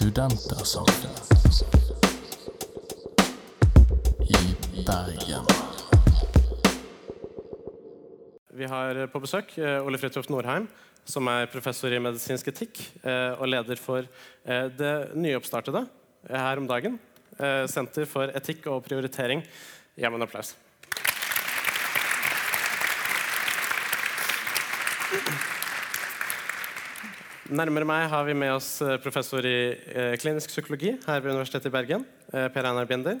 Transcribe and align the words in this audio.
Studentersamfunnet 0.00 1.26
i 4.22 4.84
Bergen. 4.86 5.44
Vi 8.56 8.64
har 8.64 9.00
på 9.12 9.20
besøk 9.20 9.52
eh, 9.60 9.84
Ole 9.84 10.00
Fridtjof 10.00 10.30
Norheim, 10.32 10.70
som 11.04 11.28
er 11.28 11.50
professor 11.52 11.92
i 11.92 12.00
medisinsk 12.00 12.48
etikk 12.48 12.80
eh, 13.04 13.36
og 13.36 13.52
leder 13.52 13.76
for 13.76 14.08
eh, 14.08 14.72
det 14.72 14.94
nyoppstartede 15.20 15.84
her 16.32 16.64
om 16.64 16.70
dagen, 16.72 16.96
Senter 17.68 18.08
for 18.08 18.32
etikk 18.36 18.72
og 18.72 18.82
prioritering. 18.88 19.44
Gi 19.96 20.08
ham 20.08 20.16
en 20.16 20.24
applaus. 20.24 20.56
Nærmere 27.50 27.82
meg 27.82 28.04
har 28.06 28.22
vi 28.28 28.34
med 28.38 28.52
oss 28.54 28.76
eh, 28.78 28.94
professor 29.02 29.42
i 29.42 29.72
eh, 29.74 30.12
klinisk 30.22 30.52
psykologi 30.52 30.92
her 31.02 31.22
ved 31.24 31.32
Universitetet 31.32 31.66
i 31.66 31.72
Bergen, 31.74 32.04
eh, 32.30 32.44
Per 32.46 32.66
Einar 32.68 32.86
Binder. 32.86 33.16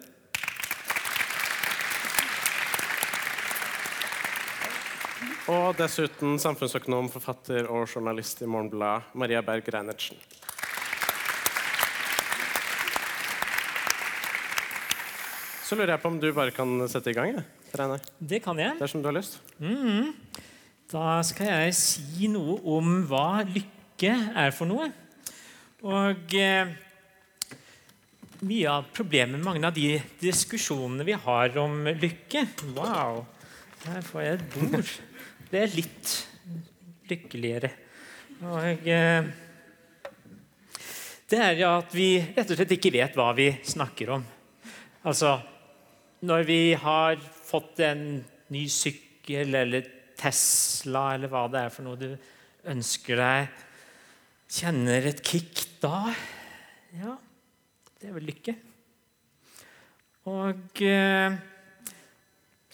Og 5.50 5.74
dessuten 5.74 6.38
samfunnsøkonom, 6.38 7.08
forfatter 7.10 7.66
og 7.74 7.88
journalist 7.90 8.44
i 8.44 8.46
Morgenbladet, 8.46 9.08
Maria 9.18 9.42
Berg 9.42 9.66
Reinertsen. 9.74 10.22
Så 15.66 15.74
lurer 15.74 15.96
jeg 15.96 16.04
på 16.04 16.14
om 16.14 16.22
du 16.22 16.28
bare 16.38 16.54
kan 16.54 16.86
sette 16.92 17.10
i 17.10 17.18
gang? 17.18 17.34
Ja, 17.34 17.42
Per 17.74 17.84
Einar. 17.88 18.06
Det 18.22 18.44
kan 18.46 18.62
jeg. 18.62 18.78
Dersom 18.78 19.02
du 19.02 19.10
har 19.10 19.18
lyst. 19.18 19.40
Da 20.94 21.18
skal 21.26 21.50
jeg 21.50 21.76
si 21.82 22.30
noe 22.30 22.60
om 22.78 22.94
hva 23.10 23.42
lykke 23.42 23.79
er 24.08 24.54
for 24.56 24.70
noe. 24.70 24.86
Og 25.84 26.34
eh, 26.36 26.72
mye 28.40 28.72
av 28.72 28.88
problemet 28.96 29.36
med 29.36 29.44
mange 29.44 29.66
av 29.68 29.76
de 29.76 29.98
diskusjonene 30.20 31.04
vi 31.04 31.16
har 31.26 31.56
om 31.60 31.84
lykke 31.88 32.46
Wow, 32.72 33.26
her 33.84 34.00
får 34.06 34.24
jeg 34.24 34.38
et 34.38 34.48
bord. 34.54 34.90
Det 35.50 35.60
er 35.60 35.76
litt 35.76 36.16
lykkeligere. 37.10 37.70
Og 38.48 38.88
eh, 38.88 39.30
det 41.30 41.38
er 41.38 41.60
jo 41.60 41.70
at 41.76 41.92
vi 41.94 42.10
rett 42.18 42.48
og 42.48 42.58
slett 42.58 42.76
ikke 42.78 42.92
vet 42.94 43.16
hva 43.18 43.30
vi 43.36 43.52
snakker 43.62 44.16
om. 44.16 44.24
Altså, 45.06 45.36
når 46.26 46.44
vi 46.48 46.60
har 46.76 47.20
fått 47.20 47.80
en 47.86 48.04
ny 48.50 48.64
sykkel 48.68 49.54
eller 49.60 49.86
Tesla 50.20 51.14
eller 51.14 51.30
hva 51.32 51.46
det 51.52 51.62
er 51.64 51.72
for 51.72 51.86
noe 51.86 52.00
du 52.00 52.10
ønsker 52.68 53.20
deg, 53.20 53.60
kjenner 54.50 55.06
et 55.10 55.22
kick 55.24 55.62
da 55.82 56.10
Ja, 56.96 57.14
det 58.00 58.08
er 58.10 58.16
vel 58.16 58.26
lykke. 58.26 58.54
Og 60.30 60.82
eh, 60.84 61.36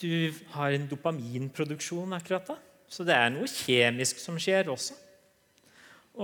du 0.00 0.12
har 0.54 0.72
en 0.72 0.86
dopaminproduksjon 0.88 2.16
akkurat 2.16 2.48
da, 2.48 2.56
så 2.88 3.04
det 3.06 3.16
er 3.16 3.28
noe 3.34 3.50
kjemisk 3.50 4.22
som 4.22 4.40
skjer 4.40 4.70
også. 4.72 4.96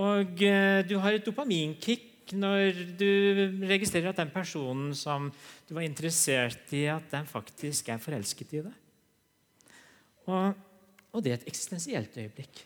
Og 0.01 0.41
eh, 0.41 0.81
du 0.89 0.97
har 1.03 1.13
et 1.13 1.25
dopaminkick 1.25 2.33
når 2.33 2.81
du 2.97 3.09
registrerer 3.69 4.09
at 4.09 4.19
den 4.23 4.33
personen 4.33 4.93
som 4.97 5.29
du 5.67 5.75
var 5.77 5.85
interessert 5.85 6.71
i, 6.73 6.87
at 6.89 7.05
den 7.13 7.29
faktisk 7.29 7.93
er 7.93 8.01
forelsket 8.01 8.57
i 8.57 8.65
deg. 8.65 8.77
Og, 10.31 10.61
og 11.13 11.23
det 11.23 11.33
er 11.33 11.41
et 11.41 11.49
eksistensielt 11.51 12.15
øyeblikk. 12.17 12.63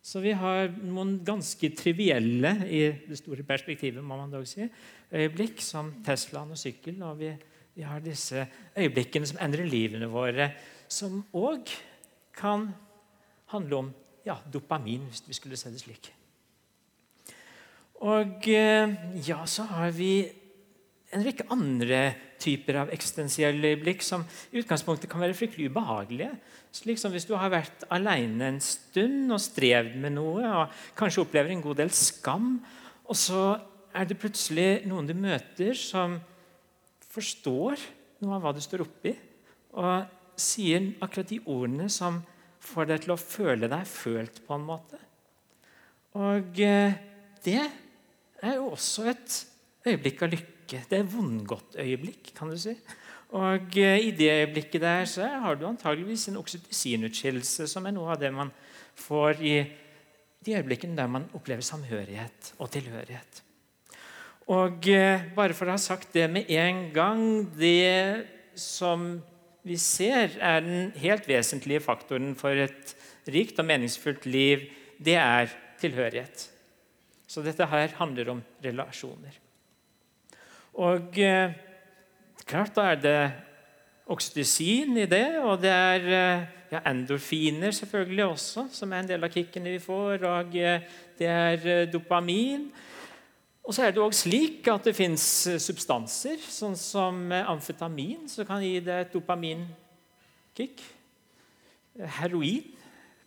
Så 0.00 0.22
vi 0.24 0.32
har 0.32 0.70
noen 0.80 1.18
ganske 1.24 1.70
trivielle 1.76 2.54
i 2.72 2.82
det 3.04 3.18
store 3.20 3.44
perspektivet 3.46 4.04
må 4.04 4.16
man 4.16 4.32
dog 4.32 4.46
si, 4.48 4.64
øyeblikk, 5.12 5.60
som 5.60 5.92
Teslaen 6.06 6.54
og 6.54 6.60
sykkel. 6.60 6.96
Og 7.04 7.18
vi, 7.20 7.34
vi 7.76 7.84
har 7.84 8.00
disse 8.04 8.46
øyeblikkene 8.76 9.28
som 9.28 9.42
endrer 9.44 9.68
livene 9.68 10.08
våre, 10.10 10.50
som 10.88 11.20
òg 11.36 11.68
kan 12.36 12.70
handle 13.52 13.82
om 13.82 13.92
ja, 14.24 14.38
dopamin, 14.52 15.04
hvis 15.10 15.24
vi 15.28 15.36
skulle 15.36 15.60
se 15.60 15.72
det 15.72 15.82
slik. 15.82 16.10
Og 18.00 18.48
eh, 18.48 18.94
ja, 19.28 19.42
så 19.44 19.66
har 19.68 19.92
vi 19.92 20.24
en 21.10 21.24
rekke 21.26 21.46
andre 21.50 22.00
typer 22.40 22.78
av 22.84 22.92
eksistensielle 22.94 23.72
øyeblikk 23.72 24.04
som 24.06 24.22
i 24.52 24.60
utgangspunktet 24.62 25.10
kan 25.10 25.22
være 25.22 25.34
fryktelig 25.36 25.70
ubehagelige. 25.72 26.30
Slik 26.74 27.00
som 27.02 27.10
hvis 27.10 27.26
du 27.26 27.34
har 27.38 27.50
vært 27.50 27.82
alene 27.90 28.52
en 28.52 28.60
stund 28.62 29.32
og 29.34 29.42
strevd 29.42 29.96
med 30.00 30.14
noe 30.14 30.46
og 30.46 30.76
kanskje 30.98 31.24
opplever 31.24 31.50
en 31.54 31.64
god 31.64 31.80
del 31.82 31.90
skam, 31.94 32.52
og 33.10 33.18
så 33.18 33.58
er 33.90 34.06
det 34.06 34.20
plutselig 34.22 34.86
noen 34.86 35.08
du 35.08 35.16
møter 35.18 35.74
som 35.74 36.20
forstår 37.10 37.82
noe 38.22 38.36
av 38.36 38.44
hva 38.44 38.54
du 38.54 38.62
står 38.62 38.84
oppi, 38.84 39.16
og 39.74 40.06
sier 40.40 40.92
akkurat 41.02 41.30
de 41.30 41.40
ordene 41.42 41.88
som 41.92 42.20
får 42.62 42.90
deg 42.90 43.04
til 43.04 43.14
å 43.14 43.20
føle 43.20 43.70
deg 43.72 43.88
følt 43.88 44.42
på 44.46 44.56
en 44.56 44.66
måte. 44.68 45.00
Og 46.20 46.62
eh, 46.62 46.96
det 47.44 47.60
er 47.60 48.56
jo 48.58 48.70
også 48.74 49.08
et 49.10 49.36
øyeblikk 49.86 50.24
av 50.26 50.34
lykke. 50.34 50.59
Det 50.70 50.98
er 50.98 51.08
vondgodt 51.08 51.76
øyeblikk, 51.80 52.32
kan 52.36 52.50
du 52.50 52.58
si. 52.58 52.76
Og 53.36 53.76
eh, 53.78 54.06
I 54.06 54.10
det 54.16 54.30
øyeblikket 54.30 54.82
der 54.82 55.04
så 55.04 55.26
har 55.26 55.54
du 55.54 55.66
antageligvis 55.66 56.28
en 56.28 56.40
oksytocinutskillelse, 56.40 57.68
som 57.70 57.86
er 57.86 57.94
noe 57.94 58.10
av 58.14 58.20
det 58.22 58.32
man 58.34 58.50
får 58.98 59.42
i 59.42 59.54
de 60.44 60.56
øyeblikkene 60.56 60.96
der 60.96 61.10
man 61.10 61.28
opplever 61.36 61.62
samhørighet 61.62 62.54
og 62.58 62.70
tilhørighet. 62.74 63.42
Og 64.50 64.88
eh, 64.90 65.26
bare 65.36 65.54
for 65.54 65.68
å 65.68 65.76
ha 65.76 65.80
sagt 65.80 66.14
det 66.16 66.26
med 66.30 66.48
en 66.50 66.88
gang 66.94 67.20
Det 67.54 68.26
som 68.58 69.20
vi 69.62 69.76
ser 69.78 70.34
er 70.40 70.64
den 70.64 70.90
helt 70.98 71.28
vesentlige 71.28 71.82
faktoren 71.84 72.32
for 72.34 72.56
et 72.56 72.94
rikt 73.30 73.60
og 73.60 73.68
meningsfullt 73.68 74.24
liv, 74.26 74.64
det 74.98 75.16
er 75.20 75.52
tilhørighet. 75.80 76.48
Så 77.28 77.44
dette 77.44 77.68
her 77.68 77.94
handler 78.00 78.32
om 78.32 78.42
relasjoner. 78.64 79.36
Og 80.74 81.18
eh, 81.18 81.54
klart 82.46 82.76
da 82.76 82.90
er 82.92 83.00
det 83.00 83.20
oksytocin 84.10 84.98
i 84.98 85.06
det, 85.08 85.26
og 85.42 85.60
det 85.62 85.70
er 85.70 86.06
eh, 86.10 86.46
ja, 86.72 86.82
endorfiner 86.90 87.74
selvfølgelig 87.74 88.24
også, 88.24 88.66
som 88.74 88.92
er 88.92 89.04
en 89.04 89.10
del 89.10 89.26
av 89.26 89.32
kickene 89.32 89.74
vi 89.76 89.82
får. 89.82 90.24
Og 90.26 90.56
eh, 90.58 90.86
det 91.18 91.28
er 91.30 91.66
eh, 91.66 91.88
dopamin. 91.90 92.68
Og 93.62 93.76
så 93.76 93.86
er 93.86 93.94
det 93.94 94.02
også 94.02 94.24
slik 94.26 94.66
at 94.72 94.88
det 94.88 94.96
fins 94.96 95.24
substanser, 95.62 96.40
sånn 96.42 96.74
som 96.78 97.28
amfetamin, 97.38 98.24
som 98.26 98.48
kan 98.48 98.64
gi 98.64 98.80
deg 98.82 99.04
et 99.04 99.12
dopaminkick. 99.14 100.82
Heroin 102.16 102.64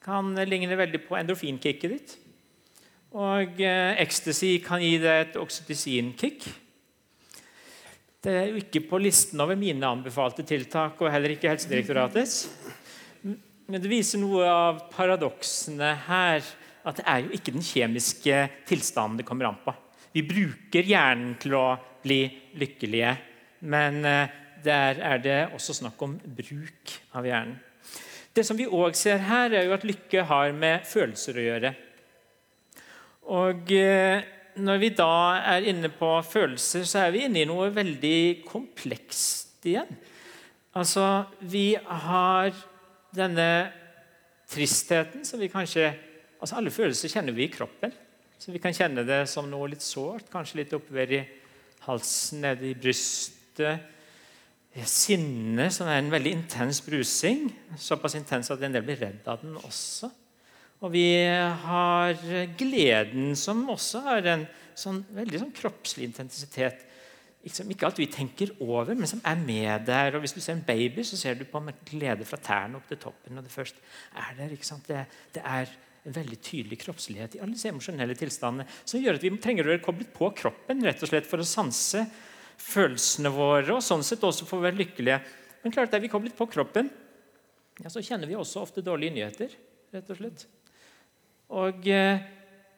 kan 0.04 0.34
ligne 0.50 0.76
veldig 0.76 1.00
på 1.06 1.16
endorfinkicket 1.16 1.94
ditt. 1.94 2.16
Og 3.14 3.62
ecstasy 3.62 4.58
kan 4.66 4.82
gi 4.84 4.98
deg 5.00 5.30
et 5.30 5.40
oksytocin-kick. 5.40 6.50
Det 8.24 8.32
er 8.32 8.46
jo 8.54 8.60
ikke 8.62 8.86
på 8.88 9.00
listen 9.04 9.42
over 9.44 9.58
mine 9.60 9.84
anbefalte 9.84 10.46
tiltak, 10.48 11.02
og 11.02 11.12
heller 11.12 11.34
ikke 11.34 11.50
Helsedirektoratets. 11.52 12.38
Men 13.68 13.82
det 13.84 13.90
viser 13.92 14.22
noe 14.22 14.46
av 14.48 14.86
paradoksene 14.94 15.90
her. 16.06 16.46
At 16.88 17.00
det 17.00 17.04
er 17.08 17.26
jo 17.26 17.34
ikke 17.36 17.52
den 17.56 17.64
kjemiske 17.64 18.38
tilstanden 18.68 19.20
det 19.20 19.26
kommer 19.28 19.50
an 19.50 19.60
på. 19.64 19.74
Vi 20.16 20.24
bruker 20.28 20.88
hjernen 20.88 21.36
til 21.42 21.56
å 21.60 21.66
bli 22.04 22.22
lykkelige, 22.60 23.12
men 23.72 24.00
eh, 24.08 24.32
der 24.64 25.00
er 25.04 25.22
det 25.24 25.38
også 25.56 25.76
snakk 25.80 26.00
om 26.04 26.16
bruk 26.24 26.96
av 27.16 27.28
hjernen. 27.28 27.56
Det 28.34 28.44
som 28.48 28.60
vi 28.60 28.68
òg 28.68 28.96
ser 28.98 29.24
her, 29.28 29.52
er 29.52 29.68
jo 29.68 29.76
at 29.76 29.84
lykke 29.88 30.24
har 30.30 30.56
med 30.56 30.88
følelser 30.88 31.40
å 31.40 31.46
gjøre. 31.48 31.74
Og 33.36 33.76
eh, 33.76 34.24
når 34.56 34.82
vi 34.82 34.90
da 34.96 35.14
er 35.56 35.68
inne 35.72 35.90
på 35.94 36.10
følelser, 36.28 36.86
så 36.88 37.06
er 37.06 37.14
vi 37.16 37.24
inne 37.28 37.44
i 37.44 37.50
noe 37.50 37.72
veldig 37.74 38.44
komplekst 38.48 39.66
igjen. 39.70 39.90
Altså, 40.78 41.26
vi 41.40 41.74
har 41.78 42.54
denne 43.14 43.50
tristheten 44.50 45.26
som 45.26 45.42
vi 45.42 45.52
kanskje 45.52 45.92
altså 46.44 46.58
Alle 46.60 46.74
følelser 46.76 47.08
kjenner 47.08 47.32
vi 47.32 47.46
i 47.46 47.52
kroppen. 47.54 47.94
Så 48.36 48.52
vi 48.52 48.60
kan 48.60 48.76
kjenne 48.76 49.06
det 49.08 49.22
som 49.32 49.46
noe 49.48 49.70
litt 49.72 49.86
sårt, 49.86 50.26
kanskje 50.28 50.58
litt 50.60 50.74
oppover 50.76 51.14
i 51.16 51.22
halsen, 51.86 52.42
nede 52.44 52.68
i 52.68 52.74
brystet. 52.76 53.86
Sinne, 54.90 55.70
som 55.72 55.88
er 55.88 56.02
en 56.02 56.12
veldig 56.12 56.34
intens 56.36 56.82
brusing. 56.84 57.46
Såpass 57.80 58.18
intens 58.20 58.52
at 58.52 58.60
en 58.66 58.76
del 58.76 58.84
blir 58.84 59.00
redd 59.06 59.30
av 59.32 59.40
den 59.46 59.56
også. 59.62 60.10
Og 60.84 60.92
vi 60.92 61.08
har 61.24 62.18
gleden, 62.60 63.32
som 63.40 63.62
også 63.72 64.02
har 64.04 64.26
en 64.34 64.42
sånn, 64.76 65.00
veldig 65.16 65.40
sånn 65.46 65.54
kroppslig 65.56 66.10
intensitet. 66.10 66.82
Ikke 67.44 67.88
alt 67.88 68.00
vi 68.00 68.08
tenker 68.12 68.52
over, 68.64 68.92
men 68.96 69.08
som 69.08 69.22
er 69.28 69.40
med 69.40 69.86
der. 69.88 70.16
Og 70.16 70.24
Hvis 70.24 70.36
du 70.36 70.42
ser 70.44 70.58
en 70.58 70.66
baby, 70.68 71.04
så 71.08 71.20
ser 71.20 71.36
du 71.40 71.46
på 71.48 71.62
med 71.64 71.80
glede 71.88 72.28
fra 72.28 72.40
tærne 72.40 72.80
opp 72.80 72.88
til 72.92 73.00
toppen. 73.00 73.38
og 73.38 73.44
det 73.44 73.52
først 73.52 73.80
er 74.16 74.36
der, 74.38 74.52
ikke 74.52 74.68
sant? 74.68 74.88
Det, 74.88 75.06
det 75.36 75.44
er 75.44 75.72
en 76.04 76.16
veldig 76.16 76.40
tydelig 76.44 76.80
kroppslighet 76.82 77.38
i 77.38 77.40
alle 77.40 77.56
disse 77.56 77.70
emosjonelle 77.72 78.16
tilstandene 78.20 78.68
som 78.84 79.00
gjør 79.00 79.16
at 79.16 79.24
vi 79.24 79.32
trenger 79.40 79.64
å 79.64 79.72
være 79.72 79.86
koblet 79.86 80.10
på 80.12 80.28
kroppen 80.36 80.84
rett 80.84 81.00
og 81.00 81.08
slett 81.08 81.30
for 81.30 81.40
å 81.40 81.48
sanse 81.48 82.02
følelsene 82.60 83.32
våre 83.32 83.78
og 83.78 83.86
sånn 83.86 84.04
sett 84.04 84.24
også 84.28 84.48
for 84.50 84.60
å 84.60 84.66
være 84.66 84.82
lykkelige. 84.82 85.22
Men 85.64 85.76
klart 85.76 85.96
er 85.96 86.04
vi 86.04 86.12
koblet 86.12 86.36
på 86.36 86.50
kroppen, 86.52 86.92
ja, 87.80 87.88
så 87.88 88.04
kjenner 88.04 88.28
vi 88.28 88.36
også 88.36 88.66
ofte 88.66 88.84
dårlige 88.84 89.16
nyheter. 89.16 89.56
rett 89.96 90.12
og 90.12 90.20
slett. 90.20 90.44
Og 91.54 91.88
eh, 91.92 92.24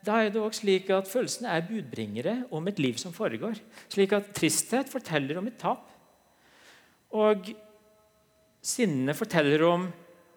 da 0.05 0.19
er 0.21 0.31
det 0.33 0.41
også 0.41 0.65
slik 0.65 0.89
at 0.93 1.09
Følelsene 1.09 1.49
er 1.49 1.65
budbringere 1.65 2.35
om 2.53 2.67
et 2.69 2.79
liv 2.81 2.97
som 3.01 3.13
foregår. 3.15 3.57
Slik 3.89 4.13
at 4.13 4.33
Tristhet 4.35 4.91
forteller 4.91 5.39
om 5.39 5.47
et 5.49 5.57
tap. 5.61 5.87
Og 7.15 7.49
sinne 8.65 9.15
forteller 9.17 9.63
om 9.65 9.87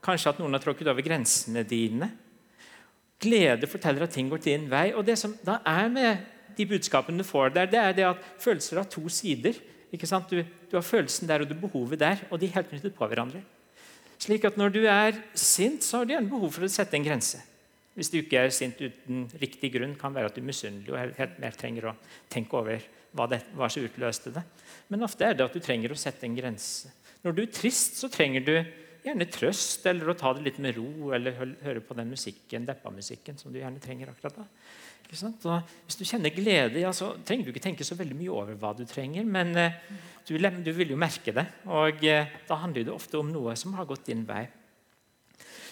kanskje 0.04 0.32
at 0.32 0.40
noen 0.40 0.54
har 0.56 0.62
tråkket 0.62 0.88
over 0.88 1.04
grensene 1.04 1.64
dine. 1.68 2.10
Glede 3.18 3.68
forteller 3.68 4.06
at 4.06 4.14
ting 4.14 4.30
går 4.30 4.44
din 4.44 4.68
vei. 4.70 4.92
Og 4.94 5.04
det 5.06 5.18
som 5.20 5.34
da 5.44 5.58
er 5.66 5.90
med 5.92 6.24
de 6.56 6.66
budskapene 6.66 7.20
du 7.20 7.26
får 7.26 7.52
der, 7.56 7.68
det 7.70 7.80
er 7.82 7.92
det 7.96 8.06
at 8.08 8.24
følelser 8.40 8.80
har 8.80 8.88
to 8.88 9.04
sider. 9.12 9.58
Du, 9.88 9.96
du, 10.70 10.74
har 10.76 10.84
følelsen 10.84 11.28
der 11.28 11.42
og 11.42 11.48
du 11.48 11.54
behovet 11.56 12.00
der, 12.00 12.20
og 12.30 12.40
de 12.40 12.46
er 12.46 12.58
helt 12.58 12.68
knyttet 12.68 12.94
på 12.94 13.06
hverandre. 13.08 13.40
Slik 14.20 14.44
at 14.44 14.56
Når 14.56 14.68
du 14.68 14.82
er 14.84 15.16
sint, 15.34 15.84
så 15.84 15.98
har 15.98 16.04
du 16.04 16.12
gjerne 16.12 16.28
behov 16.28 16.52
for 16.52 16.66
å 16.66 16.68
sette 16.68 16.96
en 16.98 17.06
grense. 17.06 17.40
Hvis 17.98 18.12
du 18.12 18.20
ikke 18.20 18.44
er 18.44 18.52
sint 18.54 18.78
uten 18.78 19.24
riktig 19.42 19.72
grunn, 19.74 19.96
kan 19.98 20.14
være 20.14 20.30
at 20.30 20.36
du 20.36 20.38
er 20.38 20.46
misunnelig 20.46 20.92
og 20.94 21.16
helt 21.18 21.38
mer 21.42 21.56
trenger 21.58 21.90
å 21.90 21.96
tenke 22.30 22.54
over 22.54 22.84
hva, 23.10 23.26
det, 23.26 23.40
hva 23.58 23.66
som 23.72 23.82
utløste 23.82 24.30
det. 24.36 24.44
Men 24.92 25.02
ofte 25.02 25.26
er 25.26 25.34
det 25.34 25.48
at 25.48 25.56
du 25.56 25.62
trenger 25.64 25.90
å 25.90 25.98
sette 25.98 26.28
en 26.28 26.36
grense. 26.36 26.92
Når 27.24 27.34
du 27.34 27.42
er 27.42 27.50
trist, 27.50 27.98
så 27.98 28.10
trenger 28.12 28.44
du 28.46 28.54
gjerne 29.02 29.26
trøst 29.30 29.86
eller 29.88 30.10
å 30.10 30.16
ta 30.18 30.32
det 30.36 30.44
litt 30.44 30.60
med 30.62 30.76
ro 30.76 31.10
eller 31.16 31.56
høre 31.64 31.82
på 31.84 31.96
den 31.98 32.12
musikken, 32.12 32.66
deppa-musikken 32.68 33.38
som 33.40 33.50
du 33.52 33.58
gjerne 33.60 33.82
trenger 33.82 34.12
akkurat 34.12 34.38
da. 34.42 34.46
hvis 35.08 35.98
du 35.98 36.04
kjenner 36.04 36.34
glede, 36.34 36.82
ja, 36.82 36.92
så 36.92 37.14
trenger 37.24 37.46
du 37.46 37.52
ikke 37.52 37.64
tenke 37.64 37.86
så 37.86 37.96
veldig 37.98 38.18
mye 38.18 38.34
over 38.34 38.58
hva 38.60 38.74
du 38.76 38.84
trenger, 38.86 39.24
men 39.24 39.54
eh, 39.56 39.78
du, 40.28 40.36
du, 40.36 40.72
vil 40.76 40.94
jo 40.94 41.00
merke 41.00 41.34
det. 41.34 41.46
Og 41.66 42.04
eh, 42.04 42.30
da 42.48 42.60
handler 42.62 42.86
det 42.86 42.94
ofte 42.94 43.18
om 43.18 43.30
noe 43.32 43.56
som 43.56 43.74
har 43.78 43.88
gått 43.88 44.06
din 44.10 44.26
vei. 44.28 44.44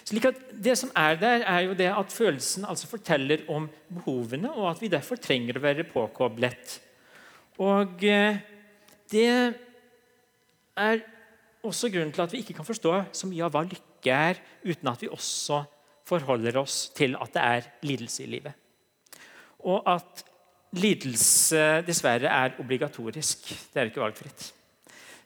Slik 0.06 0.28
at 0.28 0.42
Det 0.64 0.76
som 0.78 0.90
er 0.94 1.16
der, 1.18 1.42
er 1.42 1.60
jo 1.66 1.74
det 1.74 1.88
at 1.90 2.12
følelsen 2.14 2.64
altså 2.64 2.86
forteller 2.86 3.42
om 3.50 3.68
behovene, 3.90 4.52
og 4.52 4.70
at 4.70 4.82
vi 4.82 4.88
derfor 4.88 5.18
trenger 5.18 5.58
å 5.58 5.62
være 5.64 5.86
påkoblet. 5.90 6.76
Og 7.58 8.04
eh, 8.06 8.38
det 9.10 9.54
er 10.76 11.02
også 11.66 11.90
grunnen 11.90 12.12
til 12.14 12.22
at 12.22 12.32
vi 12.32 12.42
ikke 12.44 12.54
kan 12.58 12.68
forstå 12.68 12.92
så 13.12 13.26
mye 13.26 13.44
av 13.46 13.54
hva 13.54 13.64
lykke 13.66 14.14
er, 14.30 14.38
uten 14.62 14.92
at 14.92 15.02
vi 15.02 15.10
også 15.10 15.64
forholder 16.06 16.60
oss 16.60 16.86
til 16.94 17.18
at 17.18 17.34
det 17.34 17.42
er 17.42 17.68
lidelse 17.82 18.22
i 18.22 18.30
livet. 18.30 18.54
Og 19.66 19.82
at 19.90 20.22
lidelse 20.76 21.82
dessverre 21.86 22.30
er 22.30 22.60
obligatorisk. 22.62 23.50
Det 23.72 23.82
er 23.82 23.90
ikke 23.90 24.04
valgfritt. 24.04 24.52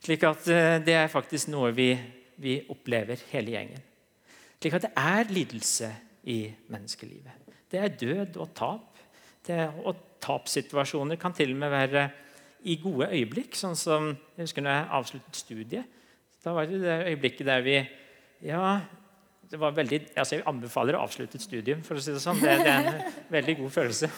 Slik 0.01 0.25
at 0.25 0.49
eh, 0.49 0.81
det 0.81 0.97
er 0.97 1.13
faktisk 1.13 1.53
noe 1.53 1.69
vi, 1.77 1.93
vi 2.41 2.57
opplever 2.73 3.21
hele 3.29 3.53
gjengen. 3.53 3.90
Slik 4.61 4.77
at 4.77 4.85
det 4.85 4.93
er 4.93 5.31
lidelse 5.33 5.89
i 6.29 6.39
menneskelivet. 6.69 7.53
Det 7.71 7.79
er 7.81 7.95
død 7.97 8.37
og 8.43 8.51
tap. 8.53 8.87
Er, 9.49 9.71
og 9.81 9.97
tapssituasjoner 10.21 11.17
kan 11.17 11.33
til 11.33 11.55
og 11.55 11.63
med 11.63 11.71
være 11.73 12.03
i 12.69 12.77
gode 12.77 13.09
øyeblikk. 13.09 13.57
Sånn 13.57 13.73
som 13.79 14.11
jeg 14.35 14.45
husker 14.45 14.61
når 14.61 14.75
jeg 14.77 14.89
avsluttet 14.99 15.39
studiet. 15.39 16.01
Da 16.45 16.53
var 16.53 16.69
det 16.69 16.83
det 16.83 16.97
øyeblikket 17.09 17.49
der 17.49 17.65
vi 17.65 17.79
Ja, 18.41 18.81
det 19.51 19.59
var 19.59 19.73
veldig, 19.75 19.97
altså 20.15 20.37
jeg 20.37 20.45
anbefaler 20.47 20.95
å 20.95 21.01
avslutte 21.03 21.35
et 21.37 21.43
studium. 21.43 21.81
for 21.83 21.99
å 21.99 22.01
si 22.01 22.13
Det 22.13 22.21
sånn. 22.23 22.39
Det, 22.39 22.53
det 22.61 22.71
er 22.71 22.87
en 22.87 23.01
veldig 23.33 23.57
god 23.59 23.73
følelse. 23.75 24.09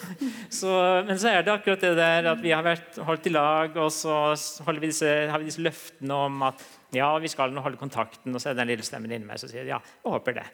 Så, 0.48 0.70
men 1.08 1.18
så 1.18 1.32
er 1.32 1.42
det 1.42 1.52
akkurat 1.52 1.82
det 1.82 1.96
der 1.98 2.28
at 2.30 2.40
vi 2.44 2.52
har 2.54 2.62
vært 2.64 3.00
holdt 3.02 3.26
i 3.26 3.34
lag, 3.34 3.74
og 3.76 3.90
så 3.92 4.36
vi 4.78 4.92
disse, 4.92 5.10
har 5.30 5.42
vi 5.42 5.48
disse 5.50 5.64
løftene 5.64 6.20
om 6.28 6.46
at 6.52 6.62
ja, 6.96 7.10
vi 7.20 7.30
skal 7.30 7.52
nå 7.54 7.62
holde 7.64 7.80
kontakten. 7.80 8.34
Og 8.34 8.40
så 8.40 8.50
er 8.50 8.56
det 8.56 8.62
den 8.62 8.72
lille 8.74 8.86
stemmen 8.86 9.12
inni 9.12 9.28
meg 9.28 9.40
som 9.40 9.50
sier 9.50 9.68
ja, 9.68 9.80
jeg 9.80 10.14
håper 10.14 10.38
det. 10.40 10.48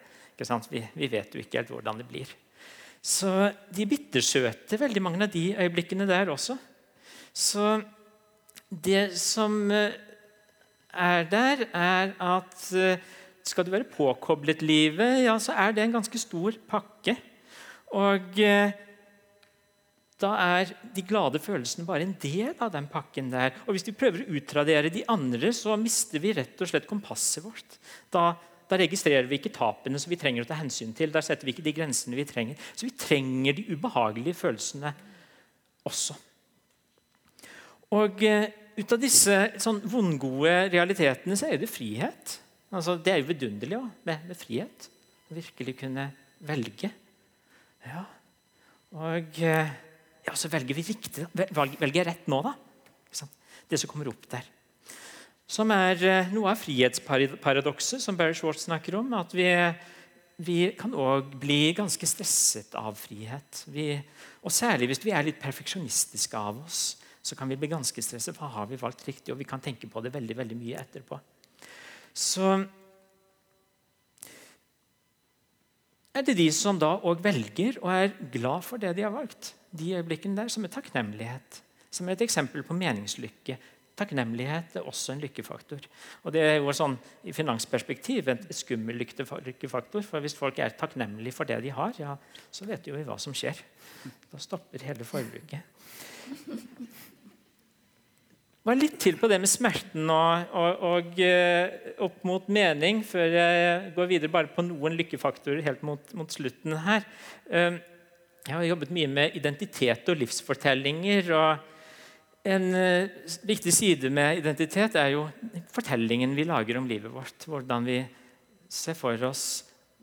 Vi, 0.71 0.81
vi, 0.95 1.09
vet 1.11 1.35
jo 1.35 1.41
ikke 1.41 1.59
helt 1.59 1.73
hvordan 1.73 2.01
det 2.01 2.07
blir. 2.09 2.29
Så 3.01 3.51
de 3.73 3.85
bittersøte, 3.89 4.79
veldig 4.79 5.01
mange 5.03 5.21
av 5.25 5.33
de 5.33 5.51
øyeblikkene 5.57 6.07
der 6.09 6.31
også. 6.33 6.57
Så 7.33 7.81
det 8.71 9.11
som 9.19 9.71
eh, 9.73 9.97
er 10.93 11.25
der, 11.29 11.65
er 11.73 12.13
at 12.19 12.67
eh, 12.77 13.01
skal 13.45 13.65
du 13.65 13.73
være 13.73 13.89
påkoblet 13.89 14.61
livet, 14.61 15.23
ja, 15.25 15.37
så 15.41 15.55
er 15.57 15.73
det 15.75 15.85
en 15.85 15.97
ganske 15.97 16.21
stor 16.21 16.57
pakke. 16.69 17.17
Og 17.97 18.39
eh, 18.39 18.73
da 20.21 20.31
er 20.37 20.71
de 20.95 21.03
glade 21.05 21.41
følelsene 21.41 21.87
bare 21.87 22.05
en 22.05 22.13
del 22.21 22.53
av 22.61 22.71
den 22.73 22.87
pakken 22.91 23.31
der. 23.33 23.55
Og 23.65 23.75
hvis 23.75 23.87
vi 23.87 23.95
prøver 23.97 24.23
å 24.23 24.37
utradere 24.37 24.93
de 24.93 25.03
andre, 25.11 25.51
så 25.55 25.75
mister 25.79 26.21
vi 26.21 26.35
rett 26.37 26.61
og 26.61 26.69
slett 26.69 26.89
kompasset 26.89 27.43
vårt. 27.45 27.77
Da, 28.13 28.31
da 28.69 28.79
registrerer 28.79 29.27
vi 29.29 29.39
ikke 29.41 29.53
tapene 29.55 29.99
som 30.01 30.11
vi 30.13 30.19
trenger 30.21 30.45
å 30.45 30.49
ta 30.49 30.59
hensyn 30.59 30.93
til. 30.97 31.13
Da 31.13 31.23
setter 31.25 31.47
vi 31.47 31.55
ikke 31.55 31.65
de 31.65 31.75
grensene 31.75 32.19
vi 32.19 32.27
trenger. 32.29 32.69
Så 32.75 32.87
vi 32.87 32.93
trenger 32.95 33.57
de 33.57 33.67
ubehagelige 33.73 34.37
følelsene 34.37 34.93
også. 35.89 36.17
Og 37.91 38.23
uh, 38.23 38.47
ut 38.77 38.95
av 38.95 39.01
disse 39.01 39.37
sånn 39.59 39.81
vondgode 39.91 40.53
realitetene 40.71 41.35
så 41.39 41.49
er 41.51 41.59
det 41.59 41.71
frihet. 41.71 42.37
Altså, 42.71 42.95
det 42.95 43.11
er 43.11 43.19
jo 43.19 43.31
vidunderlig 43.33 43.81
også, 43.81 43.93
med, 44.07 44.25
med, 44.29 44.39
frihet. 44.39 44.87
Å 45.27 45.35
virkelig 45.35 45.75
kunne 45.81 46.07
velge. 46.47 46.91
Ja. 47.83 48.05
Og 48.95 49.41
uh, 49.43 49.73
ja, 50.27 50.35
så 50.37 50.49
velger 50.51 50.77
vi 50.77 50.85
riktig. 50.91 51.27
Velger 51.33 52.07
rett 52.11 52.27
nå, 52.31 52.41
da? 52.45 52.55
Det 53.71 53.79
som 53.79 53.89
kommer 53.91 54.09
opp 54.11 54.25
der. 54.31 54.47
Som 55.51 55.71
er 55.75 55.99
uh, 56.03 56.33
noe 56.35 56.51
av 56.51 56.59
frihetsparadokset 56.59 58.03
som 58.03 58.17
Barry 58.19 58.35
Schwartz 58.37 58.67
snakker 58.67 58.97
om. 58.99 59.11
At 59.15 59.35
vi, 59.35 59.47
vi 60.43 60.57
kan 60.79 60.95
òg 60.95 61.33
bli 61.39 61.73
ganske 61.77 62.07
stresset 62.07 62.75
av 62.79 62.95
frihet. 62.99 63.63
Vi, 63.71 63.93
og 64.43 64.53
særlig 64.55 64.91
hvis 64.91 65.03
vi 65.05 65.15
er 65.15 65.27
litt 65.27 65.41
perfeksjonistiske 65.43 66.39
av 66.39 66.61
oss 66.65 66.83
så 67.21 67.37
kan 67.37 67.49
vi 67.49 67.57
bli 67.59 67.69
ganske 67.69 68.01
stresset. 68.01 68.35
For 68.35 68.49
har 68.49 68.69
vi 68.69 68.79
valgt 68.81 69.05
riktig? 69.07 69.31
Og 69.33 69.39
vi 69.39 69.47
kan 69.47 69.61
tenke 69.61 69.89
på 69.89 70.01
det 70.01 70.13
veldig, 70.13 70.37
veldig 70.41 70.57
mye 70.57 70.79
etterpå. 70.81 71.19
Så 72.13 72.55
er 76.13 76.25
det 76.27 76.37
de 76.37 76.47
som 76.55 76.79
da 76.79 76.93
òg 77.07 77.21
velger 77.23 77.79
og 77.81 77.91
er 77.93 78.15
glad 78.33 78.65
for 78.67 78.81
det 78.81 78.95
de 78.97 79.05
har 79.05 79.13
valgt. 79.13 79.53
De 79.71 79.93
øyeblikkene 79.95 80.35
der 80.37 80.49
som 80.51 80.65
er 80.67 80.73
takknemlighet. 80.73 81.61
Som 81.91 82.07
er 82.07 82.17
et 82.17 82.25
eksempel 82.25 82.63
på 82.67 82.75
meningslykke. 82.75 83.57
Takknemlighet 83.97 84.75
er 84.75 84.87
også 84.87 85.13
en 85.13 85.21
lykkefaktor. 85.23 85.83
Og 86.23 86.33
det 86.33 86.41
er 86.41 86.55
jo 86.57 86.73
sånn, 86.75 86.97
I 87.27 87.35
finansperspektiv 87.35 88.31
en 88.31 88.43
skummel 88.55 89.03
lykkefaktor. 89.03 90.03
For 90.07 90.23
hvis 90.23 90.35
folk 90.35 90.59
er 90.59 90.75
takknemlige 90.79 91.35
for 91.35 91.47
det 91.47 91.61
de 91.63 91.75
har, 91.75 91.93
ja, 91.99 92.15
så 92.51 92.67
vet 92.67 92.87
jo 92.87 92.95
vi 92.95 93.05
hva 93.07 93.19
som 93.19 93.35
skjer. 93.35 93.59
Da 94.31 94.39
stopper 94.41 94.87
hele 94.87 95.07
forbruket 95.07 95.67
bare 98.61 98.77
litt 98.77 98.97
til 99.01 99.15
på 99.17 99.29
det 99.29 99.39
med 99.41 99.49
smerten 99.49 100.09
og, 100.13 100.51
og, 100.53 100.83
og, 100.85 101.21
eh, 101.25 101.95
opp 102.05 102.19
mot 102.27 102.45
mening, 102.51 103.01
før 103.07 103.33
jeg 103.33 103.93
går 103.95 104.09
videre 104.11 104.33
bare 104.33 104.51
på 104.53 104.65
noen 104.67 104.97
lykkefaktorer 104.99 105.63
helt 105.65 105.81
mot, 105.87 106.13
mot 106.17 106.29
slutten 106.29 106.77
her. 106.85 107.07
Ehm, 107.49 107.79
jeg 108.45 108.55
har 108.55 108.67
jobbet 108.69 108.93
mye 108.93 109.09
med 109.09 109.35
identitet 109.37 110.07
og 110.09 110.17
livsfortellinger. 110.21 111.27
og 111.37 112.47
En 112.49 112.63
uh, 112.73 113.09
viktig 113.45 113.73
side 113.73 114.09
med 114.09 114.39
identitet 114.39 114.95
er 114.97 115.11
jo 115.13 115.27
fortellingen 115.69 116.33
vi 116.33 116.47
lager 116.49 116.79
om 116.79 116.87
livet 116.89 117.13
vårt. 117.13 117.45
Hvordan 117.45 117.85
vi 117.85 117.99
ser 118.65 118.97
for 118.97 119.13
oss 119.29 119.43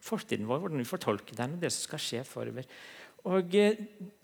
fortiden 0.07 0.47
vår, 0.47 0.63
hvordan 0.63 0.79
vi 0.79 0.87
fortolker 0.87 1.35
den, 1.35 1.57
og 1.57 1.65
det 1.65 1.73
som 1.75 1.89
skal 1.89 2.03
skje 2.05 2.23
forover. 2.27 2.67
Og 3.27 3.55
eh, 3.59 3.79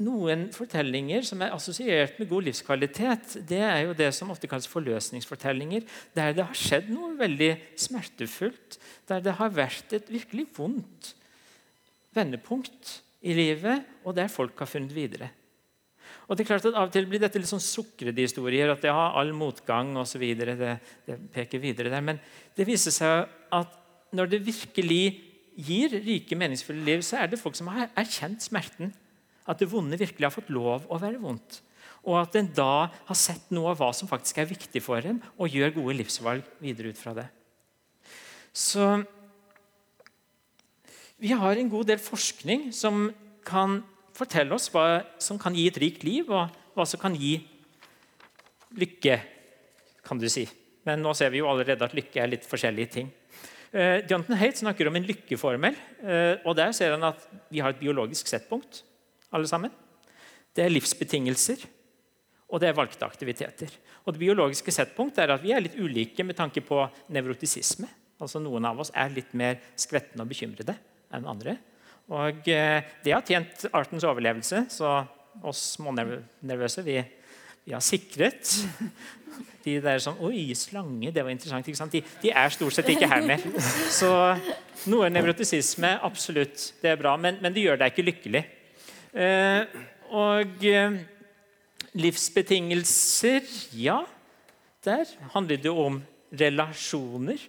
Noen 0.05 0.47
fortellinger 0.55 1.25
som 1.27 1.43
er 1.43 1.55
assosiert 1.55 2.19
med 2.21 2.29
god 2.31 2.47
livskvalitet, 2.49 3.39
det 3.49 3.61
er 3.67 3.81
jo 3.89 3.97
det 3.99 4.11
som 4.15 4.31
ofte 4.31 4.49
kalles 4.51 4.71
forløsningsfortellinger. 4.71 5.87
Der 6.15 6.35
det 6.37 6.47
har 6.47 6.59
skjedd 6.59 6.91
noe 6.93 7.15
veldig 7.19 7.53
smertefullt. 7.81 8.79
Der 9.11 9.25
det 9.25 9.37
har 9.41 9.55
vært 9.55 9.95
et 9.97 10.11
virkelig 10.13 10.47
vondt 10.57 11.15
vendepunkt 12.15 13.01
i 13.27 13.35
livet, 13.35 13.83
og 14.05 14.15
der 14.17 14.31
folk 14.31 14.59
har 14.63 14.71
funnet 14.71 14.95
videre. 14.95 15.31
Og 16.29 16.37
det 16.37 16.45
er 16.45 16.49
klart 16.55 16.67
at 16.69 16.77
Av 16.77 16.89
og 16.89 16.93
til 16.95 17.07
blir 17.09 17.21
dette 17.21 17.41
litt 17.41 17.51
sånn 17.51 17.63
sukrede 17.63 18.25
historier. 18.25 18.71
At 18.73 18.85
det 18.85 18.93
har 18.95 19.17
all 19.19 19.35
motgang 19.37 19.93
osv. 20.01 20.23
Det, 20.39 20.57
det 21.09 21.19
peker 21.35 21.61
videre 21.61 21.93
der. 21.93 22.05
Men 22.05 22.21
det 22.57 22.67
viser 22.69 22.95
seg 22.95 23.29
at 23.53 23.81
når 24.15 24.31
det 24.31 24.45
virkelig 24.47 25.05
gir 25.55 25.93
rike, 26.05 26.37
meningsfulle 26.39 26.85
liv, 26.87 27.03
så 27.07 27.21
er 27.23 27.31
det 27.31 27.41
folk 27.41 27.57
som 27.59 27.71
har 27.73 27.93
erkjent 27.99 28.43
smerten. 28.43 28.93
At 29.47 29.61
det 29.61 29.71
vonde 29.71 29.99
virkelig 30.01 30.27
har 30.27 30.35
fått 30.35 30.53
lov 30.53 30.87
å 30.89 30.99
være 31.01 31.21
vondt. 31.23 31.61
Og 32.05 32.19
at 32.21 32.37
en 32.37 32.51
da 32.53 32.89
har 32.91 33.17
sett 33.17 33.51
noe 33.55 33.73
av 33.73 33.81
hva 33.81 33.91
som 33.97 34.09
faktisk 34.11 34.41
er 34.41 34.51
viktig 34.51 34.83
for 34.85 35.05
en, 35.05 35.23
og 35.41 35.53
gjør 35.53 35.77
gode 35.79 35.97
livsvalg 36.01 36.45
videre 36.61 36.93
ut 36.93 37.01
fra 37.01 37.17
det. 37.17 37.29
Så 38.53 39.05
Vi 41.15 41.31
har 41.31 41.57
en 41.57 41.71
god 41.71 41.87
del 41.87 42.01
forskning 42.03 42.73
som 42.75 43.07
kan 43.47 43.79
fortelle 44.13 44.53
oss 44.53 44.67
hva 44.75 45.05
som 45.23 45.39
kan 45.41 45.55
gi 45.57 45.69
et 45.71 45.79
rikt 45.81 46.03
liv, 46.05 46.29
og 46.29 46.51
hva 46.75 46.85
som 46.85 47.01
kan 47.01 47.15
gi 47.17 47.39
lykke, 48.75 49.21
kan 50.05 50.19
du 50.19 50.27
si. 50.29 50.45
Men 50.85 51.01
nå 51.01 51.15
ser 51.17 51.31
vi 51.33 51.41
jo 51.41 51.49
allerede 51.49 51.87
at 51.87 51.95
lykke 51.97 52.21
er 52.21 52.33
litt 52.35 52.45
forskjellige 52.45 52.93
ting. 52.99 53.09
Uh, 53.75 53.99
Jonathan 54.07 54.39
Haidt 54.39 54.61
snakker 54.61 54.87
om 54.87 54.95
en 54.95 55.07
lykkeformel. 55.09 55.75
Eh, 56.05 56.37
og 56.47 56.55
Der 56.55 56.71
ser 56.73 56.93
han 56.95 57.03
at 57.09 57.25
vi 57.51 57.59
har 57.59 57.75
et 57.75 57.81
biologisk 57.81 58.29
settpunkt. 58.31 58.85
alle 59.35 59.49
sammen. 59.51 59.71
Det 60.55 60.63
er 60.63 60.71
livsbetingelser, 60.71 61.59
og 62.49 62.61
det 62.61 62.69
er 62.69 62.77
valgte 62.77 63.03
aktiviteter. 63.03 63.67
Og 64.07 64.13
Det 64.13 64.21
biologiske 64.21 64.71
settpunkt 64.71 65.19
er 65.19 65.33
at 65.35 65.43
vi 65.43 65.51
er 65.51 65.61
litt 65.61 65.75
ulike 65.75 66.23
med 66.23 66.37
tanke 66.37 66.61
på 66.61 66.89
nevrotisisme. 67.11 67.89
Altså 68.21 68.39
Noen 68.39 68.65
av 68.65 68.79
oss 68.79 68.93
er 68.95 69.11
litt 69.11 69.35
mer 69.35 69.59
skvettende 69.75 70.23
og 70.23 70.29
bekymrede 70.31 70.77
enn 71.11 71.27
andre. 71.27 71.57
Og 72.11 72.47
eh, 72.47 72.85
Det 73.03 73.13
har 73.13 73.27
tjent 73.27 73.67
artens 73.73 74.05
overlevelse, 74.05 74.67
så 74.71 75.05
oss 75.43 75.75
smånervøse 75.75 76.85
vi, 76.87 77.01
har 77.73 77.85
sikret 77.85 78.51
de 79.65 79.79
der 79.81 80.03
som 80.03 80.19
Oi, 80.21 80.53
slange, 80.59 81.13
det 81.15 81.25
var 81.25 81.33
interessant. 81.33 81.67
ikke 81.67 81.81
sant? 81.81 81.95
De, 81.95 82.03
de, 82.23 82.31
er 82.31 82.53
stort 82.53 82.77
sett 82.77 82.91
ikke 82.93 83.09
her 83.09 83.25
mer. 83.25 83.41
Så 83.93 84.11
noe 84.93 85.09
nevrotisisme, 85.13 85.95
absolutt, 86.05 86.69
det 86.83 86.93
er 86.93 87.01
bra, 87.01 87.17
men, 87.21 87.41
men 87.41 87.55
det 87.55 87.65
gjør 87.65 87.81
deg 87.81 87.95
ikke 87.95 88.07
lykkelig. 88.11 88.45
Eh, 89.15 89.81
og 90.15 90.67
eh, 90.69 91.01
livsbetingelser 91.97 93.49
Ja, 93.79 94.03
der 94.85 95.09
handler 95.33 95.63
det 95.65 95.73
om 95.73 96.03
relasjoner. 96.35 97.41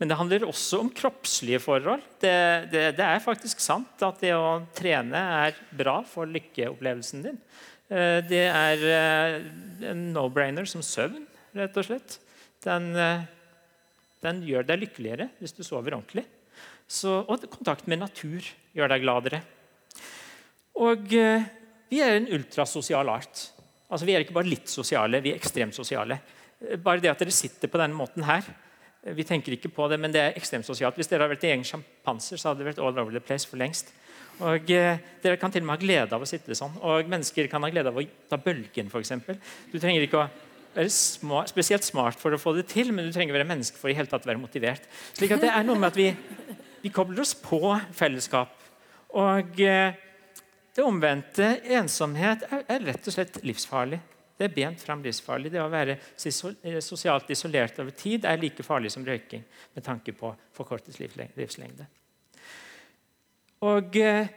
Men 0.00 0.08
det 0.08 0.16
handler 0.16 0.46
også 0.48 0.78
om 0.80 0.88
kroppslige 0.96 1.60
forhold. 1.60 2.00
Det, 2.22 2.32
det, 2.72 2.84
det 2.96 3.04
er 3.04 3.20
faktisk 3.20 3.60
sant 3.60 4.00
at 4.02 4.22
det 4.24 4.32
å 4.32 4.62
trene 4.72 5.20
er 5.44 5.58
bra 5.76 5.98
for 6.08 6.24
lykkeopplevelsen 6.24 7.26
din. 7.26 7.36
Eh, 7.90 8.20
det 8.22 8.44
er 8.46 8.82
eh, 8.86 9.36
en 9.90 10.02
no-brainer 10.14 10.68
som 10.70 10.82
søvn, 10.84 11.24
rett 11.58 11.78
og 11.80 11.88
slett. 11.88 12.18
Den, 12.62 12.92
eh, 12.94 13.24
den, 14.22 14.44
gjør 14.46 14.68
deg 14.68 14.84
lykkeligere 14.84 15.30
hvis 15.40 15.56
du 15.56 15.64
sover 15.66 15.96
ordentlig. 15.98 16.24
Så, 16.90 17.20
og 17.26 17.46
kontakt 17.50 17.88
med 17.90 18.02
natur 18.02 18.46
gjør 18.76 18.92
deg 18.92 19.02
gladere. 19.02 19.42
Og 20.80 21.10
vi 21.10 21.98
er 22.02 22.16
en 22.16 22.30
ultrasosial 22.34 23.10
art. 23.10 23.42
Altså, 23.90 24.06
vi 24.06 24.14
er 24.14 24.24
ikke 24.24 24.36
bare 24.38 24.50
litt 24.50 24.70
sosiale, 24.70 25.20
vi 25.22 25.32
er 25.34 25.38
ekstremt 25.38 25.76
sosiale. 25.76 26.18
Bare 26.82 27.02
det 27.02 27.10
at 27.10 27.22
dere 27.22 27.34
sitter 27.34 27.70
på 27.70 27.78
denne 27.80 27.98
måten 27.98 28.24
her 28.26 28.46
Vi 29.00 29.24
tenker 29.24 29.54
ikke 29.56 29.70
på 29.72 29.86
det, 29.88 29.96
men 30.00 30.12
det 30.12 30.20
er 30.20 30.36
ekstremt 30.36 30.66
sosialt. 30.68 30.98
Hvis 30.98 31.08
dere 31.08 31.24
hadde 31.24 31.32
vært 31.32 31.46
i 31.48 31.52
egen 31.54 31.64
sjampanser, 31.64 32.36
så 32.36 32.50
hadde 32.50 32.60
det 32.60 32.68
vært 32.72 32.82
all 32.84 32.92
over 32.92 33.14
the 33.14 33.22
place 33.24 33.48
for 33.48 33.60
lengst. 33.60 33.94
Og 34.40 34.70
eh, 34.72 35.00
Dere 35.20 35.38
kan 35.40 35.52
til 35.52 35.64
og 35.64 35.68
med 35.68 35.76
ha 35.76 35.80
glede 35.80 36.16
av 36.16 36.22
å 36.24 36.28
sitte 36.28 36.56
sånn. 36.56 36.76
Og 36.84 37.08
mennesker 37.08 37.48
kan 37.52 37.64
ha 37.64 37.70
glede 37.72 37.92
av 37.92 37.98
å 38.00 38.04
ta 38.28 38.38
bølgen, 38.40 38.88
f.eks. 38.92 39.12
Du 39.72 39.78
trenger 39.78 40.04
ikke 40.04 40.20
å 40.20 40.28
være 40.74 40.92
smart, 40.94 41.52
spesielt 41.52 41.84
smart 41.84 42.20
for 42.20 42.36
å 42.36 42.40
få 42.40 42.54
det 42.56 42.66
til, 42.70 42.92
men 42.94 43.08
du 43.08 43.14
trenger 43.14 43.34
å 43.34 43.38
være 43.40 43.48
menneske 43.48 43.80
for 43.80 43.92
i 43.92 43.96
hele 43.96 44.08
tatt 44.10 44.28
å 44.28 44.32
være 44.32 44.42
motivert. 44.42 44.86
Slik 45.16 45.34
at 45.36 45.44
det 45.44 45.52
er 45.52 45.66
noe 45.66 45.80
med 45.80 45.90
at 45.90 45.98
vi, 45.98 46.10
vi 46.84 46.92
kobler 46.94 47.24
oss 47.24 47.34
på 47.36 47.60
fellesskap. 47.96 48.54
Og 49.20 49.60
eh, 49.64 49.96
det 50.76 50.86
omvendte, 50.86 51.50
ensomhet, 51.76 52.44
er, 52.48 52.64
er, 52.68 52.88
rett 52.92 53.08
og 53.10 53.16
slett 53.16 53.40
livsfarlig. 53.44 54.00
Det 54.40 54.46
er 54.48 54.54
bent 54.56 54.80
fram 54.80 55.02
livsfarlig. 55.04 55.50
Det 55.52 55.60
å 55.60 55.68
være 55.68 55.98
eh, 56.00 56.78
sosialt 56.80 57.28
isolert 57.28 57.76
over 57.82 57.92
tid 57.92 58.24
er 58.24 58.40
like 58.40 58.64
farlig 58.64 58.88
som 58.94 59.04
røyking 59.04 59.42
med 59.76 59.84
tanke 59.84 60.14
på 60.16 60.30
forkortet 60.56 60.96
livslengde. 61.36 61.84
Og 63.68 63.98
eh, 64.00 64.30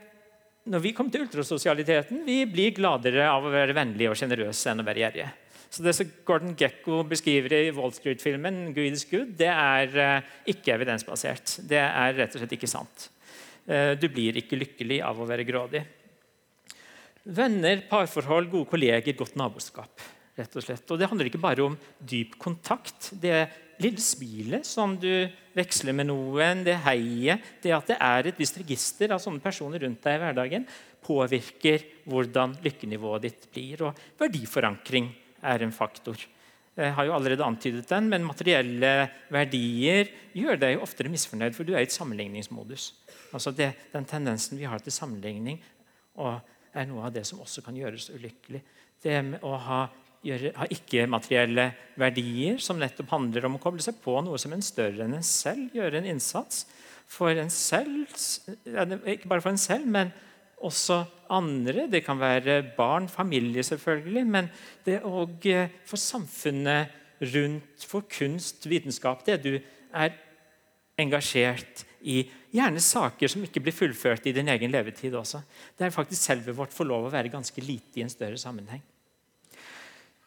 når 0.67 0.83
vi 0.83 0.91
kommer 0.97 1.15
til 1.15 1.23
ultrasosialiteten, 1.23 2.19
vi 2.27 2.41
blir 2.51 2.75
gladere 2.75 3.29
av 3.31 3.47
å 3.47 3.53
være 3.53 3.77
vennlige 3.77 4.11
og 4.11 4.19
sjenerøse 4.19 4.73
enn 4.73 4.83
å 4.83 4.87
være 4.89 5.05
gjerrige. 5.05 5.31
Så 5.71 5.87
Det 5.87 5.95
som 5.95 6.11
Gordon 6.27 6.59
Gekko 6.59 6.99
beskriver 7.07 7.55
i 7.61 7.71
Wall 7.73 7.95
Street-filmen, 7.95 8.73
Good 8.75 8.99
is 8.99 9.07
good, 9.07 9.31
det 9.39 9.53
er 9.55 9.99
eh, 10.03 10.31
ikke 10.51 10.75
evidensbasert. 10.75 11.61
Det 11.63 11.79
er 11.79 12.19
rett 12.19 12.35
og 12.35 12.43
slett 12.43 12.59
ikke 12.59 12.75
sant. 12.75 13.09
Du 13.63 14.09
blir 14.11 14.35
ikke 14.35 14.57
lykkelig 14.59 14.97
av 15.07 15.21
å 15.23 15.25
være 15.29 15.45
grådig. 15.47 15.79
Venner, 17.23 17.85
parforhold, 17.87 18.49
gode 18.51 18.67
kolleger, 18.67 19.15
godt 19.15 19.37
naboskap. 19.39 20.01
rett 20.35 20.55
Og 20.57 20.63
slett. 20.65 20.91
Og 20.91 20.99
Det 20.99 21.07
handler 21.07 21.29
ikke 21.29 21.39
bare 21.39 21.63
om 21.63 21.77
dyp 21.99 22.35
kontakt. 22.37 23.13
Det 23.13 23.47
lille 23.79 24.01
smilet 24.01 24.65
som 24.65 24.97
du 24.99 25.29
veksler 25.55 25.93
med 25.93 26.09
noen, 26.09 26.63
det 26.65 26.75
heiet, 26.83 27.39
det 27.61 27.71
at 27.71 27.87
det 27.87 27.97
er 27.99 28.27
et 28.27 28.39
visst 28.39 28.57
register 28.57 29.13
av 29.13 29.21
sånne 29.21 29.39
personer 29.39 29.79
rundt 29.79 30.03
deg 30.03 30.17
i 30.17 30.21
hverdagen, 30.23 30.67
påvirker 31.03 31.85
hvordan 32.09 32.57
lykkenivået 32.63 33.27
ditt 33.27 33.49
blir. 33.53 33.85
Og 33.87 34.03
verdiforankring 34.19 35.11
er 35.43 35.63
en 35.63 35.71
faktor. 35.71 36.17
Jeg 36.75 36.93
har 36.97 37.05
jo 37.05 37.13
allerede 37.13 37.45
antydet 37.45 37.85
den, 37.87 38.09
men 38.09 38.25
Materielle 38.25 39.09
verdier 39.31 40.09
gjør 40.33 40.57
deg 40.57 40.81
oftere 40.81 41.11
misfornøyd, 41.13 41.53
for 41.53 41.63
du 41.63 41.75
er 41.75 41.83
i 41.83 41.87
et 41.87 41.93
sammenligningsmodus. 41.93 42.95
Altså 43.31 43.53
det, 43.53 43.73
Den 43.93 44.09
tendensen 44.09 44.57
vi 44.57 44.65
har 44.65 44.81
til 44.81 44.91
sammenligning, 44.91 45.61
er 46.73 46.87
noe 46.89 47.05
av 47.07 47.13
det 47.15 47.25
som 47.29 47.41
også 47.43 47.63
kan 47.65 47.77
gjøres 47.77 48.09
ulykkelig. 48.13 48.63
Det 49.03 49.19
med 49.25 49.43
å 49.45 49.57
ha 49.67 49.81
ha 50.23 50.67
ikke-materielle 50.71 51.65
verdier 51.99 52.59
som 52.63 52.79
nettopp 52.79 53.09
handler 53.11 53.47
om 53.47 53.57
å 53.57 53.63
koble 53.63 53.83
seg 53.83 53.97
på 53.99 54.15
noe 54.23 54.39
som 54.39 54.53
er 54.55 54.63
større 54.63 55.03
enn 55.03 55.17
en 55.17 55.25
selv. 55.27 55.73
Gjøre 55.75 55.99
en 55.99 56.07
innsats 56.13 56.63
for 57.11 57.35
en 57.35 57.51
selv, 57.51 58.07
ikke 58.63 59.27
bare 59.27 59.43
for 59.43 59.51
en 59.51 59.59
selv, 59.59 59.89
men 59.91 60.13
også 60.63 61.01
andre. 61.33 61.89
Det 61.91 62.05
kan 62.05 62.21
være 62.21 62.61
barn, 62.77 63.09
familie, 63.11 63.65
selvfølgelig. 63.67 64.23
Men 64.23 64.49
det 64.85 65.01
òg 65.03 65.49
for 65.89 65.99
samfunnet 65.99 66.93
rundt, 67.33 67.83
for 67.87 68.07
kunst, 68.07 68.63
vitenskap. 68.69 69.25
Det 69.27 69.41
du 69.43 69.57
er 69.57 70.15
engasjert 70.99 71.85
i. 72.01 72.23
Gjerne 72.53 72.81
saker 72.83 73.31
som 73.31 73.41
ikke 73.45 73.63
blir 73.65 73.73
fullført 73.73 74.27
i 74.29 74.35
din 74.35 74.51
egen 74.53 74.69
levetid 74.69 75.15
også. 75.17 75.41
Det 75.77 75.87
er 75.87 75.95
faktisk 75.95 76.21
selve 76.21 76.53
vårt 76.53 76.75
får 76.75 76.85
lov 76.85 77.07
å 77.07 77.13
være 77.13 77.33
ganske 77.33 77.65
lite 77.65 77.97
i 77.97 78.05
en 78.05 78.13
større 78.13 78.37
sammenheng 78.37 78.83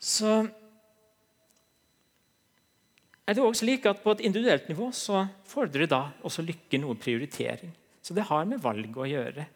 så 0.07 0.47
er 3.27 3.35
det 3.35 3.43
også 3.43 3.65
slik 3.65 3.87
at 3.91 4.03
på 4.05 4.15
et 4.15 4.25
individuelt 4.29 4.69
nivå 4.71 4.93
så 4.95 5.25
fordrer 5.49 5.91
da 5.91 6.05
også 6.27 6.45
lykke 6.47 6.79
noe 6.83 6.99
prioritering. 7.01 7.73
Så 8.03 8.15
det 8.15 8.29
har 8.29 8.47
med 8.47 8.63
valg 8.63 8.95
å 8.95 9.09
gjøre. 9.09 9.49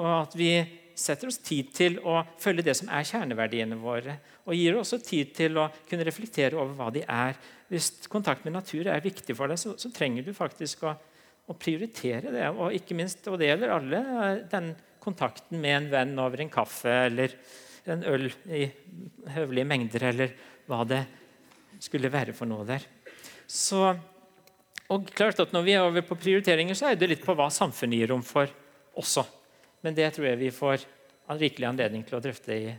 Og 0.00 0.08
at 0.22 0.36
vi 0.38 0.54
setter 0.96 1.28
oss 1.28 1.40
tid 1.44 1.68
til 1.76 1.98
å 2.00 2.22
følge 2.40 2.64
det 2.64 2.76
som 2.78 2.88
er 2.88 3.04
kjerneverdiene 3.04 3.76
våre. 3.80 4.16
Og 4.48 4.56
gir 4.56 4.78
også 4.78 5.00
tid 5.04 5.34
til 5.36 5.60
å 5.60 5.68
kunne 5.88 6.06
reflektere 6.08 6.56
over 6.56 6.72
hva 6.78 6.88
de 6.94 7.04
er. 7.04 7.36
Hvis 7.70 7.92
kontakt 8.10 8.42
med 8.46 8.56
natur 8.56 8.88
er 8.90 9.02
viktig 9.04 9.36
for 9.38 9.50
deg, 9.50 9.60
så, 9.60 9.76
så 9.78 9.92
trenger 9.94 10.26
du 10.26 10.32
faktisk 10.34 10.82
å, 10.88 10.94
å, 11.46 11.54
prioritere 11.54 12.32
det. 12.34 12.48
Og 12.50 12.74
ikke 12.74 12.96
minst, 12.98 13.22
og 13.30 13.38
det 13.38 13.52
gjelder 13.52 13.74
alle, 13.76 14.00
den 14.50 14.72
kontakten 15.00 15.60
med 15.62 15.76
en 15.76 15.90
venn 15.92 16.18
over 16.20 16.42
en 16.42 16.52
kaffe 16.52 16.92
eller 17.06 17.36
en 17.90 18.02
øl 18.10 18.26
i 18.50 18.66
høvelige 19.36 19.68
mengder, 19.70 20.08
eller 20.10 20.34
hva 20.68 20.82
det 20.88 21.04
skulle 21.80 22.10
være 22.12 22.34
for 22.36 22.50
noe 22.50 22.66
der. 22.68 22.84
Så, 23.50 23.86
og 24.90 25.08
klart 25.16 25.40
at 25.42 25.54
Når 25.54 25.64
vi 25.66 25.72
er 25.74 25.86
over 25.86 26.04
på 26.06 26.18
prioriteringer, 26.18 26.76
så 26.76 26.90
er 26.90 26.98
det 26.98 27.08
litt 27.14 27.24
på 27.24 27.34
hva 27.38 27.48
samfunnet 27.54 28.02
gir 28.02 28.12
rom 28.12 28.26
for 28.26 28.50
også. 28.98 29.24
Men 29.86 29.96
det 29.96 30.10
tror 30.14 30.28
jeg 30.28 30.42
vi 30.42 30.52
får 30.54 30.84
rikelig 31.40 31.70
anledning 31.70 32.04
til 32.06 32.18
å 32.18 32.22
drøfte 32.22 32.54
i 32.54 32.70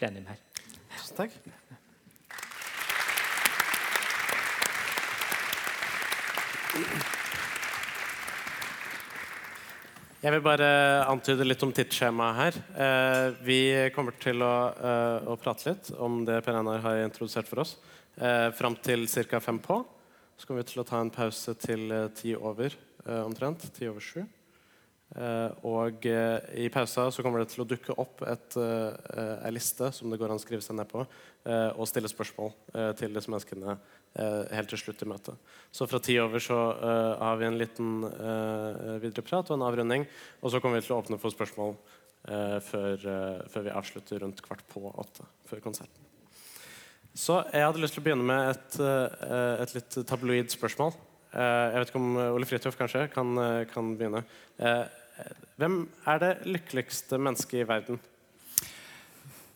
plenum 0.00 0.28
her. 0.32 0.40
Takk. 1.16 1.36
Jeg 10.20 10.34
vil 10.34 10.42
bare 10.44 10.66
antyde 11.08 11.46
litt 11.46 11.62
om 11.64 11.72
tidsskjemaet 11.74 12.36
her. 12.36 12.58
Eh, 12.84 13.38
vi 13.42 13.60
kommer 13.94 14.14
til 14.20 14.44
å, 14.44 14.54
eh, 14.76 15.28
å, 15.32 15.36
prate 15.40 15.72
litt 15.72 15.90
om 15.98 16.20
det 16.28 16.42
Per 16.44 16.58
Einar 16.60 16.82
har 16.84 17.00
introdusert 17.06 17.48
for 17.48 17.64
oss, 17.64 17.76
eh, 18.20 18.50
fram 18.52 18.76
til 18.76 19.08
ca. 19.08 19.40
fem 19.40 19.58
på. 19.58 19.84
Så 20.36 20.46
kommer 20.46 20.62
vi 20.62 20.72
til 20.72 20.82
å 20.82 20.86
ta 20.86 21.00
en 21.00 21.10
pause 21.10 21.54
til 21.58 21.90
eh, 21.90 22.08
ti 22.08 22.36
over 22.36 22.70
eh, 23.06 23.24
omtrent. 23.24 23.72
Ti 23.74 23.88
over 23.88 24.00
sju. 24.00 24.26
Eh, 25.10 25.66
og 25.66 26.06
i 26.06 26.68
pausa 26.70 27.08
så 27.10 27.24
kommer 27.24 27.42
det 27.42 27.50
til 27.54 27.64
å 27.64 27.68
dukke 27.68 27.96
opp 27.98 28.22
ei 28.26 29.54
liste 29.54 29.90
som 29.96 30.10
det 30.10 30.20
går 30.20 30.30
an 30.30 30.38
å 30.38 30.42
skrive 30.42 30.62
seg 30.62 30.78
ned 30.78 30.90
på, 30.90 31.06
og 31.50 31.88
stille 31.88 32.10
spørsmål 32.10 32.50
til 33.00 33.14
disse 33.16 33.32
menneskene 33.32 33.78
Eh, 34.18 34.46
helt 34.56 34.72
til 34.72 34.80
slutt 34.80 35.02
i 35.04 35.06
møtet. 35.06 35.50
Så 35.70 35.86
fra 35.86 36.00
ti 36.02 36.16
over 36.18 36.42
så 36.42 36.56
har 37.20 37.36
vi 37.38 37.46
en 37.46 37.58
liten 37.58 38.02
videre 39.02 39.22
prat 39.22 39.50
og 39.52 39.58
en 39.58 39.66
avrunding. 39.68 40.06
Og 40.42 40.50
så 40.50 40.58
kommer 40.62 40.80
vi 40.80 40.86
til 40.88 40.96
å 40.96 41.02
åpne 41.02 41.18
for 41.20 41.34
spørsmål 41.34 41.76
før, 42.20 43.04
før, 43.48 43.62
vi 43.64 43.72
avslutter 43.72 44.20
rundt 44.20 44.42
kvart 44.44 44.66
på 44.68 44.82
åtte. 44.90 45.24
før 45.48 45.62
konserten. 45.62 46.08
Så 47.14 47.38
jeg 47.52 47.64
hadde 47.64 47.80
lyst 47.80 47.94
til 47.96 48.02
å 48.02 48.06
begynne 48.06 48.26
med 48.26 48.50
et, 48.50 48.76
et 49.62 49.72
litt 49.78 49.96
tabloid 50.06 50.50
spørsmål. 50.52 50.92
Jeg 51.32 51.78
vet 51.78 51.92
ikke 51.92 52.02
om 52.02 52.18
Ole 52.34 52.46
Fridtjof 52.50 52.76
kanskje 52.78 53.06
kan, 53.14 53.30
kan 53.70 53.94
begynne. 53.94 54.24
Hvem 55.60 55.82
er 56.08 56.22
det 56.22 56.30
lykkeligste 56.48 57.18
mennesket 57.20 57.62
i 57.62 57.68
verden? 57.68 58.00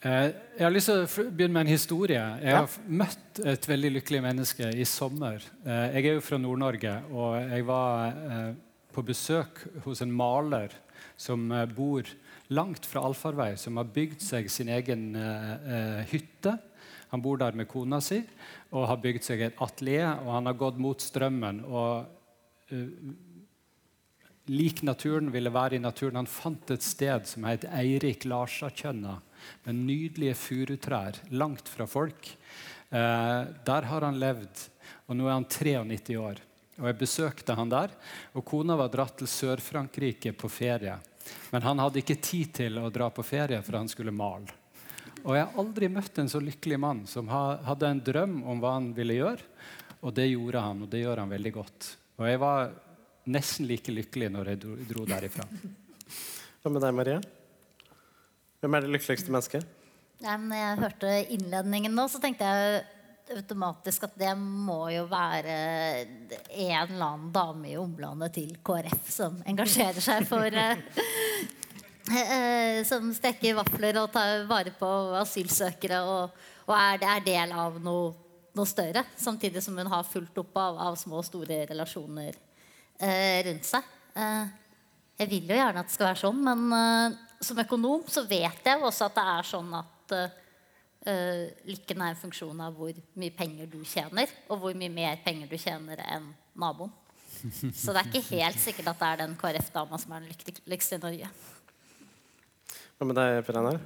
Jeg 0.04 0.60
har 0.60 0.72
lyst 0.74 0.90
til 0.90 1.00
å 1.00 1.30
begynne 1.32 1.54
med 1.54 1.64
en 1.64 1.72
historie. 1.72 2.24
Jeg 2.44 2.58
har 2.58 2.74
møtt 2.86 3.40
et 3.40 3.68
veldig 3.70 3.94
lykkelig 3.94 4.20
menneske 4.26 4.68
i 4.76 4.84
sommer. 4.84 5.40
Jeg 5.64 6.02
er 6.02 6.18
jo 6.18 6.24
fra 6.26 6.36
Nord-Norge, 6.36 6.92
og 7.08 7.38
jeg 7.40 7.64
var 7.70 8.18
på 8.92 9.06
besøk 9.08 9.62
hos 9.86 10.04
en 10.04 10.12
maler 10.12 10.76
som 11.16 11.48
bor 11.72 12.04
langt 12.52 12.84
fra 12.84 13.06
allfarvei, 13.08 13.54
som 13.56 13.80
har 13.80 13.88
bygd 13.96 14.20
seg 14.20 14.52
sin 14.52 14.68
egen 14.76 15.08
hytte 16.12 16.58
han 17.14 17.22
bor 17.22 17.38
der 17.38 17.54
med 17.54 17.68
kona 17.70 18.00
si 18.02 18.16
og 18.74 18.88
har 18.90 18.98
bygd 18.98 19.22
seg 19.22 19.44
et 19.46 19.60
atelier. 19.62 20.16
og 20.24 20.32
Han 20.34 20.48
har 20.50 20.56
gått 20.58 20.80
mot 20.82 20.98
strømmen 20.98 21.60
og 21.62 22.72
lik 24.50 24.82
naturen 24.82 25.30
ville 25.32 25.52
være 25.52 25.78
i 25.78 25.82
naturen. 25.82 26.20
Han 26.20 26.30
fant 26.30 26.70
et 26.74 26.84
sted 26.84 27.28
som 27.28 27.46
het 27.48 27.66
Eirik 27.70 28.26
Larsakjønna, 28.28 29.18
med 29.64 29.80
nydelige 29.84 30.36
furutrær 30.40 31.20
langt 31.36 31.68
fra 31.68 31.86
folk. 31.88 32.30
Eh, 32.90 33.40
der 33.66 33.88
har 33.90 34.06
han 34.06 34.20
levd, 34.20 34.66
og 35.08 35.16
nå 35.16 35.28
er 35.28 35.38
han 35.38 35.48
93 35.48 36.18
år. 36.20 36.42
Og 36.80 36.86
Jeg 36.88 36.98
besøkte 36.98 37.54
han 37.54 37.70
der, 37.70 37.92
og 38.34 38.44
kona 38.44 38.76
var 38.76 38.90
dratt 38.90 39.18
til 39.20 39.30
Sør-Frankrike 39.30 40.32
på 40.34 40.50
ferie. 40.50 40.96
Men 41.52 41.62
han 41.62 41.78
hadde 41.78 42.02
ikke 42.02 42.20
tid 42.20 42.52
til 42.52 42.78
å 42.78 42.90
dra 42.92 43.08
på 43.14 43.22
ferie, 43.22 43.62
for 43.62 43.78
han 43.78 43.88
skulle 43.88 44.12
male. 44.12 44.50
Og 45.24 45.36
jeg 45.36 45.46
har 45.46 45.60
aldri 45.60 45.88
møtt 45.88 46.18
en 46.20 46.28
så 46.28 46.40
lykkelig 46.42 46.78
mann 46.80 47.04
som 47.08 47.30
hadde 47.30 47.88
en 47.88 48.02
drøm 48.04 48.42
om 48.42 48.58
hva 48.60 48.74
han 48.76 48.90
ville 48.96 49.16
gjøre. 49.16 49.46
Og 50.04 50.12
det 50.12 50.26
gjorde 50.28 50.60
han, 50.60 50.82
og 50.84 50.90
det 50.92 51.00
gjør 51.00 51.22
han 51.22 51.32
veldig 51.32 51.52
godt. 51.54 51.86
Og 52.20 52.26
jeg 52.28 52.40
var 52.42 52.74
nesten 53.30 53.68
like 53.68 53.92
lykkelig 53.94 54.30
når 54.32 54.52
jeg 54.52 54.62
dro, 54.64 54.76
dro 54.90 55.06
derifra. 55.08 55.46
Hva 56.62 56.72
med 56.72 56.84
deg, 56.84 56.96
Marie? 56.96 57.22
Hvem 58.60 58.76
er 58.76 58.84
det 58.84 58.92
lykkeligste 58.94 59.32
mennesket? 59.32 59.80
Nei, 60.24 60.36
når 60.40 60.60
jeg 60.60 60.82
hørte 60.82 61.14
innledningen 61.36 61.96
nå, 61.96 62.06
så 62.08 62.20
tenkte 62.22 62.48
jeg 62.48 62.84
automatisk 63.34 64.04
at 64.04 64.16
det 64.20 64.32
må 64.36 64.82
jo 64.92 65.06
være 65.08 65.54
en 66.04 66.46
eller 66.52 67.04
annen 67.06 67.30
dame 67.32 67.70
i 67.72 67.76
omlandet 67.80 68.34
til 68.36 68.52
KrF 68.64 69.08
som 69.10 69.38
engasjerer 69.48 70.04
seg 70.04 70.26
for 70.28 70.58
eh, 70.64 70.82
Eh, 72.12 72.84
som 72.84 73.14
steker 73.16 73.54
vafler 73.56 73.96
og 73.96 74.10
tar 74.12 74.42
vare 74.44 74.74
på 74.76 74.88
asylsøkere 75.16 76.02
og, 76.04 76.34
og 76.68 76.74
er, 76.76 77.00
er, 77.00 77.22
del 77.24 77.54
av 77.56 77.78
noe, 77.80 78.10
noe, 78.52 78.68
større. 78.68 79.06
Samtidig 79.16 79.62
som 79.64 79.78
hun 79.80 79.88
har 79.88 80.04
fulgt 80.04 80.36
opp 80.42 80.52
av, 80.60 80.76
av 80.90 80.98
små 81.00 81.22
og 81.22 81.24
store 81.24 81.62
relasjoner 81.70 82.36
rundt 83.00 83.66
seg. 83.66 83.86
Eh, 84.14 84.46
jeg 85.18 85.30
vil 85.30 85.50
jo 85.50 85.58
gjerne 85.58 85.82
at 85.82 85.90
det 85.90 85.94
skal 85.94 86.10
være 86.10 86.22
sånn, 86.22 86.40
men 86.46 86.64
eh, 86.74 87.16
som 87.44 87.60
økonom 87.62 88.06
så 88.10 88.24
vet 88.28 88.66
jeg 88.66 88.82
også 88.82 89.08
at 89.08 89.16
det 89.18 89.24
er 89.34 89.48
sånn 89.48 89.72
at 89.78 90.14
eh, 90.16 91.46
lykken 91.68 92.02
er 92.02 92.14
en 92.14 92.20
funksjon 92.20 92.62
av 92.64 92.76
hvor 92.78 92.94
mye 93.20 93.34
penger 93.34 93.70
du 93.70 93.80
tjener, 93.86 94.30
og 94.48 94.62
hvor 94.62 94.78
mye 94.78 94.92
mer 94.92 95.18
penger 95.24 95.50
du 95.50 95.56
tjener 95.60 96.02
enn 96.06 96.30
naboen. 96.58 96.92
Så 97.74 97.92
det 97.92 98.00
er 98.00 98.08
ikke 98.08 98.38
helt 98.38 98.60
sikkert 98.62 98.94
at 98.94 99.00
det 99.02 99.10
er 99.10 99.20
den 99.24 99.34
KrF-dama 99.36 99.98
som 100.00 100.14
er 100.14 100.24
den 100.24 100.32
lykkeligste 100.32 100.96
i 100.96 101.02
Norge. 101.02 101.30
Hva 102.94 103.08
med 103.10 103.18
deg, 103.18 103.40
Per 103.44 103.58
Einar? 103.58 103.80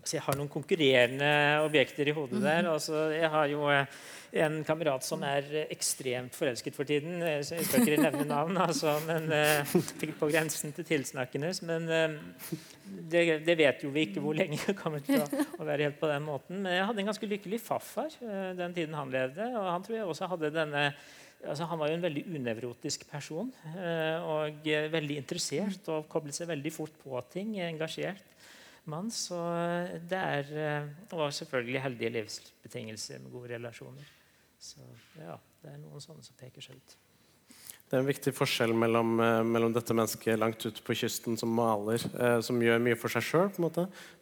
Altså, 0.00 0.16
jeg 0.16 0.24
har 0.24 0.36
noen 0.38 0.48
konkurrerende 0.48 1.30
objekter 1.60 2.08
i 2.08 2.14
hodet 2.16 2.40
der. 2.40 2.62
Mhm. 2.64 2.72
Altså, 2.72 3.02
jeg 3.12 3.28
har 3.28 3.50
jo 3.52 3.66
eh, 3.68 3.98
en 4.40 4.60
kamerat 4.64 5.04
som 5.04 5.20
er 5.26 5.66
ekstremt 5.66 6.36
forelsket 6.38 6.76
for 6.76 6.88
tiden. 6.88 7.20
Eh, 7.20 7.42
så 7.44 7.58
jeg 7.58 7.68
skal 7.68 7.84
ikke 7.84 8.06
nevne 8.06 8.24
navn, 8.30 8.56
altså, 8.64 8.94
men 9.04 9.28
uh, 9.28 9.74
på 10.22 10.30
grensen 10.30 10.72
til 10.72 10.86
tilsnakkende. 10.88 11.52
Men 11.68 11.88
uh, 11.92 12.54
det, 13.12 13.42
det, 13.44 13.58
vet 13.60 13.84
jo 13.84 13.92
vi 13.92 14.06
ikke 14.08 14.24
hvor 14.24 14.38
lenge 14.38 14.56
det 14.62 14.76
kommer 14.78 15.04
til 15.04 15.20
å, 15.20 15.28
å, 15.58 15.68
være 15.68 15.90
helt 15.90 16.00
på 16.00 16.08
den 16.08 16.24
måten. 16.24 16.62
Men 16.64 16.78
jeg 16.78 16.88
hadde 16.88 17.04
en 17.04 17.12
ganske 17.12 17.30
lykkelig 17.34 17.60
farfar 17.60 18.16
uh, 18.22 18.52
den 18.56 18.76
tiden 18.76 18.96
han 18.96 19.12
levde. 19.12 19.52
Og 19.52 19.68
han 19.68 19.84
tror 19.84 19.98
jeg 19.98 20.08
også 20.08 20.30
hadde 20.32 20.54
denne 20.56 20.86
altså, 21.44 21.68
Han 21.68 21.82
var 21.82 21.92
jo 21.92 22.00
en 22.00 22.08
veldig 22.08 22.24
unevrotisk 22.40 23.04
person. 23.10 23.52
og 24.24 24.66
veldig 24.96 25.20
interessert 25.20 25.92
og 25.92 26.08
koblet 26.08 26.40
seg 26.40 26.48
veldig 26.48 26.72
fort 26.72 26.96
på 27.04 27.20
ting. 27.36 27.58
Engasjert 27.68 28.29
mann. 28.90 29.12
Så 29.14 29.38
det 30.10 30.18
er, 30.18 30.88
Og 31.10 31.28
selvfølgelig 31.34 31.84
heldige 31.86 32.14
livsbetingelser 32.18 33.22
med 33.22 33.32
gode 33.34 33.54
relasjoner. 33.54 34.16
Så 34.60 34.82
ja, 35.16 35.38
det 35.62 35.72
er 35.72 35.78
noen 35.80 36.02
sånne 36.02 36.24
som 36.24 36.36
peker 36.40 36.64
seg 36.64 36.76
ut. 36.76 36.98
Det 37.90 37.96
er 37.98 38.04
en 38.04 38.06
viktig 38.06 38.30
forskjell 38.36 38.70
mellom, 38.78 39.16
eh, 39.18 39.40
mellom 39.42 39.72
dette 39.74 39.94
mennesket 39.96 40.38
langt 40.38 40.62
ute 40.62 40.82
på 40.86 40.94
kysten 40.94 41.34
som 41.36 41.50
maler, 41.50 41.98
eh, 42.22 42.40
som 42.40 42.60
gjør 42.62 42.78
mye 42.78 42.94
for 42.94 43.10
seg 43.10 43.24
sjøl, 43.26 43.48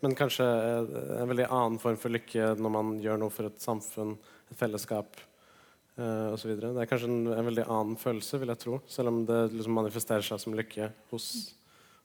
men 0.00 0.14
kanskje 0.16 0.46
eh, 0.46 1.18
en 1.20 1.28
veldig 1.28 1.48
annen 1.50 1.76
form 1.83 1.98
for 2.00 2.09
lykke 2.09 2.54
når 2.57 2.72
man 2.72 2.94
gjør 3.04 3.20
noe 3.20 3.35
for 3.35 3.50
et 3.50 3.61
samfunn, 3.61 4.14
et 4.48 4.57
fellesskap 4.57 5.20
eh, 5.98 6.33
osv. 6.33 6.54
Det 6.57 6.70
er 6.81 6.88
kanskje 6.88 7.11
en, 7.11 7.20
en, 7.35 7.44
veldig 7.50 7.66
annen 7.68 8.00
følelse, 8.00 8.40
vil 8.40 8.54
jeg 8.54 8.62
tro, 8.64 8.81
selv 8.88 9.12
om 9.12 9.20
det 9.28 9.38
liksom 9.52 9.76
manifesterer 9.83 10.24
seg 10.24 10.40
som 10.40 10.57
lykke 10.57 10.88
hos, 11.12 11.28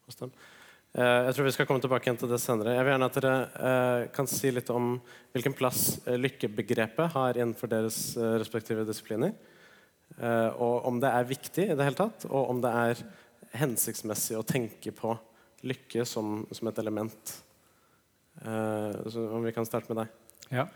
hos 0.03 0.19
dem. 0.19 0.35
Eh, 0.93 1.19
jeg 1.25 1.33
tror 1.33 1.47
vi 1.47 1.51
skal 1.55 1.65
komme 1.65 1.81
tilbake 1.81 2.05
igjen 2.05 2.19
til 2.21 2.29
det 2.29 2.37
senere. 2.41 2.75
Jeg 2.75 2.85
vil 2.85 2.93
gjerne 2.93 3.07
at 3.09 3.15
dere 3.17 3.37
eh, 3.69 4.03
kan 4.13 4.27
si 4.29 4.51
litt 4.53 4.69
om 4.69 4.91
hvilken 5.33 5.55
plass 5.57 5.81
eh, 6.05 6.19
lykkebegrepet 6.19 7.15
har 7.15 7.39
innenfor 7.39 7.71
deres 7.71 7.97
respektive 8.37 8.85
disipliner. 8.85 9.33
Og 10.13 10.85
om 10.85 10.99
det 11.01 11.09
er 11.09 11.25
viktig 11.25 11.63
i 11.71 11.73
det 11.73 11.85
hele 11.87 11.97
tatt, 11.97 12.27
og 12.29 12.51
om 12.51 12.59
det 12.61 12.69
er 12.69 12.99
hensiktsmessig 13.57 14.35
å 14.37 14.43
tenke 14.45 14.91
på 14.93 15.15
lykke 15.65 16.05
som, 16.05 16.43
som 16.53 16.69
et 16.69 16.81
element. 16.83 17.31
Så 18.37 19.23
om 19.33 19.41
vi 19.41 19.55
kan 19.55 19.65
starte 19.65 19.89
med 19.89 20.03
deg. 20.03 20.13
Ja. 20.53 20.67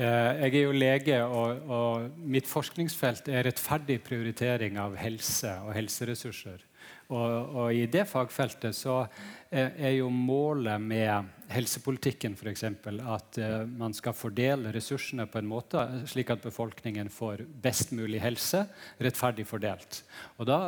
Jeg 0.00 0.48
er 0.48 0.64
jo 0.64 0.72
lege, 0.72 1.18
og, 1.28 1.60
og 1.68 2.24
mitt 2.24 2.48
forskningsfelt 2.48 3.28
er 3.28 3.44
rettferdig 3.50 3.98
prioritering 4.06 4.80
av 4.80 4.96
helse 4.96 5.52
og 5.66 5.74
helseressurser. 5.76 6.64
Og, 7.10 7.56
og, 7.56 7.66
I 7.74 7.88
det 7.90 8.04
fagfeltet 8.06 8.76
så 8.76 9.02
er, 9.50 9.72
er 9.74 9.94
jo 9.96 10.10
målet 10.14 10.78
med 10.82 11.30
helsepolitikken 11.50 12.36
eksempel, 12.46 13.00
at 13.02 13.40
uh, 13.42 13.66
man 13.66 13.94
skal 13.96 14.14
fordele 14.14 14.70
ressursene 14.74 15.26
på 15.26 15.40
en 15.40 15.50
måte 15.50 15.82
slik 16.10 16.30
at 16.30 16.42
befolkningen 16.44 17.10
får 17.10 17.42
best 17.62 17.90
mulig 17.92 18.22
helse, 18.22 18.62
rettferdig 19.02 19.46
fordelt. 19.50 20.04
Og 20.38 20.46
da 20.46 20.60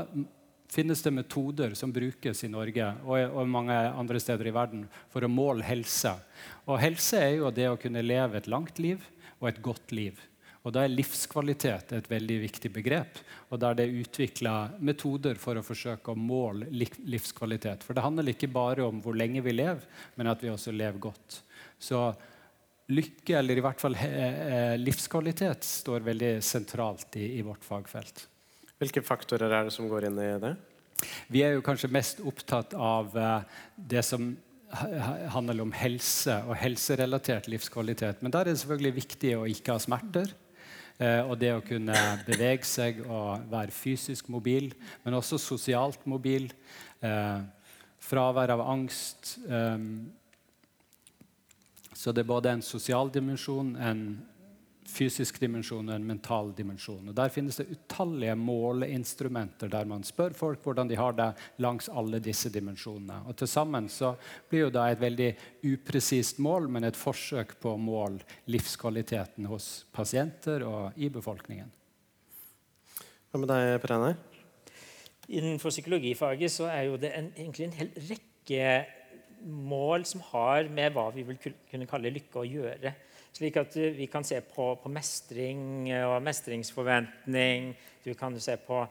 finnes 0.72 1.02
det 1.04 1.12
metoder 1.14 1.76
som 1.78 1.92
brukes 1.92 2.42
i 2.42 2.50
Norge 2.50 2.90
og, 3.04 3.16
og 3.36 3.48
mange 3.48 3.76
andre 3.76 4.20
steder 4.22 4.48
i 4.48 4.56
verden 4.56 4.86
for 5.12 5.22
å 5.22 5.30
måle 5.30 5.66
helse. 5.66 6.16
Og 6.66 6.80
helse 6.82 7.20
er 7.20 7.36
jo 7.36 7.54
det 7.54 7.68
å 7.70 7.78
kunne 7.80 8.02
leve 8.02 8.40
et 8.40 8.50
langt 8.50 8.82
liv 8.82 9.04
og 9.38 9.50
et 9.52 9.62
godt 9.62 9.94
liv. 9.94 10.18
Og 10.62 10.72
Da 10.74 10.84
er 10.84 10.92
livskvalitet 10.94 11.92
et 11.96 12.08
veldig 12.10 12.36
viktig 12.44 12.70
begrep. 12.72 13.18
og 13.50 13.60
Da 13.60 13.70
er 13.70 13.80
det 13.80 13.90
utvikla 13.90 14.78
metoder 14.78 15.34
for 15.34 15.58
å 15.58 15.64
forsøke 15.66 16.12
å 16.12 16.18
måle 16.18 16.68
livskvalitet. 16.70 17.82
For 17.82 17.94
det 17.94 18.04
handler 18.04 18.30
ikke 18.30 18.52
bare 18.52 18.86
om 18.86 19.00
hvor 19.02 19.14
lenge 19.18 19.42
vi 19.42 19.52
lever, 19.52 19.82
men 20.16 20.30
at 20.30 20.42
vi 20.42 20.52
også 20.52 20.72
lever 20.72 20.98
godt. 20.98 21.42
Så 21.78 22.12
lykke, 22.92 23.38
eller 23.38 23.58
i 23.58 23.64
hvert 23.64 23.80
fall 23.80 23.96
eh, 23.96 24.76
livskvalitet, 24.78 25.64
står 25.64 26.06
veldig 26.06 26.36
sentralt 26.42 27.16
i, 27.18 27.38
i 27.38 27.42
vårt 27.42 27.64
fagfelt. 27.64 28.28
Hvilke 28.78 29.02
faktorer 29.02 29.50
er 29.50 29.66
det 29.66 29.74
som 29.74 29.88
går 29.90 30.08
inn 30.08 30.18
i 30.18 30.30
det? 30.42 30.54
Vi 31.26 31.42
er 31.42 31.56
jo 31.56 31.66
kanskje 31.66 31.90
mest 31.90 32.22
opptatt 32.22 32.74
av 32.78 33.14
uh, 33.18 33.42
det 33.74 34.04
som 34.06 34.32
handler 34.72 35.60
om 35.60 35.72
helse 35.76 36.38
og 36.46 36.56
helserelatert 36.56 37.48
livskvalitet. 37.50 38.22
Men 38.22 38.32
der 38.32 38.46
er 38.46 38.54
det 38.54 38.62
selvfølgelig 38.62 38.94
viktig 39.02 39.32
å 39.36 39.48
ikke 39.50 39.74
ha 39.76 39.82
smerter. 39.82 40.30
Eh, 41.02 41.22
og 41.26 41.34
det 41.40 41.50
å 41.50 41.62
kunne 41.66 41.96
bevege 42.28 42.66
seg 42.68 43.00
og 43.02 43.48
være 43.50 43.74
fysisk 43.74 44.28
mobil, 44.30 44.70
men 45.02 45.16
også 45.18 45.38
sosialt 45.40 46.04
mobil. 46.06 46.46
Eh, 47.02 47.40
fravær 48.02 48.52
av 48.54 48.62
angst. 48.70 49.36
Eh, 49.42 49.88
så 51.92 52.14
det 52.14 52.22
er 52.22 52.30
både 52.30 52.52
en 52.54 52.62
sosial 52.62 53.10
dimensjon, 53.14 53.74
en 53.76 54.04
fysisk 54.92 55.38
dimensjon 55.40 55.88
og 55.88 55.94
en 55.96 56.06
mental 56.06 56.52
dimensjon. 56.56 57.08
Og 57.08 57.16
Der 57.16 57.32
finnes 57.32 57.58
det 57.58 57.68
utallige 57.72 58.34
måleinstrumenter 58.38 59.70
der 59.72 59.88
man 59.88 60.04
spør 60.06 60.36
folk 60.36 60.62
hvordan 60.64 60.90
de 60.90 60.98
har 61.00 61.16
det 61.18 61.30
langs 61.64 61.88
alle 61.88 62.20
disse 62.22 62.52
dimensjonene. 62.52 63.22
Og 63.26 63.36
Til 63.36 63.48
sammen 63.48 63.88
så 63.88 64.14
blir 64.50 64.66
jo 64.66 64.72
det 64.74 64.86
et 64.92 65.02
veldig 65.02 65.30
upresist 65.72 66.38
mål, 66.38 66.68
men 66.68 66.84
et 66.84 66.98
forsøk 66.98 67.56
på 67.60 67.74
å 67.74 67.80
måle 67.80 68.20
livskvaliteten 68.52 69.48
hos 69.50 69.86
pasienter 69.92 70.66
og 70.68 70.98
i 71.00 71.08
befolkningen. 71.12 71.70
Hva 73.32 73.40
med 73.40 73.48
deg, 73.48 73.78
Per 73.80 73.94
Einar? 73.96 74.18
Innenfor 75.32 75.72
psykologifaget 75.72 76.52
så 76.52 76.66
er 76.68 76.90
jo 76.90 76.98
det 77.00 77.14
en, 77.16 77.30
egentlig 77.38 77.68
en 77.68 77.78
hel 77.78 77.94
rekke 78.10 78.66
mål 79.42 80.04
som 80.06 80.22
har 80.32 80.68
med 80.70 80.92
hva 80.94 81.08
vi 81.14 81.24
vil 81.26 81.38
kunne 81.40 81.88
kalle 81.90 82.12
lykke 82.12 82.42
å 82.42 82.46
gjøre. 82.46 82.92
Slik 83.32 83.56
at 83.56 83.76
vi 83.96 84.06
kan 84.12 84.24
se 84.28 84.40
på, 84.44 84.74
på, 84.82 84.90
mestring 84.92 85.88
og 86.04 86.18
mestringsforventning. 86.22 87.72
Du 88.04 88.12
kan 88.18 88.36
se 88.40 88.58
på 88.60 88.82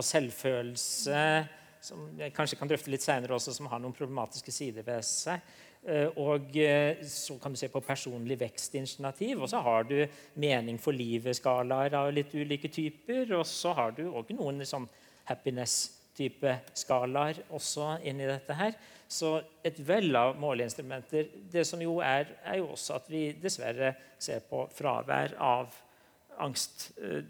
på 0.00 0.06
selvfølelse, 0.06 1.24
som 1.84 2.06
jeg 2.18 2.32
kanskje 2.36 2.58
kan 2.60 2.70
drøfte 2.70 2.92
litt 2.92 3.04
senere 3.04 3.36
også, 3.36 3.54
som 3.56 3.68
har 3.72 3.80
noen 3.82 3.96
problematiske 3.96 4.52
sider 4.54 4.86
ved 4.86 5.04
seg. 5.06 5.42
Eh, 5.80 6.08
og 6.20 6.52
eh, 6.60 7.00
så 7.08 7.38
kan 7.40 7.54
du 7.54 7.60
se 7.60 7.70
på 7.72 7.82
personlig 7.84 8.36
vekstinitiativ. 8.40 9.40
Og 9.40 9.48
så 9.52 9.62
har 9.64 9.88
du 9.88 9.96
mening 10.40 10.80
for 10.80 10.96
livet-skalaer 10.96 11.96
av 11.96 12.10
litt 12.12 12.34
ulike 12.36 12.68
typer. 12.72 13.32
Og 13.38 13.46
så 13.48 13.72
har 13.76 13.96
du 13.96 14.06
òg 14.10 14.34
noen 14.36 14.64
sånn 14.68 14.88
happiness-type 16.20 16.60
skalaer 16.76 17.40
også 17.50 17.98
inni 18.04 18.26
dette 18.28 18.54
her. 18.54 18.74
Så 19.10 19.40
et 19.64 19.78
vell 19.86 20.14
av 20.16 20.36
måleinstrumenter. 20.38 21.30
Det 21.50 21.64
som 21.66 21.80
jo 21.82 21.98
er, 22.00 22.26
er 22.44 22.60
jo 22.60 22.70
også 22.74 22.98
at 23.00 23.08
vi 23.10 23.32
dessverre 23.40 23.94
ser 24.18 24.40
på 24.48 24.68
fravær 24.74 25.34
av 25.38 25.72
angst, 26.40 26.90
eh. 27.00 27.20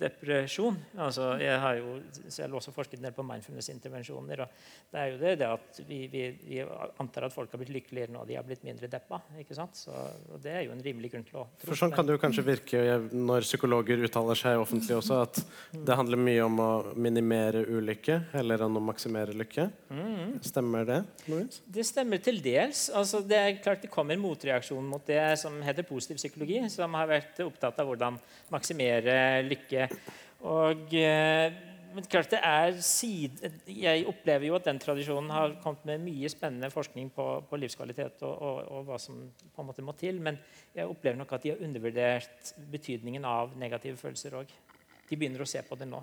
Altså, 1.01 1.27
jeg 1.41 1.59
har 1.63 1.79
jo 1.79 1.97
selv 2.29 2.59
også 2.59 2.73
forsket 2.75 2.99
en 2.99 3.09
del 3.09 3.15
på 3.17 3.25
mindfulness-intervensjoner. 3.27 4.43
og 4.45 4.49
Det 4.93 5.01
er 5.01 5.11
jo 5.11 5.19
det, 5.21 5.33
det 5.41 5.49
at 5.49 5.81
vi, 5.89 6.01
vi, 6.13 6.23
vi, 6.45 6.61
antar 7.03 7.27
at 7.29 7.35
folk 7.35 7.53
har 7.53 7.61
blitt 7.63 7.73
lykkeligere 7.75 8.13
nå 8.15 8.25
de 8.29 8.37
har 8.39 8.47
blitt 8.47 8.65
mindre 8.67 8.91
deppa. 8.91 9.21
ikke 9.41 9.57
sant? 9.57 9.77
Så, 9.77 9.95
og 10.31 10.41
Det 10.43 10.53
er 10.53 10.67
jo 10.67 10.75
en 10.75 10.85
rimelig 10.85 11.13
grunn 11.13 11.27
til 11.27 11.41
å 11.41 11.47
tro 11.61 11.71
For 11.71 11.81
Sånn 11.81 11.95
kan 11.95 12.07
det 12.07 12.17
jo 12.17 12.23
kanskje 12.23 12.47
virke 12.47 12.83
når 13.13 13.47
psykologer 13.49 14.05
uttaler 14.07 14.39
seg 14.39 14.61
offentlig 14.61 14.97
også, 14.99 15.21
at 15.27 15.43
det 15.75 15.99
handler 15.99 16.21
mye 16.21 16.47
om 16.47 16.61
å 16.63 16.71
minimere 16.95 17.65
ulykke 17.67 18.21
heller 18.35 18.67
enn 18.67 18.79
å 18.79 18.85
maksimere 18.85 19.35
lykke. 19.37 19.69
Stemmer 20.45 20.87
det? 20.89 21.01
Louis? 21.31 21.61
Det 21.67 21.85
stemmer 21.87 22.23
til 22.23 22.41
dels. 22.45 22.89
Altså, 22.95 23.23
det 23.27 23.39
er 23.39 23.59
klart 23.63 23.85
det 23.85 23.93
kommer 23.93 24.19
motreaksjon 24.21 24.87
mot 24.87 25.05
det 25.07 25.23
som 25.41 25.57
heter 25.65 25.87
positiv 25.89 26.21
psykologi, 26.21 26.61
som 26.73 26.95
har 26.99 27.09
vært 27.11 27.41
opptatt 27.45 27.79
av 27.81 27.89
hvordan 27.91 28.19
maksimere 28.53 29.00
lykke. 29.47 29.89
Og, 30.49 30.95
eh, 30.95 31.53
men 31.95 32.07
klart 32.07 32.31
det 32.31 32.39
er 32.43 32.77
side, 32.81 33.51
Jeg 33.67 34.07
opplever 34.07 34.47
jo 34.47 34.55
at 34.55 34.65
den 34.65 34.79
tradisjonen 34.79 35.31
har 35.31 35.57
kommet 35.63 35.85
med 35.85 36.05
mye 36.05 36.29
spennende 36.29 36.71
forskning 36.71 37.11
på, 37.11 37.27
på 37.49 37.59
livskvalitet 37.59 38.23
og, 38.23 38.43
og, 38.43 38.59
og, 38.71 38.85
hva 38.87 38.99
som 38.99 39.19
på 39.55 39.63
en 39.63 39.67
måte 39.67 39.83
må 39.83 39.93
til. 39.99 40.21
Men 40.21 40.39
jeg 40.75 40.87
opplever 40.87 41.19
nok 41.19 41.33
at 41.33 41.43
de 41.43 41.51
har 41.51 41.65
undervurdert 41.65 42.55
betydningen 42.71 43.25
av 43.25 43.57
negative 43.59 43.97
følelser 43.97 44.39
òg. 44.39 44.55
De 45.09 45.19
begynner 45.19 45.43
å 45.43 45.51
se 45.51 45.63
på 45.67 45.79
det 45.79 45.91
nå. 45.91 46.03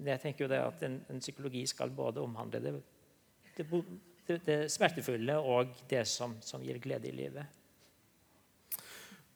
Jeg 0.00 0.22
tenker 0.22 0.46
jo 0.46 0.50
det 0.50 0.62
at 0.64 0.82
en, 0.86 0.96
en 1.12 1.20
psykologi 1.20 1.66
skal 1.68 1.92
både 1.92 2.22
omhandle 2.24 2.60
det, 2.64 2.72
det, 3.58 3.66
det, 4.26 4.40
det 4.46 4.58
smertefulle 4.72 5.36
og 5.36 5.76
det 5.90 6.06
som, 6.08 6.38
som, 6.40 6.64
gir 6.64 6.80
glede 6.80 7.10
i 7.10 7.12
livet. 7.12 7.60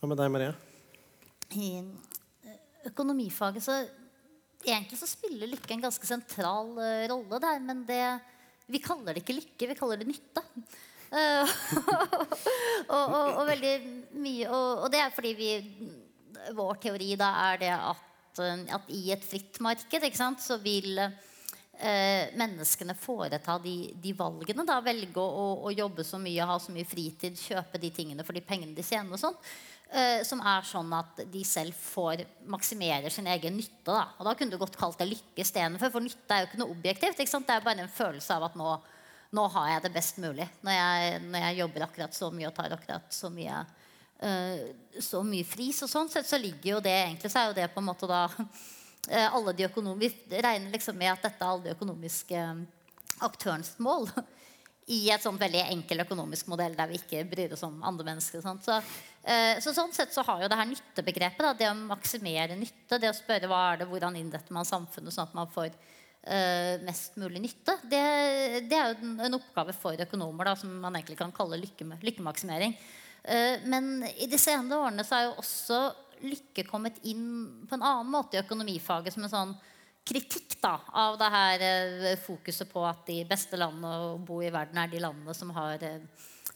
Hva 0.01 0.09
med 0.09 0.21
deg, 0.21 0.33
Maria? 0.33 0.57
Økonomifaget 2.91 3.65
så 3.65 3.83
Egentlig 4.65 4.97
så 4.97 5.05
spiller 5.05 5.51
lykke 5.51 5.75
en 5.75 5.83
ganske 5.83 6.07
sentral 6.09 6.71
uh, 6.79 7.03
rolle 7.11 7.37
der, 7.43 7.59
men 7.61 7.83
det, 7.85 7.99
vi 8.73 8.79
kaller 8.81 9.13
det 9.13 9.21
ikke 9.21 9.37
lykke, 9.37 9.67
vi 9.69 9.77
kaller 9.77 10.01
det 10.01 10.07
nytte. 10.09 10.41
Uh, 11.13 11.53
og, 12.95 13.03
og, 13.03 13.27
og, 13.35 13.43
veldig 13.51 13.75
mye 14.25 14.49
og, 14.49 14.87
og, 14.87 14.89
det 14.95 15.03
er 15.03 15.13
fordi 15.13 15.35
vi 15.37 15.51
Vår 16.57 16.81
teori 16.81 17.11
da 17.21 17.29
er 17.43 17.61
det 17.61 17.71
at, 17.77 18.41
at 18.79 18.89
i 18.97 19.03
et 19.13 19.23
fritt 19.25 19.61
marked 19.65 20.09
sant, 20.17 20.41
så 20.41 20.57
vil 20.65 20.97
Eh, 21.79 22.31
menneskene 22.39 22.95
foreta 22.95 23.57
de, 23.59 23.91
de, 23.99 24.13
valgene. 24.15 24.63
da 24.63 24.77
Velge 24.85 25.19
å, 25.19 25.47
å, 25.67 25.73
jobbe 25.75 26.05
så 26.07 26.21
mye, 26.23 26.47
ha 26.47 26.55
så 26.63 26.71
mye 26.71 26.87
fritid, 26.87 27.35
kjøpe 27.35 27.81
de 27.83 27.91
tingene 27.91 28.23
for 28.23 28.37
de 28.37 28.43
pengene 28.47 28.77
de 28.77 28.85
tjener. 28.87 29.11
og 29.11 29.19
sånn 29.19 29.35
som 30.27 30.41
er 30.43 30.65
sånn 30.67 30.91
at 30.97 31.21
de 31.31 31.41
selv 31.47 31.77
får 31.79 32.25
maksimere 32.51 33.11
sin 33.13 33.29
egen 33.31 33.55
nytte. 33.55 33.87
Da. 33.87 34.09
Og 34.19 34.27
da 34.27 34.33
kunne 34.35 34.51
du 34.51 34.59
godt 34.59 34.79
kalt 34.79 34.99
det 34.99 35.07
lykke 35.13 35.45
istedenfor, 35.45 35.93
for 35.95 36.03
nytte 36.03 36.35
er 36.35 36.43
jo 36.43 36.49
ikke 36.49 36.61
noe 36.63 36.75
objektivt. 36.75 37.23
Ikke 37.23 37.41
det 37.47 37.55
er 37.55 37.65
bare 37.69 37.85
en 37.85 37.93
følelse 37.93 38.35
av 38.35 38.49
at 38.49 38.59
nå, 38.59 38.75
nå 39.39 39.47
har 39.55 39.71
jeg 39.71 39.85
det 39.87 39.93
best 39.95 40.21
mulig. 40.25 40.49
Når 40.67 40.79
jeg, 40.79 41.23
når 41.29 41.47
jeg, 41.47 41.59
jobber 41.63 41.87
akkurat 41.87 42.19
så 42.19 42.31
mye 42.35 42.51
og 42.51 42.57
tar 42.57 42.75
akkurat 42.75 43.15
så 43.15 43.31
mye, 43.35 43.63
uh, 44.25 44.99
så 44.99 45.23
mye 45.27 45.47
fris 45.47 45.83
og 45.87 45.93
sånn 45.95 46.11
sett 46.13 46.29
så 46.29 46.43
ligger 46.43 46.77
jo 46.77 46.85
det 46.85 46.97
egentlig 47.05 47.31
så 47.31 47.45
er 47.45 47.53
jo 47.53 47.59
det 47.61 47.71
på 47.75 47.83
en 47.83 47.91
måte 47.93 48.11
da 48.11 48.25
uh, 48.35 49.29
alle 49.37 49.55
de 49.55 49.71
Vi 50.03 50.15
regner 50.35 50.71
liksom 50.75 50.99
med 50.99 51.13
at 51.13 51.29
dette 51.29 51.39
er 51.45 51.51
alle 51.53 51.69
de 51.69 51.77
økonomiske 51.77 52.49
aktørens 53.23 53.77
mål 53.79 54.09
i 54.95 55.09
et 55.11 55.23
sånn 55.23 55.39
veldig 55.41 55.65
enkel 55.73 56.03
økonomisk 56.05 56.49
modell 56.53 56.75
der 56.77 56.91
vi 56.91 56.99
ikke 57.01 57.25
bryr 57.29 57.55
oss 57.57 57.65
om 57.65 57.83
andre 57.87 58.11
mennesker. 58.11 58.43
Så, 58.45 58.73
eh, 58.77 58.95
så, 59.25 59.73
sånn 59.73 59.93
sett 59.97 60.13
så 60.13 60.21
har 60.27 60.43
jo 60.43 60.49
det 60.53 60.57
her 60.59 60.67
nyttebegrepet, 60.69 61.41
da, 61.41 61.53
det 61.57 61.71
å 61.71 61.77
maksimere 61.89 62.59
nytte, 62.61 62.99
det 63.01 63.09
å 63.09 63.17
spørre 63.17 63.49
hva 63.49 63.61
er 63.71 63.79
det, 63.81 63.87
hvordan 63.89 64.19
innretter 64.21 64.53
man 64.53 64.69
samfunnet 64.69 65.15
sånn 65.15 65.31
at 65.31 65.39
man 65.39 65.49
får 65.49 65.71
uh, 66.29 66.83
mest 66.85 67.17
mulig 67.21 67.43
nytte, 67.45 67.77
det, 67.89 68.03
det 68.69 68.79
er 68.79 68.93
jo 68.93 68.99
en, 68.99 69.17
en, 69.27 69.39
oppgave 69.39 69.75
for 69.77 70.05
økonomer 70.07 70.51
da, 70.51 70.57
som 70.61 70.73
man 70.83 70.97
egentlig 70.99 71.19
kan 71.21 71.33
kalle 71.35 71.61
lykke, 71.61 71.89
lykkemaksimering. 72.05 72.77
Uh, 73.25 73.65
men 73.69 74.07
i 74.13 74.29
de 74.31 74.41
senere 74.41 74.83
årene 74.85 75.05
så 75.07 75.19
er 75.19 75.29
jo 75.29 75.37
også 75.43 75.83
lykke 76.25 76.65
kommet 76.69 77.01
inn 77.09 77.25
på 77.69 77.77
en 77.77 77.85
annen 77.85 78.13
måte 78.13 78.39
i 78.39 78.43
økonomifaget 78.45 79.17
som 79.17 79.27
en 79.27 79.33
sånn 79.33 79.55
kritikk 80.05 80.59
da, 80.61 80.77
av 80.93 81.17
det 81.21 81.31
her 81.33 81.65
uh, 81.65 82.11
fokuset 82.21 82.71
på 82.71 82.85
at 82.89 83.05
de 83.09 83.23
beste 83.29 83.61
landene 83.61 84.13
å 84.13 84.17
bo 84.21 84.41
i 84.45 84.53
verden 84.53 84.81
er 84.81 84.93
de 84.93 85.03
landene 85.03 85.37
som 85.37 85.53
har 85.57 85.81
eh, 85.85 86.05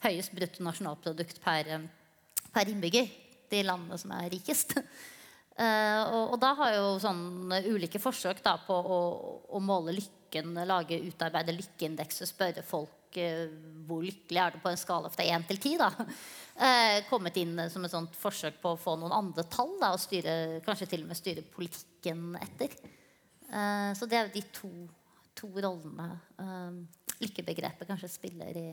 høyest 0.04 0.34
bruttonasjonalprodukt 0.36 1.40
per, 1.44 1.72
eh, 1.74 1.86
per 2.58 2.72
innbygger. 2.72 3.08
De 3.48 3.62
landene 3.64 3.98
som 4.00 4.12
er 4.18 4.30
rikest. 4.34 4.76
Uh, 5.58 6.02
og, 6.14 6.34
og, 6.34 6.36
da 6.42 6.52
har 6.58 6.76
jo 6.76 6.92
sånne 7.02 7.62
ulike 7.70 8.00
forsøk 8.02 8.42
da, 8.44 8.58
på 8.66 8.74
å, 8.76 9.00
å, 9.48 9.62
måle 9.64 9.96
lykken, 9.96 10.58
lage, 10.68 11.00
utarbeide 11.08 11.56
lykkeindekser, 11.56 12.28
spørre 12.28 12.64
folk 12.66 13.18
uh, 13.22 13.46
hvor 13.88 14.04
lykkelig 14.04 14.42
er 14.42 14.54
du 14.54 14.60
på 14.62 14.72
en 14.72 14.80
skala 14.80 15.10
fra 15.14 15.24
1 15.24 15.48
til 15.48 15.62
10. 15.62 15.80
Da. 15.80 16.10
Kommet 17.10 17.38
inn 17.40 17.54
som 17.72 17.86
et 17.86 17.94
sånt 17.94 18.16
forsøk 18.18 18.60
på 18.62 18.74
å 18.74 18.80
få 18.80 18.98
noen 18.98 19.14
andre 19.14 19.46
tall 19.48 19.76
da, 19.80 19.94
og 19.94 20.02
styre, 20.02 20.60
kanskje 20.66 20.90
til 20.92 21.06
og 21.06 21.12
med 21.12 21.20
styre 21.20 21.46
politikken 21.54 22.32
etter. 22.42 22.74
Så 23.96 24.08
det 24.10 24.18
er 24.18 24.26
jo 24.26 24.34
de 24.34 24.42
to, 24.52 24.70
to 25.38 25.48
rollene 25.54 26.08
lykkebegrepet 27.22 27.88
kanskje 27.88 28.10
spiller 28.10 28.58
i, 28.58 28.66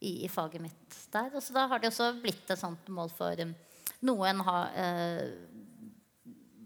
i, 0.00 0.24
i, 0.24 0.28
faget 0.28 0.62
mitt 0.62 0.98
der. 1.12 1.30
Og 1.34 1.42
så 1.42 1.54
da 1.56 1.66
har 1.70 1.80
det 1.80 1.90
også 1.90 2.10
blitt 2.22 2.50
et 2.50 2.60
sånt 2.60 2.88
mål 2.92 3.12
for 3.16 3.44
um, 3.44 3.54
Noen 4.04 4.42
har 4.44 4.74
eh, 4.76 5.30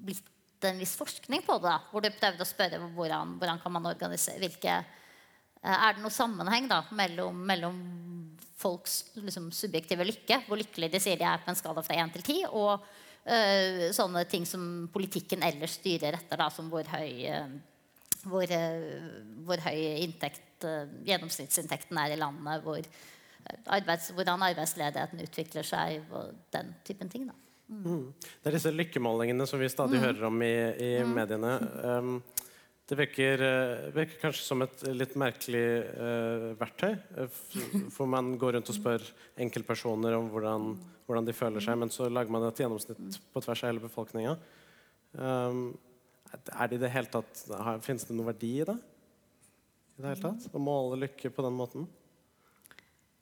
blitt 0.02 0.66
en 0.66 0.80
viss 0.80 0.96
forskning 0.98 1.44
på 1.46 1.56
det, 1.60 1.70
da, 1.70 1.76
hvor 1.92 2.02
du 2.02 2.10
prøvde 2.12 2.44
å 2.44 2.48
spørre 2.48 2.80
hvordan, 2.96 3.36
hvordan 3.40 3.60
kan 3.62 3.72
man 3.72 3.86
organisere 3.88 4.42
hvilke, 4.42 4.80
Er 5.62 5.94
det 5.94 6.02
noen 6.02 6.12
sammenheng 6.12 6.66
da, 6.68 6.82
mellom, 6.96 7.38
mellom 7.46 7.78
folks 8.60 9.12
liksom, 9.20 9.50
subjektive 9.54 10.04
lykke, 10.08 10.42
hvor 10.48 10.60
lykkelig 10.60 10.90
de 10.92 11.00
sier 11.00 11.20
de 11.20 11.28
er 11.28 11.40
på 11.40 11.52
en 11.52 11.58
skala 11.58 11.84
fra 11.86 11.96
1 12.02 12.12
til 12.16 12.26
10, 12.26 12.50
og 12.50 12.82
uh, 12.82 13.86
sånne 13.96 14.24
ting 14.28 14.44
som 14.48 14.88
politikken 14.92 15.44
ellers 15.46 15.78
styrer 15.78 16.18
etter, 16.18 16.40
da, 16.40 16.50
som 16.52 16.68
hvor 16.72 16.88
høy, 16.92 17.12
uh, 17.30 18.24
hvor, 18.26 18.52
hvor 19.46 19.64
høy 19.64 19.80
inntekt, 20.02 20.66
gjennomsnittsinntekten 21.06 21.96
er 22.02 22.12
i 22.12 22.20
landet, 22.20 22.66
hvor, 22.66 22.84
arbeids, 23.66 24.10
hvordan 24.16 24.44
arbeidsledigheten 24.50 25.22
utvikler 25.24 25.66
seg, 25.66 26.04
og 26.12 26.36
den 26.54 26.74
typen 26.86 27.10
ting. 27.12 27.26
Mm. 27.70 27.80
Mm. 27.86 28.04
Det 28.42 28.50
er 28.50 28.58
disse 28.58 28.74
lykkemålingene 28.74 29.46
som 29.46 29.62
vi 29.62 29.70
stadig 29.70 30.00
mm. 30.00 30.06
hører 30.08 30.28
om 30.30 30.44
i, 30.46 30.54
i 30.74 30.92
mm. 31.04 31.16
mediene. 31.16 31.56
Um, 31.84 32.14
det 32.90 32.98
virker, 32.98 33.42
virker, 33.94 34.16
kanskje 34.18 34.42
som 34.42 34.64
et 34.64 34.80
litt 34.90 35.12
merkelig 35.20 35.66
uh, 35.94 36.46
verktøy. 36.58 36.96
For 37.94 38.10
man 38.10 38.32
går 38.40 38.56
rundt 38.56 38.72
og 38.72 38.76
spør 38.80 39.04
enkeltpersoner 39.46 40.16
om 40.18 40.32
hvordan 40.32 40.72
hvordan 41.10 41.26
de 41.26 41.34
føler 41.34 41.64
seg, 41.64 41.78
men 41.80 41.90
så 41.90 42.06
lager 42.06 42.30
man 42.30 42.46
et 42.46 42.60
gjennomsnitt 42.62 43.18
på 43.34 43.42
tvers 43.42 43.64
av 43.64 43.72
hele 43.72 43.82
befolkninga. 43.82 44.36
Um, 45.18 45.72
er 46.30 46.70
det 46.70 46.78
i 46.78 46.82
det 46.84 46.92
hele 46.94 47.10
tatt 47.10 47.40
Fins 47.82 48.04
det 48.06 48.14
noen 48.14 48.28
verdi 48.28 48.52
i 48.60 48.66
det? 48.68 48.76
I 49.98 50.04
det 50.04 50.12
hele 50.12 50.22
tatt? 50.22 50.46
Å 50.54 50.62
måle 50.62 51.00
lykke 51.02 51.32
på 51.34 51.42
den 51.42 51.56
måten? 51.58 51.88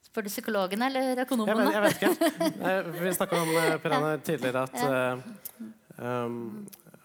Spør 0.09 0.25
du 0.25 0.31
psykologene 0.31 0.87
eller 0.89 1.19
økonomene? 1.21 1.69
Jeg 1.69 1.81
vet, 1.85 2.01
jeg 2.01 2.13
vet 2.17 2.53
ikke. 2.57 3.01
Vi 3.05 3.11
snakka 3.13 3.41
om 3.43 3.51
eh, 3.59 3.75
Per 3.83 3.93
Anne, 3.93 4.13
tidligere 4.25 4.63
at, 4.65 4.79
um, 6.01 6.39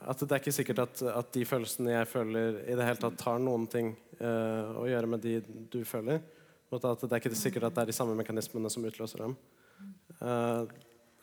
at 0.01 0.23
det 0.23 0.31
er 0.31 0.41
ikke 0.41 0.55
sikkert 0.57 0.81
at, 0.87 1.03
at, 1.11 1.29
de 1.37 1.43
følelsene 1.49 1.93
jeg 1.93 2.09
føler, 2.09 2.63
i 2.65 2.79
det 2.79 2.87
hele 2.89 3.03
tatt 3.03 3.27
har 3.29 3.43
noen 3.45 3.67
ting 3.69 3.93
uh, 4.23 4.81
å 4.81 4.87
gjøre 4.89 5.11
med 5.13 5.21
de 5.21 5.35
du 5.45 5.83
føler. 5.85 6.23
Og 6.73 6.81
At 6.81 7.05
det 7.05 7.13
er 7.13 7.21
ikke 7.21 7.37
sikkert 7.37 7.69
at 7.69 7.77
det 7.77 7.85
er 7.85 7.93
de 7.93 7.97
samme 7.99 8.17
mekanismene 8.17 8.73
som 8.73 8.89
utløser 8.89 9.27
dem. 9.27 9.37
Uh, 10.23 10.65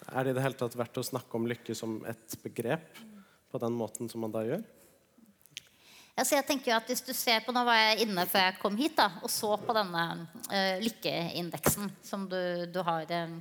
er 0.06 0.22
det 0.22 0.36
i 0.36 0.38
det 0.38 0.46
hele 0.46 0.60
tatt 0.62 0.78
verdt 0.78 1.02
å 1.02 1.08
snakke 1.08 1.40
om 1.40 1.50
lykke 1.50 1.74
som 1.78 1.98
et 2.10 2.38
begrep 2.46 3.02
på 3.52 3.60
den 3.66 3.74
måten 3.74 4.10
som 4.12 4.22
man 4.22 4.38
da 4.38 4.46
gjør? 4.46 4.62
Altså 6.22 6.38
jeg 6.38 6.46
tenker 6.46 6.70
jo 6.70 6.76
at 6.78 6.90
hvis 6.92 7.02
du 7.02 7.16
ser 7.18 7.42
på, 7.42 7.54
Nå 7.56 7.64
var 7.66 7.80
jeg 7.80 8.06
inne 8.06 8.28
før 8.30 8.44
jeg 8.46 8.58
kom 8.62 8.76
hit 8.78 8.94
da, 9.00 9.08
og 9.26 9.32
så 9.34 9.56
på 9.58 9.74
denne 9.74 10.04
uh, 10.52 10.76
lykkeindeksen 10.84 11.90
som 12.06 12.28
du, 12.30 12.38
du 12.70 12.78
har 12.86 13.10
um, 13.26 13.40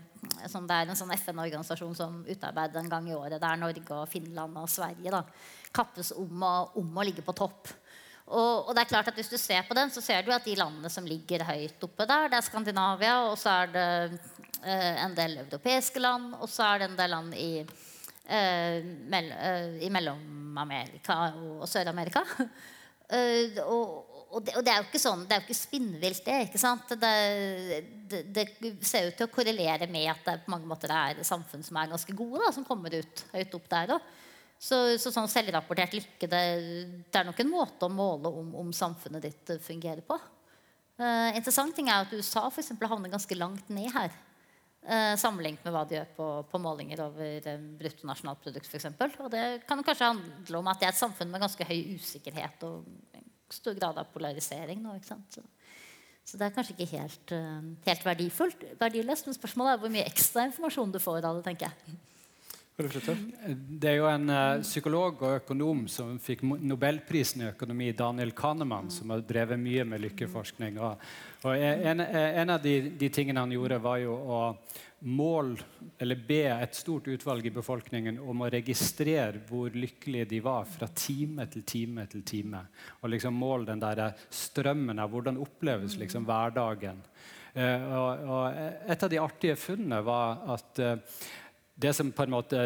som 0.48 0.64
Det 0.68 0.78
er 0.78 0.88
en 0.88 0.96
sånn 0.96 1.12
FN-organisasjon 1.12 1.92
som 1.98 2.22
utarbeider 2.24 2.80
en 2.80 2.88
gang 2.88 3.08
i 3.10 3.16
året. 3.16 3.36
Det 3.40 3.50
er 3.50 3.60
Norge, 3.60 3.84
og 3.98 4.08
Finland 4.08 4.56
og 4.56 4.70
Sverige 4.72 5.12
da, 5.12 5.20
kappes 5.76 6.14
om 6.16 6.46
og, 6.46 6.80
om 6.80 6.96
å 6.96 7.04
ligge 7.04 7.24
på 7.26 7.36
topp. 7.36 7.68
Og, 8.30 8.70
og 8.70 8.72
det 8.72 8.84
er 8.84 8.90
klart 8.94 9.10
at 9.10 9.16
Hvis 9.18 9.32
du 9.32 9.36
ser 9.40 9.64
på 9.68 9.76
den, 9.76 9.92
så 9.92 10.00
ser 10.04 10.24
du 10.24 10.32
at 10.32 10.46
de 10.46 10.56
landene 10.56 10.88
som 10.92 11.04
ligger 11.08 11.44
høyt 11.44 11.84
oppe 11.84 12.08
der, 12.08 12.30
det 12.32 12.40
er 12.40 12.48
Skandinavia, 12.48 13.16
og 13.28 13.36
så 13.40 13.58
er 13.58 13.72
det 13.76 13.88
uh, 14.64 15.04
en 15.04 15.16
del 15.18 15.36
europeiske 15.44 16.00
land, 16.00 16.32
og 16.40 16.48
så 16.48 16.70
er 16.70 16.80
det 16.80 16.90
en 16.90 17.00
del 17.02 17.16
land 17.18 17.36
i, 17.36 17.52
i 18.30 19.90
Mellom-Amerika 19.90 21.16
og, 21.34 21.66
Sør-Amerika. 21.70 22.24
Eh, 23.10 23.56
og, 23.66 24.04
og, 24.30 24.44
det, 24.46 24.70
er 24.70 24.76
jo 24.78 24.84
ikke 24.84 25.00
sånn, 25.02 25.24
det 25.26 25.34
er 25.34 25.40
jo 25.40 25.48
ikke 25.48 25.58
spinnvilt, 25.58 26.20
det. 26.22 26.36
ikke 26.46 26.60
sant? 26.62 26.92
Det, 26.94 27.08
det, 28.06 28.20
det, 28.30 28.44
ser 28.86 29.08
ut 29.08 29.16
til 29.18 29.26
å 29.26 29.32
korrelere 29.34 29.88
med 29.90 30.06
at 30.12 30.22
det 30.28 30.36
på 30.44 30.52
mange 30.54 30.70
måter 30.70 30.92
er 30.94 31.18
samfunn 31.26 31.64
som 31.66 31.80
er 31.80 31.90
ganske 31.90 32.14
gode, 32.14 32.38
da, 32.44 32.52
som 32.54 32.66
kommer 32.68 32.94
ut 32.94 33.24
høyt 33.32 33.56
opp 33.58 33.66
der 33.72 33.96
òg. 33.96 34.12
Så, 34.60 34.78
så, 35.00 35.10
sånn 35.10 35.26
selvrapportert 35.32 35.96
lykke 35.96 36.28
det, 36.28 36.40
er 37.16 37.26
nok 37.26 37.38
en 37.42 37.50
måte 37.50 37.88
å 37.88 37.92
måle 37.92 38.30
om, 38.30 38.54
om 38.60 38.70
samfunnet 38.76 39.24
ditt 39.24 39.54
fungerer 39.64 40.04
på. 40.06 40.18
Uh, 41.00 41.32
interessant 41.32 41.72
ting 41.74 41.88
er 41.88 42.04
at 42.04 42.12
USA 42.12 42.44
for 42.46 42.60
eksempel, 42.60 42.90
havner 42.92 43.10
ganske 43.10 43.38
langt 43.40 43.72
ned 43.72 43.88
her. 43.94 44.12
Uh, 44.80 45.12
sammenlignet 45.20 45.60
med 45.66 45.74
hva 45.74 45.82
de 45.84 45.98
gjør 45.98 46.12
på, 46.16 46.26
på 46.48 46.58
målinger 46.64 47.02
over 47.04 47.48
um, 47.52 47.64
bruttonasjonalprodukt. 47.76 48.70
Eksempel. 48.78 49.12
og 49.20 49.28
det 49.32 49.42
kan 49.68 49.82
kanskje 49.84 50.08
handle 50.08 50.62
om 50.62 50.70
at 50.72 50.80
det 50.80 50.88
er 50.88 50.94
et 50.94 51.00
samfunn 51.02 51.28
med 51.28 51.42
ganske 51.44 51.66
høy 51.68 51.98
usikkerhet 51.98 52.64
og 52.64 52.86
stor 53.52 53.76
grad 53.76 54.00
av 54.00 54.08
polarisering. 54.14 54.80
Nå, 54.80 54.94
så, 55.04 55.18
så, 56.24 56.40
det 56.40 56.46
er 56.46 56.54
kanskje 56.56 56.78
ikke 56.78 56.88
helt, 56.94 57.34
uh, 57.36 57.68
helt 57.90 58.06
verdifullt, 58.08 58.64
verdiløst. 58.80 59.28
Men 59.28 59.36
spørsmålet 59.36 59.74
er 59.74 59.82
hvor 59.84 59.92
mye 59.92 60.08
ekstra 60.08 60.46
informasjon 60.48 60.96
du 60.96 61.00
får 61.02 61.28
av 61.28 61.42
det. 61.42 61.44
tenker 61.50 61.68
jeg. 61.68 62.00
Det 62.80 63.88
er 63.90 63.96
jo 63.98 64.06
en 64.08 64.30
uh, 64.32 64.62
psykolog 64.64 65.20
og 65.20 65.40
økonom 65.42 65.82
som 65.92 66.14
fikk 66.22 66.42
nobelprisen 66.44 67.44
i 67.44 67.48
økonomi, 67.50 67.90
Daniel 67.96 68.32
Kahneman, 68.36 68.88
som 68.92 69.12
har 69.12 69.24
drevet 69.26 69.60
mye 69.60 69.84
med 69.88 70.04
lykkeforskning. 70.06 70.78
Og, 70.80 71.02
og 71.44 71.64
en, 71.66 72.00
en, 72.00 72.54
av 72.54 72.62
de, 72.64 72.76
de, 73.00 73.10
tingene 73.12 73.42
han 73.42 73.52
gjorde, 73.52 73.80
var 73.84 74.00
jo 74.00 74.14
å 74.16 74.40
måle, 75.08 75.60
eller 76.00 76.24
be 76.28 76.42
et 76.52 76.76
stort 76.76 77.08
utvalg 77.08 77.46
i 77.48 77.52
befolkningen 77.54 78.20
om 78.20 78.44
å 78.44 78.50
registrere 78.52 79.42
hvor 79.48 79.72
lykkelige 79.72 80.28
de 80.34 80.40
var 80.44 80.68
fra 80.68 80.88
time 80.92 81.46
til 81.52 81.64
time 81.68 82.06
til 82.12 82.24
time. 82.28 82.64
Og 83.00 83.12
liksom 83.12 83.36
måle 83.36 83.68
den 83.72 83.82
der 83.84 84.16
strømmen 84.28 85.00
av 85.00 85.12
hvordan 85.12 85.40
oppleves 85.40 85.98
liksom 86.00 86.28
hverdagen. 86.28 87.04
Uh, 87.50 87.82
og, 87.98 88.24
og, 88.30 88.58
et 88.94 89.02
av 89.02 89.10
de 89.10 89.18
artige 89.18 89.56
funnene 89.58 89.98
var 90.06 90.44
at 90.54 90.82
uh, 90.86 91.22
det 91.80 91.92
som 91.96 92.12
på 92.12 92.26
en 92.26 92.34
måte 92.34 92.62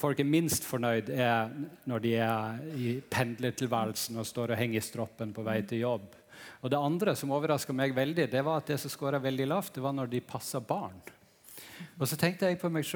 folk 0.00 0.20
er 0.22 0.28
minst 0.28 0.64
fornøyd, 0.64 1.10
er 1.12 1.52
når 1.88 2.04
de 2.04 2.12
er 2.24 2.60
i 2.78 2.94
pendlertilværelsen 3.12 4.20
og 4.20 4.28
står 4.28 4.54
og 4.54 4.60
henger 4.60 4.80
i 4.80 4.84
stroppen 4.84 5.34
på 5.36 5.44
vei 5.46 5.60
til 5.68 5.84
jobb. 5.84 6.06
Og 6.62 6.70
Det 6.70 6.78
andre 6.78 7.16
som 7.18 7.34
overraska 7.34 7.74
meg 7.74 7.94
veldig, 7.94 8.28
det 8.30 8.44
var 8.44 8.62
at 8.62 8.70
det 8.70 8.78
som 8.80 8.90
skåra 8.90 9.20
veldig 9.22 9.48
lavt, 9.50 9.74
det 9.74 9.82
var 9.82 9.92
når 9.96 10.10
de 10.10 10.22
passa 10.24 10.60
barn. 10.60 11.00
Og 11.98 12.06
så 12.08 12.16
tenkte 12.18 12.48
jeg 12.48 12.58
på 12.60 12.70
meg 12.72 12.86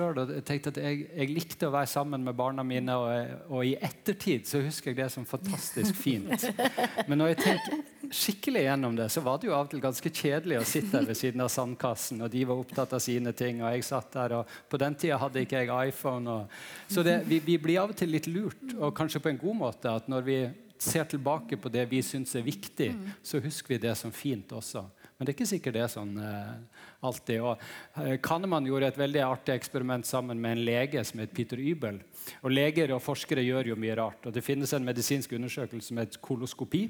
tenkte 0.46 0.70
at 0.72 0.78
jeg, 0.80 1.06
jeg, 1.10 1.30
likte 1.34 1.68
å 1.68 1.74
være 1.74 1.90
sammen 1.90 2.22
med 2.24 2.36
barna 2.38 2.62
mine. 2.66 2.94
Og, 2.94 3.34
og, 3.50 3.60
i 3.66 3.74
ettertid 3.74 4.46
så 4.48 4.62
husker 4.64 4.92
jeg 4.92 5.00
det 5.00 5.10
som 5.12 5.26
fantastisk 5.26 5.98
fint. 5.98 6.46
Men 7.08 7.20
når 7.20 7.34
jeg 7.34 7.42
tenker 7.44 7.82
skikkelig 8.14 8.62
gjennom 8.66 8.96
det, 8.98 9.08
så 9.12 9.22
var 9.24 9.38
det 9.40 9.48
jo 9.48 9.54
av 9.56 9.66
og 9.66 9.72
til 9.72 9.82
ganske 9.82 10.10
kjedelig 10.10 10.60
å 10.60 10.66
sitte 10.68 11.02
ved 11.06 11.18
siden 11.18 11.44
av 11.44 11.50
sandkassen, 11.52 12.20
og 12.24 12.30
de 12.32 12.44
var 12.48 12.60
opptatt 12.62 12.94
av 12.96 13.02
sine 13.02 13.32
ting, 13.36 13.62
og 13.62 13.72
jeg 13.74 13.86
satt 13.86 14.12
der, 14.14 14.36
og 14.40 14.54
på 14.70 14.80
den 14.82 14.98
tida 14.98 15.18
hadde 15.22 15.42
ikke 15.44 15.62
jeg 15.62 15.92
iPhone. 15.92 16.36
Og, 16.36 16.60
så 16.92 17.04
det, 17.06 17.20
vi, 17.28 17.40
vi 17.44 17.58
blir 17.62 17.82
av 17.82 17.94
og 17.94 17.98
til 17.98 18.12
litt 18.14 18.28
lurt, 18.30 18.76
og 18.76 18.94
kanskje 18.96 19.22
på 19.24 19.32
en 19.32 19.42
god 19.42 19.60
måte, 19.64 19.92
at 19.92 20.10
når 20.12 20.26
vi 20.26 20.38
ser 20.78 21.08
tilbake 21.08 21.56
på 21.56 21.72
det 21.72 21.86
vi 21.90 22.02
syns 22.04 22.34
er 22.36 22.44
viktig, 22.46 22.90
så 23.24 23.40
husker 23.40 23.74
vi 23.76 23.82
det 23.86 23.94
som 23.98 24.12
fint 24.12 24.52
også. 24.52 24.84
Men 25.16 25.24
det 25.24 25.32
er 25.32 25.36
ikke 25.38 25.48
sikkert 25.48 25.76
det 25.78 25.82
er 25.86 25.92
sånn 25.92 26.16
eh, 26.20 26.82
alltid. 27.08 27.40
Og, 27.40 27.62
eh, 28.02 28.18
Kahneman 28.20 28.66
gjorde 28.68 28.90
et 28.92 29.00
veldig 29.00 29.22
artig 29.24 29.54
eksperiment 29.54 30.04
sammen 30.04 30.40
med 30.40 30.58
en 30.58 30.64
lege 30.66 31.04
som 31.08 31.22
het 31.22 31.32
Peter 31.32 31.60
Ybel. 31.60 32.02
Og 32.42 32.52
Leger 32.52 32.92
og 32.92 33.00
forskere 33.04 33.44
gjør 33.46 33.72
jo 33.72 33.78
mye 33.80 33.96
rart. 33.96 34.28
og 34.28 34.36
Det 34.36 34.44
finnes 34.44 34.72
en 34.76 34.84
medisinsk 34.84 35.32
undersøkelse 35.38 35.88
som 35.88 36.02
heter 36.02 36.20
koloskopi. 36.20 36.84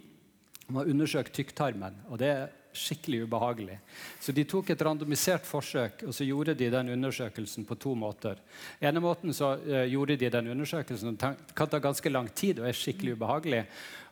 De 0.67 0.75
har 0.75 0.89
undersøkt 0.91 1.35
tykktarmen, 1.37 1.95
og 2.11 2.19
det 2.19 2.31
er 2.33 2.47
skikkelig 2.77 3.25
ubehagelig. 3.25 3.79
Så 4.21 4.35
De 4.37 4.45
tok 4.45 4.71
et 4.71 4.83
randomisert 4.83 5.47
forsøk 5.49 6.05
og 6.07 6.15
så 6.15 6.27
gjorde 6.27 6.57
de 6.59 6.71
den 6.73 6.93
undersøkelsen 6.93 7.65
på 7.65 7.79
to 7.81 7.95
måter. 7.95 8.37
ene 8.81 9.01
måten 9.01 9.33
så 9.33 9.57
uh, 9.57 9.85
gjorde 9.89 10.17
de 10.17 10.31
den 10.31 10.51
undersøkelsen, 10.53 11.17
det 11.17 11.55
kan 11.55 11.69
ta 11.69 11.79
ganske 11.79 12.11
lang 12.11 12.29
tid 12.35 12.61
og 12.61 12.69
er 12.69 12.77
skikkelig 12.77 13.17
ubehagelig. 13.17 13.65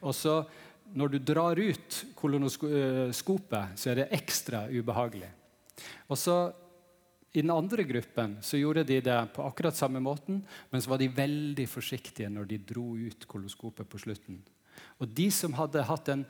Og 0.02 0.14
så 0.14 0.44
når 0.94 1.08
du 1.08 1.18
drar 1.18 1.58
ut 1.58 2.04
kolonoskopet, 2.14 3.78
så 3.78 3.90
er 3.90 3.94
det 3.94 4.12
ekstra 4.12 4.66
ubehagelig. 4.68 5.30
Og 6.08 6.18
så 6.18 6.52
I 7.34 7.42
den 7.42 7.50
andre 7.50 7.82
gruppen 7.82 8.36
så 8.46 8.54
gjorde 8.60 8.84
de 8.86 9.00
det 9.02 9.16
på 9.34 9.42
akkurat 9.42 9.74
samme 9.74 9.98
måten, 9.98 10.44
men 10.70 10.80
så 10.80 10.90
var 10.92 11.00
de 11.02 11.08
veldig 11.10 11.66
forsiktige 11.66 12.28
når 12.30 12.44
de 12.46 12.58
dro 12.62 12.94
ut 12.94 13.26
koloskopet 13.26 13.88
på 13.90 13.98
slutten. 13.98 14.38
Og 15.00 15.08
de 15.16 15.28
som 15.34 15.56
hadde 15.58 15.86
hatt 15.88 16.10
en 16.12 16.26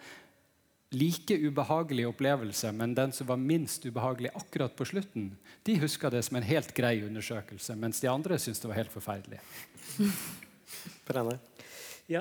like 0.94 1.36
ubehagelig 1.42 2.06
opplevelse, 2.08 2.70
men 2.72 2.94
den 2.94 3.12
som 3.12 3.28
var 3.28 3.40
minst 3.40 3.84
ubehagelig 3.86 4.30
akkurat 4.34 4.76
på 4.76 4.86
slutten, 4.86 5.32
de 5.66 5.78
huska 5.82 6.10
det 6.10 6.22
som 6.26 6.38
en 6.38 6.46
helt 6.46 6.74
grei 6.76 7.00
undersøkelse, 7.06 7.76
mens 7.80 8.00
de 8.02 8.10
andre 8.10 8.38
syntes 8.38 8.62
det 8.62 8.70
var 8.70 8.80
helt 8.82 8.94
forferdelig. 8.94 9.42
Ja, 12.04 12.20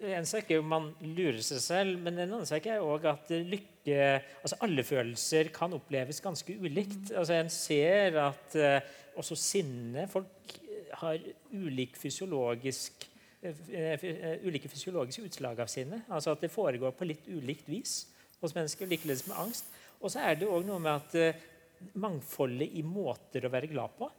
En 0.00 0.24
sak 0.24 0.48
er 0.48 0.60
jo 0.60 0.64
man 0.64 0.86
lurer 1.02 1.42
seg 1.44 1.60
selv, 1.60 1.98
men 2.00 2.16
en 2.16 2.30
annen 2.30 2.48
sak 2.48 2.64
er 2.70 2.80
også 2.80 3.10
at 3.12 3.32
lykke 3.44 3.98
altså 4.40 4.56
Alle 4.64 4.84
følelser 4.86 5.50
kan 5.52 5.74
oppleves 5.76 6.22
ganske 6.24 6.56
ulikt. 6.56 7.10
Altså 7.12 7.36
En 7.36 7.50
ser 7.52 8.16
at 8.22 8.56
uh, 8.56 8.78
også 9.20 9.36
sinne 9.36 10.06
Folk 10.08 10.56
har 11.02 11.20
ulik 11.52 11.98
fysiologisk 12.00 13.09
ulike 13.40 14.68
fysiologiske 14.68 15.24
utslag 15.24 15.62
av 15.62 15.70
sinne. 15.72 16.02
Altså 16.08 16.34
at 16.34 16.42
det 16.44 16.52
foregår 16.52 16.92
på 16.96 17.08
litt 17.08 17.28
ulikt 17.28 17.68
vis 17.70 17.94
hos 18.42 18.54
mennesker. 18.56 18.88
Likeledes 18.90 19.26
med 19.28 19.38
angst. 19.40 19.70
Og 20.00 20.12
så 20.12 20.22
er 20.24 20.36
det 20.40 20.48
òg 20.48 20.66
noe 20.68 20.80
med 20.82 20.92
at 21.00 21.96
mangfoldet 22.00 22.76
i 22.76 22.82
måter 22.84 23.46
å 23.46 23.52
være 23.52 23.70
glad 23.70 23.94
på 23.96 24.10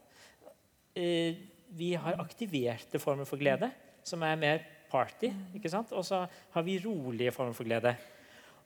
Vi 0.94 1.90
har 1.94 2.18
aktiverte 2.20 2.98
former 3.02 3.26
for 3.26 3.38
glede 3.38 3.70
som 4.02 4.22
er 4.26 4.38
mer 4.38 4.64
party. 4.92 5.30
ikke 5.56 5.70
sant? 5.72 5.92
Og 5.96 6.04
så 6.06 6.24
har 6.26 6.66
vi 6.66 6.80
rolige 6.82 7.32
former 7.34 7.56
for 7.56 7.68
glede. 7.68 7.94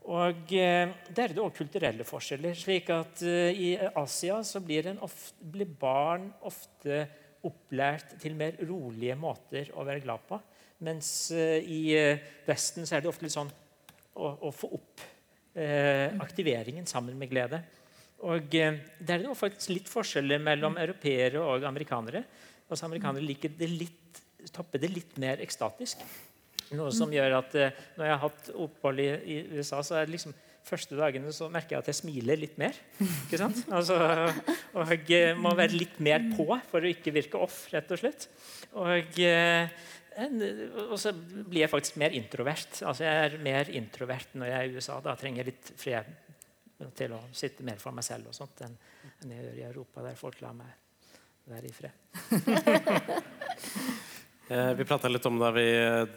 Og 0.07 0.53
eh, 0.55 0.89
Der 1.11 1.25
er 1.25 1.35
det 1.35 1.43
òg 1.43 1.55
kulturelle 1.55 2.07
forskjeller. 2.07 2.55
slik 2.55 2.91
at 2.95 3.23
eh, 3.23 3.51
I 3.51 3.71
Asia 3.95 4.43
så 4.45 4.61
blir, 4.61 4.93
ofte, 5.03 5.35
blir, 5.41 5.67
barn 5.67 6.33
ofte 6.43 7.07
opplært 7.49 8.17
til 8.23 8.37
mer 8.39 8.59
rolige 8.67 9.17
måter 9.19 9.71
å 9.75 9.85
være 9.87 10.05
glad 10.05 10.27
på. 10.29 10.41
Mens 10.87 11.11
eh, 11.33 11.63
i 11.63 11.81
eh, 11.97 12.25
Vesten 12.47 12.87
så 12.87 12.97
er 12.97 13.05
det 13.05 13.11
ofte 13.11 13.25
litt 13.25 13.37
sånn 13.37 13.53
å, 14.17 14.33
å 14.49 14.53
få 14.53 14.71
opp 14.77 15.05
eh, 15.57 16.13
aktiveringen 16.21 16.89
sammen 16.89 17.17
med 17.19 17.31
glede. 17.33 17.63
Og 18.29 18.55
eh, 18.57 18.81
Der 18.99 19.19
er 19.19 19.25
det 19.25 19.37
faktisk 19.39 19.73
litt 19.73 19.91
forskjeller 19.93 20.43
mellom 20.43 20.77
europeere 20.81 21.43
og 21.43 21.65
amerikanere. 21.69 22.25
Altså 22.69 22.89
Amerikanere 22.89 23.25
liker 23.25 23.53
det 23.57 23.71
litt 23.73 24.23
topper 24.53 24.83
det 24.83 24.93
litt 24.93 25.17
mer 25.23 25.43
ekstatisk. 25.43 26.03
Noe 26.75 26.91
som 26.95 27.13
gjør 27.15 27.39
at 27.39 27.55
eh, 27.59 27.85
når 27.97 28.09
jeg 28.09 28.15
har 28.15 28.23
hatt 28.25 28.51
opphold 28.67 29.03
i, 29.03 29.09
i, 29.35 29.37
USA, 29.57 29.83
så 29.87 30.01
er 30.01 30.07
det 30.07 30.17
liksom 30.17 30.35
første 30.67 30.99
dagene 30.99 31.33
så 31.35 31.49
merker 31.53 31.77
jeg 31.77 31.85
at 31.85 31.91
jeg 31.93 31.99
smiler 32.01 32.41
litt 32.41 32.57
mer. 32.61 32.77
ikke 32.99 33.41
sant? 33.41 33.63
Altså, 33.75 33.97
og 34.77 34.95
jeg 35.09 35.37
må 35.39 35.55
være 35.59 35.79
litt 35.79 36.01
mer 36.03 36.27
på 36.35 36.49
for 36.71 36.83
å 36.83 36.91
ikke 36.91 37.15
virke 37.15 37.41
off, 37.41 37.65
rett 37.75 37.93
og 37.95 38.03
slett. 38.03 38.29
Og, 38.77 39.21
uh, 39.23 39.67
og 40.89 40.97
så 41.01 41.13
blir 41.17 41.63
jeg 41.63 41.73
faktisk 41.73 41.99
mer 42.01 42.15
introvert. 42.17 42.81
Altså 42.83 43.05
Jeg 43.05 43.27
er 43.27 43.43
mer 43.45 43.71
introvert 43.77 44.35
når 44.35 44.51
jeg 44.51 44.57
er 44.59 44.71
i 44.71 44.79
USA. 44.81 44.99
Da 45.05 45.17
trenger 45.19 45.43
jeg 45.45 45.53
litt 45.53 45.73
fred 45.77 46.15
til 46.97 47.15
å 47.17 47.21
sitte 47.37 47.65
mer 47.65 47.79
for 47.81 47.97
meg 47.97 48.05
selv 48.05 48.29
og 48.31 48.37
sånt 48.37 48.61
enn, 48.67 48.75
jeg 49.25 49.39
gjør 49.41 49.61
i 49.61 49.65
Europa, 49.71 50.03
der 50.05 50.19
folk 50.19 50.43
lar 50.45 50.57
meg 50.57 50.75
være 51.51 51.71
i 51.71 51.77
fred. 51.77 51.95
Eh, 54.47 54.69
vi 54.79 54.85
prata 54.87 55.09
litt 55.11 55.25
om 55.27 55.41
da 55.41 55.49
vi 55.51 55.65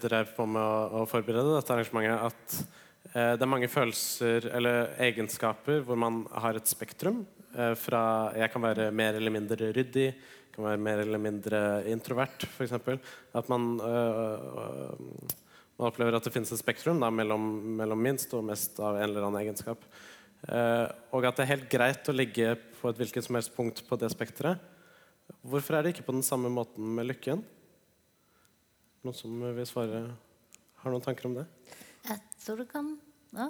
drev 0.04 0.36
på 0.36 0.46
med 0.46 0.62
å, 0.62 1.00
forberede 1.10 1.50
dette 1.56 1.74
arrangementet, 1.74 2.28
at 2.30 2.58
eh, 2.60 2.79
det 3.14 3.42
er 3.42 3.50
mange 3.50 3.70
følelser 3.72 4.46
eller 4.54 4.92
egenskaper 5.02 5.82
hvor 5.86 5.98
man 5.98 6.22
har 6.44 6.60
et 6.60 6.70
spektrum. 6.70 7.24
Eh, 7.58 7.74
fra 7.80 8.30
jeg 8.38 8.52
kan 8.54 8.62
være 8.62 8.92
mer 8.94 9.18
eller 9.18 9.34
mindre 9.34 9.72
ryddig, 9.74 10.12
kan 10.54 10.68
være 10.68 10.82
mer 10.86 11.02
eller 11.02 11.22
mindre 11.22 11.62
introvert, 11.90 12.46
f.eks. 12.46 12.76
At 13.34 13.50
man, 13.50 13.72
man, 13.80 15.90
opplever 15.90 16.18
at 16.18 16.28
det 16.28 16.34
finnes 16.36 16.52
et 16.54 16.62
spektrum 16.62 17.02
da, 17.02 17.10
mellom, 17.10 17.50
mellom, 17.80 18.02
minst 18.04 18.34
og 18.38 18.46
mest 18.46 18.78
av 18.84 19.00
en 19.00 19.08
eller 19.08 19.26
annen 19.26 19.42
egenskap. 19.42 19.86
og 20.46 21.26
at 21.26 21.38
det 21.38 21.46
er 21.46 21.54
helt 21.54 21.70
greit 21.72 22.10
å 22.10 22.16
ligge 22.16 22.54
på 22.80 22.90
et 22.90 23.00
hvilket 23.00 23.26
som 23.26 23.40
helst 23.40 23.56
punkt 23.56 23.82
på 23.88 24.00
det 24.00 24.12
spekteret. 24.14 24.60
Hvorfor 25.42 25.78
er 25.78 25.84
det 25.84 25.94
ikke 25.94 26.10
på 26.10 26.18
den 26.18 26.26
samme 26.26 26.52
måten 26.52 26.84
med 26.98 27.08
lykken? 27.08 27.44
Noen 29.06 29.16
som 29.16 29.38
vil 29.56 29.70
svare? 29.70 30.10
Har 30.84 30.92
noen 30.92 31.04
tanker 31.04 31.30
om 31.30 31.38
det? 31.40 31.46
Jeg 32.08 32.20
tror 32.46 32.62
det 32.62 32.70
kan 32.72 32.94
ja. 33.34 33.50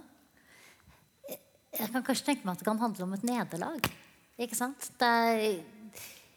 Jeg- 1.29 1.91
kan 1.93 2.03
kanskje 2.03 2.25
tenke 2.25 2.45
meg 2.45 2.53
at 2.53 2.59
det 2.59 2.67
kan 2.67 2.79
handle 2.79 3.03
om 3.03 3.13
et 3.13 3.23
nederlag. 3.23 3.91
Ikke 4.39 4.55
sant? 4.55 4.89
Er, 4.99 5.61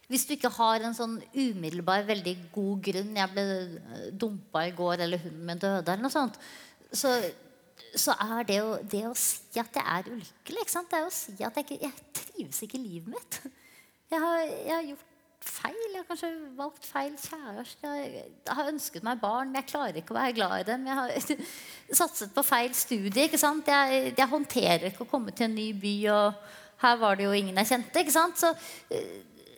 hvis 0.08 0.26
du 0.26 0.34
ikke 0.34 0.50
har 0.52 0.84
en 0.84 0.94
sånn 0.94 1.22
umiddelbar, 1.32 2.04
veldig 2.04 2.36
god 2.52 2.82
grunn 2.82 3.16
'Jeg 3.16 3.30
ble 3.32 4.12
dumpa 4.12 4.66
i 4.66 4.74
går', 4.76 5.00
eller 5.00 5.18
'hunden 5.18 5.46
min 5.46 5.58
døde', 5.58 5.88
eller 5.88 6.02
noe 6.02 6.10
sånt, 6.10 6.38
så, 6.92 7.32
så 7.96 8.12
er 8.20 8.42
det 8.44 8.60
å, 8.62 8.76
det 8.82 9.04
å 9.08 9.14
si 9.16 9.58
at 9.58 9.72
jeg 9.72 9.84
er 9.86 10.10
ulykkelig 10.12 10.60
ikke 10.60 10.76
sant? 10.76 10.90
Det 10.90 10.98
er 10.98 11.06
å 11.06 11.10
si 11.10 11.32
at 11.32 11.56
jeg, 11.56 11.64
ikke, 11.64 11.80
jeg 11.80 11.92
trives 12.12 12.62
ikke 12.62 12.78
i 12.78 12.82
livet 12.82 13.08
mitt. 13.08 13.40
Jeg 14.10 14.20
har, 14.20 14.38
jeg 14.40 14.74
har 14.74 14.82
gjort 14.82 15.11
feil. 15.46 15.80
Jeg 15.92 16.00
har 16.00 16.08
kanskje 16.08 16.30
valgt 16.58 16.86
feil 16.88 17.12
kjæreste. 17.18 17.92
Jeg 17.98 18.24
har 18.48 18.70
ønsket 18.70 19.06
meg 19.06 19.20
barn, 19.22 19.54
jeg 19.56 19.68
klarer 19.70 19.98
ikke 20.00 20.14
å 20.14 20.18
være 20.18 20.36
glad 20.36 20.54
i 20.62 20.68
dem. 20.70 20.86
Jeg 20.88 20.98
har 20.98 21.12
satset 22.00 22.32
på 22.34 22.44
feil 22.46 22.74
studie. 22.76 23.26
ikke 23.26 23.40
sant? 23.40 23.68
Jeg, 23.68 24.14
jeg 24.18 24.30
håndterer 24.32 24.88
ikke 24.90 25.06
å 25.06 25.10
komme 25.10 25.34
til 25.34 25.48
en 25.48 25.58
ny 25.58 25.68
by, 25.82 25.94
og 26.14 26.80
her 26.84 26.96
var 27.02 27.18
det 27.18 27.28
jo 27.28 27.36
ingen 27.36 27.60
jeg 27.62 27.70
kjente. 27.74 28.02
ikke 28.02 28.14
sant? 28.14 28.40
Så, 28.40 28.52
eh, 28.92 29.12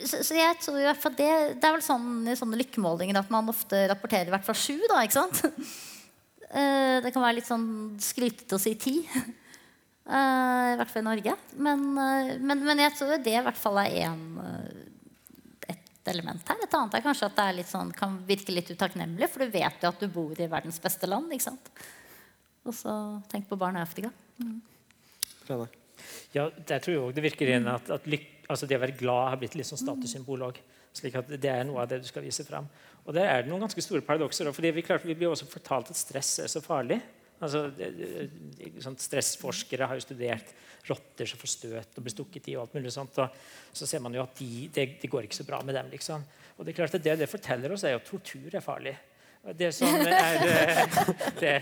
så, 0.05 0.21
så 0.27 0.37
jeg 0.37 0.59
tror 0.61 0.81
i 0.81 0.89
hvert 0.89 1.01
fall 1.01 1.17
det, 1.17 1.31
det 1.61 1.69
er 1.69 1.77
vel 1.77 1.87
sånn 1.87 2.29
i 2.29 2.37
sånne 2.37 2.59
lykkemålinger 2.61 3.21
at 3.21 3.33
man 3.33 3.49
ofte 3.53 3.87
rapporterer 3.93 4.29
i 4.29 4.35
hvert 4.35 4.47
fall 4.47 4.59
sju. 4.59 4.77
da, 4.91 5.03
ikke 5.05 5.23
sant? 5.23 5.45
Eh, 6.55 7.01
Det 7.03 7.11
kan 7.11 7.25
være 7.25 7.41
litt 7.41 7.49
sånn 7.49 7.97
skrytete 7.99 8.55
å 8.55 8.61
si 8.63 8.77
ti. 8.79 8.93
Uh, 10.05 10.75
I 10.75 10.77
hvert 10.77 10.91
fall 10.93 11.01
i 11.01 11.07
Norge. 11.09 11.33
Men, 11.57 11.85
uh, 11.97 12.35
men, 12.39 12.61
men 12.63 12.83
jeg 12.85 12.93
tror 12.95 13.15
det 13.25 13.33
i 13.33 13.43
hvert 13.43 13.59
fall 13.59 13.81
er 13.81 13.95
et 14.05 14.64
element 16.13 16.49
her. 16.51 16.61
Et 16.65 16.77
annet 16.79 16.97
er 16.99 17.05
kanskje 17.05 17.29
at 17.31 17.37
det 17.39 17.45
er 17.45 17.57
litt 17.61 17.71
sånn, 17.71 17.93
kan 17.97 18.19
virke 18.29 18.55
litt 18.55 18.71
utakknemlig, 18.73 19.29
for 19.33 19.45
du 19.45 19.55
vet 19.55 19.85
jo 19.85 19.91
at 19.91 20.03
du 20.03 20.09
bor 20.13 20.35
i 20.37 20.51
verdens 20.51 20.81
beste 20.83 21.09
land. 21.09 21.33
ikke 21.33 21.49
sant? 21.49 21.73
Og 22.65 22.77
så 22.77 22.93
tenk 23.33 23.49
på 23.49 23.59
barn 23.61 23.79
i 23.79 23.83
Afrika. 23.85 24.11
Mm. 24.41 24.61
Ja, 26.35 26.49
der 26.51 26.81
tror 26.83 26.95
jeg 26.95 27.03
også 27.03 27.17
det 27.17 27.25
virker 27.27 27.51
inn 27.55 27.69
at, 27.71 27.91
at 27.93 28.07
lyk, 28.11 28.25
altså 28.49 28.69
det 28.69 28.79
å 28.79 28.83
være 28.83 28.97
glad 28.99 29.29
har 29.33 29.41
blitt 29.41 29.57
litt 29.59 29.69
sånn 29.69 29.81
statussymbol 29.81 30.49
òg. 30.49 30.61
Slik 30.95 31.17
at 31.19 31.31
det 31.31 31.51
er 31.51 31.65
noe 31.67 31.83
av 31.83 31.91
det 31.91 32.01
du 32.03 32.09
skal 32.09 32.25
vise 32.25 32.47
fram. 32.47 32.69
Og 33.05 33.17
der 33.17 33.29
er 33.29 33.43
det 33.43 33.51
noen 33.51 33.65
ganske 33.67 33.83
store 33.85 34.05
paradokser. 34.07 34.49
også, 34.49 34.57
fordi 34.57 34.73
vi, 34.77 34.85
klart, 34.87 35.05
vi 35.05 35.17
blir 35.19 35.33
også 35.33 35.49
fortalt 35.51 35.91
at 35.93 35.99
stress 35.99 36.39
er 36.45 36.51
så 36.51 36.63
farlig. 36.65 37.01
Altså, 37.43 37.67
sånn 38.85 38.99
stressforskere 39.01 39.89
har 39.91 39.99
jo 39.99 40.05
studert 40.05 40.53
rotter 40.89 41.29
som 41.29 41.41
får 41.41 41.51
støt 41.51 41.99
og 41.99 42.05
blir 42.05 42.15
stukket 42.15 42.51
i. 42.51 42.57
og 42.57 42.67
alt 42.67 42.77
mulig 42.77 42.93
sånt, 42.93 43.19
og 43.19 43.35
Så 43.73 43.89
ser 43.89 44.01
man 44.05 44.15
jo 44.15 44.23
at 44.23 44.37
de, 44.39 44.69
det, 44.69 45.01
det 45.01 45.11
går 45.11 45.27
ikke 45.27 45.41
så 45.41 45.49
bra 45.49 45.63
med 45.63 45.75
dem. 45.75 45.91
liksom. 45.91 46.25
Og 46.57 46.65
Det 46.65 46.73
er 46.73 46.81
klart 46.83 46.95
at 46.95 47.03
det 47.03 47.19
det 47.19 47.31
forteller 47.31 47.73
oss, 47.73 47.85
er 47.85 47.97
at 47.97 48.07
tortur 48.07 48.55
er 48.55 48.65
farlig. 48.65 48.97
Det 49.45 49.75
som 49.77 49.89
er 50.01 50.39
det, 51.41 51.59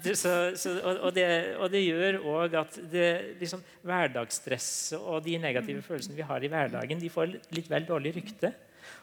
det, 0.00 0.14
så, 0.16 0.56
så, 0.56 0.70
og, 0.80 1.10
det, 1.12 1.26
og 1.60 1.68
det 1.68 1.82
gjør 1.84 2.22
òg 2.24 2.54
at 2.56 2.78
det, 2.88 3.36
liksom, 3.40 3.60
hverdagsstresset 3.84 4.96
og 4.96 5.20
de 5.26 5.36
negative 5.42 5.84
følelsene 5.84 6.16
vi 6.16 6.24
har 6.24 6.40
i 6.40 6.48
hverdagen, 6.48 7.02
de 7.02 7.10
får 7.12 7.34
litt 7.52 7.68
vel 7.68 7.84
dårlig 7.88 8.14
rykte. 8.16 8.54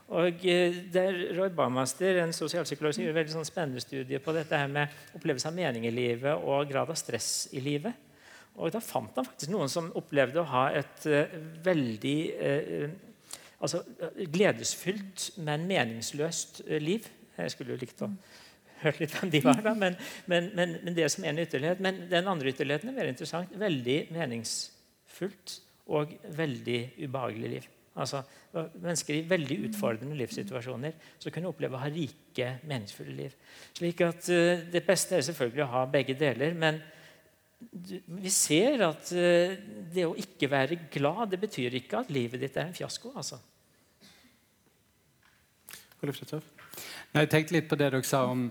Og 0.09 0.45
eh, 0.49 0.77
der 0.89 1.17
Roy 1.37 1.51
Bamaster, 1.53 2.17
en 2.23 2.33
sosialpsykolog, 2.33 2.95
som 2.95 3.03
gjør 3.03 3.13
en 3.13 3.19
veldig 3.19 3.35
sånn 3.35 3.47
spennende 3.47 3.83
studie 3.83 4.21
på 4.23 4.33
dette 4.33 4.57
her 4.57 4.71
med 4.71 4.95
opplevelse 5.17 5.51
av 5.51 5.57
mening 5.57 5.85
i 5.85 5.93
livet 5.93 6.33
og 6.41 6.69
grad 6.71 6.89
av 6.89 6.97
stress 6.97 7.49
i 7.53 7.61
livet. 7.61 8.07
Og 8.57 8.73
Da 8.73 8.81
fant 8.83 9.15
han 9.15 9.27
faktisk 9.27 9.53
noen 9.53 9.69
som 9.71 9.91
opplevde 9.95 10.41
å 10.41 10.49
ha 10.49 10.65
et 10.75 11.05
uh, 11.07 11.37
veldig 11.63 12.17
uh, 12.41 12.89
altså, 13.61 13.83
gledesfylt, 14.33 15.29
men 15.45 15.69
meningsløst 15.69 16.63
uh, 16.65 16.75
liv. 16.81 17.07
Jeg 17.37 17.53
skulle 17.53 17.77
jo 17.77 17.79
likt 17.79 18.03
å 18.03 18.09
hørt 18.81 18.99
litt 18.99 19.15
hvem 19.15 19.31
de 19.31 19.43
var, 19.45 19.61
da, 19.63 19.73
men, 19.77 19.95
men, 20.31 20.51
men, 20.57 20.77
men 20.83 20.97
det 20.97 21.07
som 21.13 21.25
en 21.27 21.41
ytterlighet. 21.43 21.81
Men 21.83 22.05
den 22.11 22.27
andre 22.31 22.51
ytterligheten 22.51 22.91
er 22.91 22.97
mer 22.97 23.11
interessant. 23.11 23.53
Veldig 23.59 23.99
meningsfullt 24.15 25.59
og 25.95 26.17
veldig 26.37 26.79
ubehagelig 27.05 27.53
liv. 27.57 27.69
Altså, 27.99 28.21
Mennesker 28.53 29.17
i 29.17 29.25
veldig 29.29 29.57
utfordrende 29.67 30.17
livssituasjoner 30.17 30.95
som 31.19 31.33
kunne 31.33 31.51
oppleve 31.51 31.77
å 31.77 31.81
ha 31.83 31.89
rike, 31.93 32.53
meningsfulle 32.69 33.13
liv. 33.17 33.35
Slik 33.77 34.01
at 34.05 34.29
uh, 34.31 34.63
Det 34.71 34.83
beste 34.87 35.19
er 35.19 35.27
selvfølgelig 35.27 35.65
å 35.67 35.73
ha 35.75 35.83
begge 35.91 36.15
deler. 36.19 36.55
Men 36.57 36.79
vi 37.59 38.31
ser 38.33 38.85
at 38.87 39.11
uh, 39.13 39.57
det 39.93 40.07
å 40.07 40.15
ikke 40.17 40.49
være 40.51 40.79
glad, 40.93 41.27
det 41.33 41.41
betyr 41.43 41.77
ikke 41.81 42.03
at 42.03 42.13
livet 42.15 42.41
ditt 42.41 42.57
er 42.57 42.69
en 42.69 42.77
fiasko. 42.77 43.13
altså. 43.15 43.41
Jeg 45.99 47.27
tenkte 47.27 47.57
litt 47.57 47.67
på 47.67 47.75
det 47.75 47.89
dere 47.91 48.05
sa 48.07 48.23
om, 48.31 48.45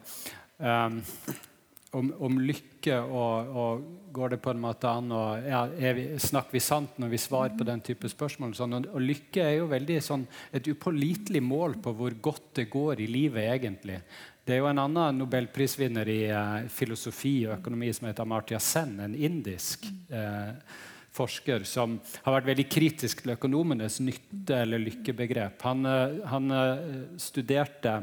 um, 0.60 0.98
om, 1.98 2.10
om 2.28 2.38
lykke. 2.40 3.00
Og, 3.04 3.54
og, 3.62 3.86
går 4.18 4.32
det 4.32 4.38
på 4.42 4.50
en 4.50 4.62
måte 4.62 4.88
an 4.88 5.12
vi, 5.78 6.04
Snakker 6.18 6.56
vi 6.56 6.62
sant 6.64 6.96
når 6.98 7.10
vi 7.12 7.20
svarer 7.20 7.52
på 7.58 7.66
den 7.68 7.82
type 7.84 8.08
spørsmål? 8.10 8.54
Sånn, 8.56 8.78
og, 8.78 8.88
og, 8.94 9.04
lykke 9.04 9.44
er 9.44 9.58
jo 9.58 9.68
veldig 9.70 9.98
sånn, 10.02 10.24
et 10.54 10.70
upålitelig 10.72 11.42
mål 11.44 11.76
på 11.84 11.92
hvor 11.98 12.16
godt 12.24 12.48
det 12.58 12.68
går 12.72 13.04
i 13.04 13.08
livet 13.10 13.50
egentlig. 13.52 14.00
Det 14.48 14.56
er 14.56 14.62
jo 14.62 14.70
en 14.70 14.80
annen 14.80 15.18
nobelprisvinner 15.20 16.08
i 16.08 16.22
eh, 16.32 16.68
filosofi 16.72 17.42
og 17.46 17.58
økonomi 17.58 17.90
som 17.92 18.08
heter 18.08 18.24
Amartya 18.24 18.60
Sen, 18.64 18.94
en 19.04 19.12
indisk 19.14 19.84
eh, 20.08 20.54
forsker 21.12 21.66
som 21.68 21.98
har 22.24 22.38
vært 22.38 22.48
veldig 22.48 22.66
kritisk 22.72 23.22
til 23.22 23.34
økonomenes 23.34 24.00
nytte- 24.00 24.62
eller 24.62 24.80
lykkebegrep. 24.80 25.60
Han, 25.66 25.84
uh, 25.84 26.20
han 26.30 26.52
studerte 27.20 27.98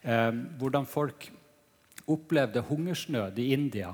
hvordan 0.00 0.86
folk 0.88 1.26
opplevde 2.14 2.64
hungersnød 2.68 3.38
i 3.38 3.52
India 3.54 3.92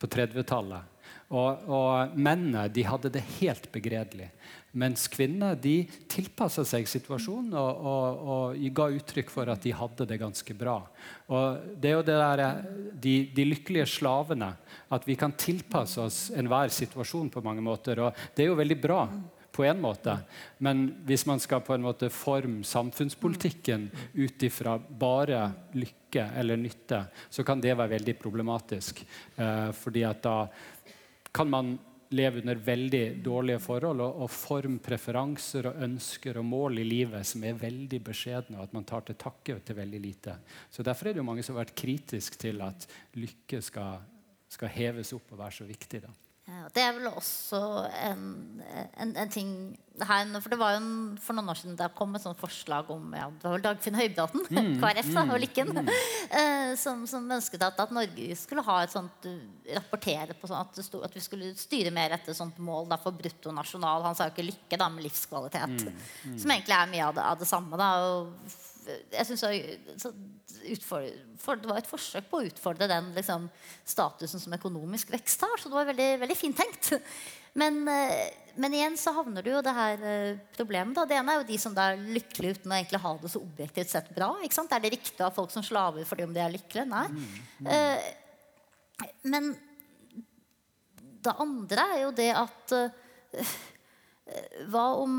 på 0.00 0.08
30-tallet. 0.08 0.96
Og, 1.30 1.62
og, 1.70 2.16
mennene 2.18 2.64
de 2.74 2.82
hadde 2.82 3.10
det 3.14 3.22
helt 3.38 3.68
begredelig. 3.70 4.32
Mens 4.80 5.06
kvinner 5.10 5.54
de 5.58 5.84
tilpassa 6.10 6.64
seg 6.66 6.88
situasjonen 6.90 7.54
og, 7.58 7.84
og, 7.90 8.24
og, 8.34 8.64
ga 8.74 8.88
uttrykk 8.96 9.30
for 9.30 9.50
at 9.50 9.62
de 9.62 9.74
hadde 9.74 10.06
det 10.10 10.18
ganske 10.18 10.56
bra. 10.58 10.76
Og 11.30 11.76
det 11.78 11.92
er 11.92 11.96
jo 11.96 12.06
det 12.06 12.18
der, 12.18 12.42
de, 13.06 13.14
de, 13.34 13.46
lykkelige 13.46 13.86
slavene. 13.94 14.52
At 14.90 15.06
vi 15.06 15.18
kan 15.18 15.34
tilpasse 15.38 16.02
oss 16.02 16.20
enhver 16.34 16.74
situasjon 16.74 17.30
på 17.30 17.44
mange 17.46 17.62
måter. 17.62 18.02
Og 18.02 18.26
det 18.34 18.46
er 18.46 18.50
jo 18.50 18.58
veldig 18.58 18.80
bra 18.82 19.04
på 19.52 19.64
en 19.64 19.80
måte. 19.80 20.16
Men 20.58 20.86
hvis 21.08 21.26
man 21.26 21.40
skal 21.42 21.62
på 21.66 21.74
en 21.74 21.84
måte 21.84 22.10
forme 22.12 22.64
samfunnspolitikken 22.66 23.88
ut 24.14 24.42
ifra 24.46 24.78
bare 24.78 25.42
lykke 25.74 26.26
eller 26.40 26.60
nytte, 26.60 27.04
så 27.30 27.44
kan 27.46 27.62
det 27.62 27.76
være 27.76 27.96
veldig 27.96 28.16
problematisk. 28.20 29.04
Eh, 29.36 29.70
fordi 29.76 30.04
at 30.06 30.22
da 30.22 30.36
kan 31.32 31.50
man 31.50 31.78
leve 32.10 32.40
under 32.42 32.58
veldig 32.58 33.04
dårlige 33.22 33.60
forhold 33.62 34.02
og, 34.02 34.22
og 34.24 34.32
forme 34.34 34.80
preferanser 34.82 35.68
og 35.70 35.82
ønsker 35.86 36.40
og 36.40 36.46
mål 36.46 36.80
i 36.82 36.86
livet 36.86 37.26
som 37.26 37.44
er 37.46 37.58
veldig 37.58 38.00
beskjedne, 38.06 38.58
og 38.58 38.66
at 38.66 38.74
man 38.74 38.86
tar 38.88 39.04
til 39.06 39.18
takke 39.20 39.60
til 39.62 39.78
veldig 39.78 40.00
lite. 40.02 40.34
Så 40.70 40.82
Derfor 40.86 41.08
er 41.08 41.14
det 41.14 41.22
jo 41.22 41.28
mange 41.28 41.44
som 41.46 41.54
har 41.54 41.64
vært 41.64 41.78
kritiske 41.78 42.40
til 42.48 42.62
at 42.66 42.88
lykke 43.14 43.62
skal, 43.62 44.02
skal 44.50 44.74
heves 44.74 45.14
opp 45.14 45.36
og 45.36 45.44
være 45.44 45.58
så 45.60 45.68
viktig. 45.70 46.02
da. 46.02 46.10
Det 46.74 46.82
er 46.82 46.94
vel 46.96 47.06
også 47.10 47.58
en, 48.02 48.22
en, 48.98 49.12
en, 49.14 49.30
ting 49.30 49.50
her, 50.02 50.30
For 50.40 50.50
det 50.50 50.58
var 50.58 50.74
jo 50.74 50.80
en, 50.80 51.18
for 51.22 51.36
noen 51.36 51.50
år 51.52 51.58
siden 51.60 51.76
det 51.78 51.88
kom 51.94 52.14
et 52.16 52.24
sånt 52.24 52.38
forslag 52.40 52.88
om 52.90 53.12
ja, 53.14 53.28
det 53.30 53.46
var 53.46 53.54
vel 53.54 53.64
Dagfinn 53.64 53.98
Høybråten, 53.98 54.46
mm, 54.48 54.70
KrF 54.82 55.10
da, 55.12 55.24
og 55.26 55.30
mm, 55.30 55.36
Lykken, 55.44 55.70
mm. 55.76 55.90
eh, 56.40 56.72
som, 56.80 57.04
som, 57.10 57.28
ønsket 57.36 57.66
at, 57.66 57.78
at, 57.84 57.94
Norge 57.94 58.38
skulle 58.38 58.64
ha 58.66 58.80
et 58.82 58.94
sånt 58.94 59.28
uh, 59.30 59.36
rapportere 59.76 60.34
på 60.38 60.50
sånt, 60.50 60.74
at, 60.74 60.86
stod, 60.86 61.04
at, 61.06 61.14
vi 61.14 61.22
skulle 61.22 61.52
styre 61.58 61.94
mer 61.94 62.16
etter 62.16 62.36
sånt 62.36 62.58
mål 62.62 62.90
da, 62.90 62.98
for 63.02 63.14
bruttonasjonal 63.18 64.08
Han 64.08 64.18
sa 64.18 64.30
jo 64.30 64.34
ikke 64.34 64.48
lykke, 64.50 64.80
da, 64.80 64.90
men 64.90 65.06
livskvalitet. 65.06 65.86
Mm, 65.86 66.02
mm. 66.32 66.36
Som 66.42 66.56
egentlig 66.56 66.78
er 66.80 66.92
mye 66.96 67.06
av 67.06 67.16
det, 67.18 67.30
av 67.30 67.40
det 67.44 67.50
samme. 67.50 67.78
da, 67.80 67.92
og 68.10 68.69
jeg 69.12 69.26
synes 69.26 69.44
Det 71.60 71.68
var 71.68 71.78
et 71.78 71.88
forsøk 71.88 72.26
på 72.30 72.40
å 72.40 72.46
utfordre 72.48 72.88
den 72.90 73.12
liksom, 73.16 73.48
statusen 73.86 74.42
som 74.42 74.56
økonomisk 74.56 75.12
vekst 75.14 75.44
har. 75.46 75.56
Så 75.60 75.70
det 75.70 75.78
var 75.78 75.88
veldig, 75.90 76.10
veldig 76.24 76.36
fint 76.38 76.58
tenkt. 76.58 76.92
Men, 77.58 77.80
eh, 77.88 78.28
men, 78.54 78.74
igjen 78.74 78.96
så 79.00 79.12
havner 79.16 79.42
du 79.42 79.50
jo 79.50 79.62
det 79.64 79.74
her 79.74 80.04
eh, 80.06 80.42
problemet. 80.56 80.94
Da. 80.96 81.06
Det 81.08 81.16
ene 81.18 81.34
er 81.34 81.40
jo 81.40 81.48
de 81.48 81.58
som 81.62 81.74
er 81.82 82.02
lykkelige 82.18 82.60
uten 82.60 82.74
å 82.74 82.78
egentlig 82.78 83.02
ha 83.02 83.14
det 83.22 83.32
så 83.32 83.42
objektivt 83.42 83.94
sett 83.94 84.12
bra. 84.14 84.30
Er 84.42 84.84
det 84.84 84.94
riktig 84.94 85.24
av 85.26 85.34
folk 85.34 85.50
som 85.54 85.64
slaver 85.66 86.06
fordi 86.08 86.28
om 86.28 86.36
de 86.36 86.44
er 86.44 86.54
lykkelige? 86.54 86.86
Nei. 86.90 87.06
Mm, 87.10 87.24
mm. 87.58 87.72
Eh, 87.74 89.08
men 89.32 89.50
det 91.24 91.36
andre 91.42 91.88
er 91.96 92.04
jo 92.04 92.12
det 92.16 92.30
at 92.36 92.76
Hva 94.70 94.84
om 95.00 95.14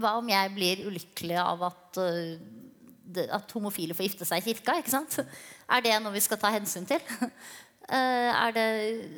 hva 0.00 0.16
om 0.18 0.30
jeg 0.30 0.52
blir 0.54 0.84
ulykkelig 0.88 1.38
av 1.42 1.66
at, 1.70 2.00
uh, 2.00 3.26
at 3.38 3.54
homofile 3.56 3.96
får 3.96 4.08
gifte 4.08 4.28
seg 4.28 4.42
i 4.42 4.52
kirka? 4.52 4.78
ikke 4.80 4.94
sant? 4.94 5.20
Er 5.70 5.84
det 5.84 5.98
noe 6.02 6.14
vi 6.14 6.24
skal 6.24 6.40
ta 6.40 6.52
hensyn 6.54 6.86
til? 6.88 7.02
uh, 7.22 8.48
det, 8.56 8.66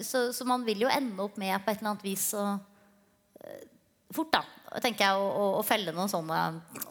så, 0.06 0.28
så, 0.36 0.48
man 0.48 0.66
vil 0.66 0.86
jo 0.86 0.92
ende 0.92 1.22
opp 1.24 1.38
med 1.40 1.56
på 1.64 1.72
et 1.72 1.80
eller 1.80 1.94
annet 1.94 2.06
vis 2.06 2.28
å 2.36 2.48
uh, 2.56 3.64
Fort, 4.14 4.30
da, 4.30 4.78
tenker 4.80 5.02
jeg, 5.02 5.18
å, 5.18 5.24
å, 5.26 5.46
å, 5.58 5.62
felle 5.66 5.90
noen 5.92 6.08
sånne 6.08 6.36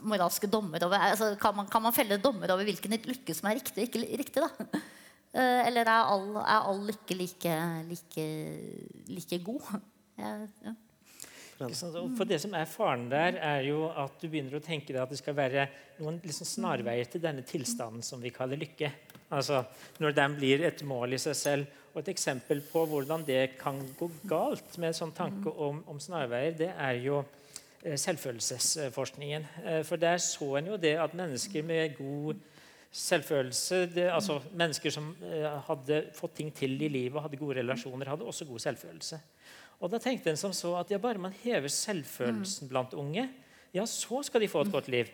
moralske 0.03 0.49
dommer 0.51 0.83
over 0.83 0.99
altså, 0.99 1.29
kan, 1.39 1.55
man, 1.55 1.69
kan, 1.71 1.81
man, 1.81 1.95
felle 1.95 2.17
dommer 2.21 2.51
over 2.51 2.67
hvilken 2.67 2.91
lykke 2.91 3.33
som 3.33 3.47
er 3.47 3.55
riktig 3.61 3.87
ikke 3.87 4.03
riktig? 4.03 4.43
da? 4.43 4.81
Eh, 5.35 5.67
eller 5.67 5.83
er 5.83 6.07
all, 6.07 6.29
er 6.39 6.67
all 6.69 6.77
lykke 6.87 7.15
like, 7.19 7.55
like, 7.89 8.25
like 9.11 9.39
god? 9.43 9.81
Jeg, 10.15 10.45
ja. 10.67 10.71
For 11.57 12.27
det 12.27 12.41
som 12.43 12.55
er 12.57 12.67
Faren 12.67 13.07
der, 13.11 13.37
er 13.39 13.63
jo 13.69 13.87
at 13.87 14.17
du 14.19 14.27
begynner 14.27 14.57
å 14.57 14.63
tenke 14.63 14.91
deg 14.91 15.01
at 15.03 15.11
det 15.13 15.21
skal 15.21 15.37
være 15.37 15.67
noen 16.01 16.19
liksom 16.23 16.47
snarveier 16.49 17.07
til 17.07 17.23
denne 17.23 17.45
tilstanden 17.47 18.03
som 18.03 18.19
vi 18.23 18.33
kaller 18.35 18.59
lykke. 18.59 18.91
Altså 19.35 19.63
Når 20.03 20.15
den 20.17 20.35
blir 20.35 20.65
et 20.67 20.83
mål 20.83 21.15
i 21.15 21.21
seg 21.21 21.37
selv. 21.39 21.81
Og 21.95 22.01
Et 22.01 22.11
eksempel 22.11 22.59
på 22.67 22.81
hvordan 22.91 23.23
det 23.23 23.55
kan 23.55 23.77
gå 23.95 24.09
galt 24.27 24.73
med 24.77 24.89
en 24.89 24.97
sånn 24.97 25.13
tanke 25.15 25.47
om, 25.47 25.79
om 25.87 25.99
snarveier, 25.99 26.51
det 26.59 26.73
er 26.75 26.99
jo 26.99 27.21
eh, 27.85 27.95
selvfølelsesforskningen. 27.95 29.47
Eh, 29.63 29.79
for 29.87 29.95
der 29.95 30.19
så 30.19 30.57
en 30.59 30.73
jo 30.73 30.77
det 30.77 30.97
at 30.99 31.15
mennesker 31.15 31.63
med 31.63 31.95
god 31.95 32.43
selvfølelse 32.95 33.85
det, 33.91 34.09
altså 34.11 34.41
Mennesker 34.55 34.91
som 34.91 35.07
eh, 35.23 35.47
hadde 35.69 36.01
fått 36.15 36.35
ting 36.41 36.51
til 36.55 36.75
i 36.81 36.91
livet 36.91 37.15
og 37.15 37.25
hadde 37.29 37.39
gode 37.39 37.61
relasjoner, 37.61 38.11
hadde 38.11 38.27
også 38.27 38.47
god 38.47 38.63
selvfølelse. 38.67 39.19
Og 39.81 39.91
da 39.91 39.99
tenkte 40.01 40.31
en 40.31 40.39
som 40.39 40.53
så 40.55 40.73
at 40.79 40.91
ja, 40.93 40.99
bare 41.01 41.21
man 41.21 41.35
hever 41.43 41.71
selvfølelsen 41.71 42.71
blant 42.71 42.95
unge, 42.97 43.27
ja, 43.75 43.83
så 43.89 44.21
skal 44.23 44.43
de 44.43 44.49
få 44.51 44.63
et 44.63 44.71
godt 44.71 44.87
liv. 44.91 45.11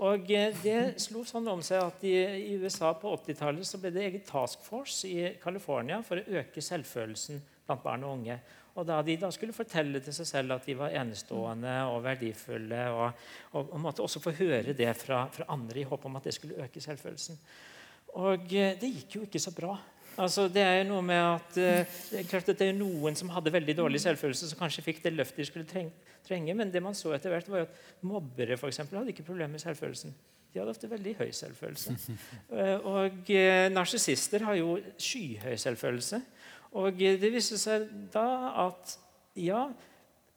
Og 0.00 0.30
eh, 0.32 0.54
Det 0.62 1.02
slo 1.02 1.24
sånn 1.28 1.48
om 1.52 1.60
seg 1.64 1.82
at 1.84 2.04
i, 2.08 2.14
i 2.52 2.54
USA 2.62 2.94
på 2.96 3.12
80-tallet 3.18 3.74
ble 3.82 3.92
det 3.92 4.06
egen 4.06 4.24
task 4.24 4.62
force 4.64 5.08
i 5.08 5.34
California 5.42 6.00
for 6.06 6.20
å 6.20 6.40
øke 6.40 6.64
selvfølelsen 6.64 7.42
blant 7.66 7.84
barn 7.84 8.06
og 8.08 8.16
unge. 8.16 8.38
Og 8.78 8.86
Da 8.86 9.00
de 9.04 9.16
da 9.20 9.28
skulle 9.34 9.52
fortelle 9.52 10.00
til 10.00 10.14
seg 10.16 10.28
selv 10.28 10.56
at 10.56 10.64
de 10.64 10.76
var 10.78 10.94
enestående 10.96 11.74
og 11.90 12.00
verdifulle, 12.06 12.84
og, 12.94 13.24
og, 13.52 13.74
og 13.74 13.82
måtte 13.82 14.04
også 14.06 14.22
få 14.24 14.32
høre 14.38 14.72
det 14.76 14.92
fra, 14.96 15.26
fra 15.34 15.48
andre 15.52 15.82
i 15.82 15.88
håp 15.90 16.06
om 16.08 16.16
at 16.16 16.30
det 16.30 16.36
skulle 16.38 16.62
øke 16.64 16.80
selvfølelsen. 16.80 17.40
Og 18.16 18.54
eh, 18.56 18.76
det 18.80 18.94
gikk 18.94 19.18
jo 19.18 19.26
ikke 19.26 19.42
så 19.42 19.52
bra. 19.54 19.74
Altså, 20.20 20.46
det 20.52 20.62
er 20.62 20.80
jo 20.80 20.88
noe 20.90 21.04
med 21.06 21.20
at 21.20 21.54
uh, 21.56 22.00
det 22.10 22.18
er 22.20 22.26
klart 22.28 22.48
at 22.52 22.58
det 22.60 22.68
er 22.68 22.76
noen 22.76 23.16
som 23.16 23.30
hadde 23.32 23.52
veldig 23.54 23.76
dårlig 23.78 24.02
selvfølelse, 24.02 24.50
som 24.50 24.60
kanskje 24.60 24.84
fikk 24.84 25.00
det 25.04 25.14
løftet 25.14 25.40
de 25.40 25.46
skulle 25.48 25.84
trenge, 26.26 26.56
men 26.56 26.72
det 26.72 26.82
man 26.84 26.96
så 26.96 27.14
etter 27.16 27.32
hvert 27.32 27.48
var 27.48 27.62
jo 27.62 27.68
at 27.68 28.04
mobbere 28.06 28.58
for 28.60 28.68
eksempel, 28.68 29.00
hadde 29.00 29.14
ikke 29.14 29.26
problemer 29.30 29.54
med 29.54 29.64
selvfølelsen. 29.64 30.12
De 30.50 30.58
hadde 30.58 30.74
ofte 30.74 30.90
veldig 30.90 31.14
høy 31.20 31.30
selvfølelse. 31.36 31.96
Uh, 32.50 32.76
og 32.96 33.32
uh, 33.32 33.66
narsissister 33.72 34.44
har 34.44 34.58
jo 34.60 34.76
skyhøy 34.98 35.56
selvfølelse. 35.64 36.20
Og 36.80 37.00
det 37.00 37.32
viste 37.32 37.58
seg 37.58 37.88
da 38.12 38.26
at 38.68 38.92
ja, 39.38 39.64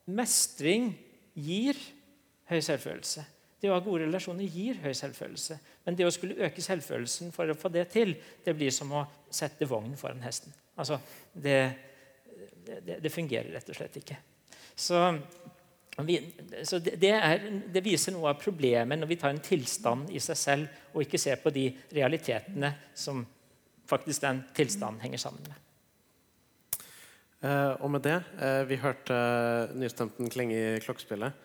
mestring 0.10 0.94
gir 1.38 1.78
høy 2.50 2.60
selvfølelse. 2.64 3.26
Det 3.64 3.70
å 3.72 3.78
ha 3.78 3.80
gode 3.80 4.04
relasjoner 4.04 4.44
gir 4.52 4.82
høy 4.84 4.92
selvfølelse. 4.98 5.56
Men 5.86 5.96
det 5.96 6.04
å 6.04 6.12
skulle 6.12 6.36
øke 6.44 6.60
selvfølelsen 6.64 7.32
for 7.32 7.48
å 7.48 7.56
få 7.56 7.72
det 7.72 7.86
til, 7.94 8.12
det 8.44 8.56
blir 8.60 8.74
som 8.76 8.92
å 8.92 9.06
sette 9.32 9.68
vogn 9.70 9.94
foran 9.96 10.20
hesten. 10.26 10.52
Altså, 10.76 10.98
det, 11.32 11.56
det, 12.68 12.98
det 13.00 13.12
fungerer 13.14 13.54
rett 13.56 13.72
og 13.72 13.78
slett 13.78 13.96
ikke. 14.02 14.18
Så, 14.76 15.00
vi, 16.04 16.18
så 16.68 16.82
det, 16.84 17.14
er, 17.14 17.48
det, 17.72 17.86
viser 17.86 18.18
noe 18.18 18.34
av 18.34 18.44
problemet 18.44 19.00
når 19.00 19.14
vi 19.14 19.20
tar 19.22 19.32
en 19.32 19.44
tilstand 19.48 20.12
i 20.12 20.20
seg 20.24 20.40
selv 20.44 20.92
og 20.92 21.06
ikke 21.06 21.22
ser 21.24 21.40
på 21.40 21.54
de 21.56 21.70
realitetene 21.96 22.74
som 22.92 23.24
faktisk 23.88 24.26
den 24.26 24.44
tilstanden 24.58 25.06
henger 25.06 25.24
sammen 25.24 25.48
med. 25.48 25.60
Eh, 27.48 27.72
og 27.80 27.96
med 27.96 28.04
det 28.06 28.20
eh, 28.40 28.62
Vi 28.68 28.80
hørte 28.84 29.16
nystemten 29.80 30.32
klinge 30.32 30.60
i 30.60 30.84
klokkespillet. 30.84 31.40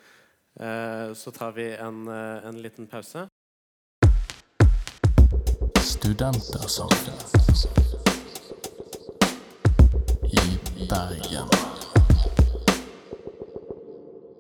Eh, 0.61 1.15
så 1.15 1.31
tar 1.31 1.53
vi 1.53 1.75
en, 1.75 2.09
eh, 2.09 2.47
en 2.47 2.63
liten 2.63 2.87
pause. 2.87 3.29
Studentersamfunnet 5.81 7.67
i 10.23 10.59
Bergen. 10.91 11.49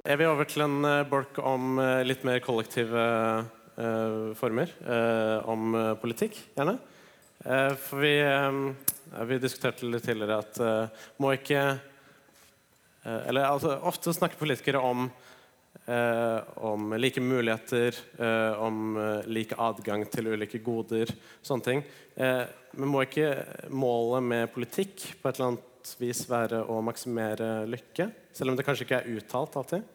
Jeg 0.04 0.18
vil 0.18 0.26
over 0.26 0.44
til 0.44 0.62
en 0.66 0.84
eh, 0.84 1.04
bolk 1.06 1.38
om 1.38 1.78
litt 2.02 2.26
mer 2.26 2.42
kollektive 2.42 3.06
former? 4.34 4.66
Om 5.46 5.76
politikk, 6.02 6.34
gjerne. 6.56 6.72
For 7.78 8.00
vi, 8.02 8.16
vi 9.30 9.38
diskuterte 9.38 9.86
litt 9.86 10.02
tidligere 10.02 10.40
at 10.42 10.58
må 11.22 11.30
ikke 11.36 11.78
Eller 13.06 13.46
altså, 13.46 13.76
ofte 13.86 14.10
snakker 14.10 14.40
politikere 14.40 14.82
om 14.82 15.06
om 16.54 16.92
like 17.00 17.20
muligheter, 17.20 17.94
eh, 18.18 18.60
om 18.60 18.98
like 19.26 19.56
adgang 19.56 20.04
til 20.10 20.26
ulike 20.34 20.60
goder, 20.60 21.08
sånne 21.42 21.64
ting. 21.64 21.82
Eh, 22.16 22.44
men 22.72 22.90
må 22.92 23.04
ikke 23.06 23.30
målet 23.70 24.26
med 24.26 24.50
politikk 24.52 25.04
på 25.22 25.30
et 25.30 25.38
eller 25.38 25.52
annet 25.52 25.92
vis 26.00 26.24
være 26.28 26.64
å 26.68 26.80
maksimere 26.84 27.62
lykke? 27.70 28.10
Selv 28.34 28.52
om 28.52 28.58
det 28.58 28.66
kanskje 28.66 28.84
ikke 28.84 29.00
er 29.00 29.16
uttalt 29.16 29.56
alltid? 29.56 29.94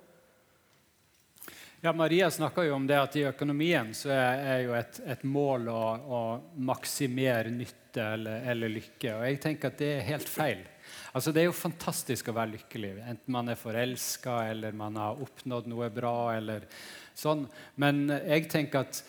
Ja, 1.83 1.91
Maria 1.91 2.29
snakka 2.31 2.63
jo 2.63 2.77
om 2.77 2.85
det 2.87 2.95
at 2.95 3.15
i 3.19 3.25
økonomien 3.27 3.89
så 3.97 4.13
er 4.15 4.61
jo 4.63 4.75
et, 4.77 5.01
et 5.03 5.25
mål 5.27 5.67
å, 5.67 5.81
å, 5.99 6.21
maksimere 6.63 7.51
nytte 7.51 8.05
eller, 8.15 8.45
eller 8.53 8.71
lykke. 8.71 9.17
Og 9.17 9.25
jeg 9.27 9.41
tenker 9.43 9.73
at 9.73 9.81
det 9.83 9.89
er 9.97 10.07
helt 10.07 10.31
feil. 10.31 10.63
Altså, 11.13 11.31
det 11.31 11.43
er 11.43 11.49
jo 11.49 11.55
fantastisk 11.55 12.29
å 12.29 12.35
være 12.37 12.55
lykkelig, 12.57 12.93
enten 13.05 13.35
man 13.35 13.51
er 13.51 13.59
forelska 13.59 14.43
eller 14.49 14.75
man 14.77 14.97
har 15.01 15.21
oppnådd 15.21 15.69
noe 15.71 15.89
bra. 15.93 16.33
eller 16.37 16.67
sånn. 17.15 17.45
Men 17.79 18.07
jeg 18.09 18.49
tenker 18.51 18.87
at 18.87 19.01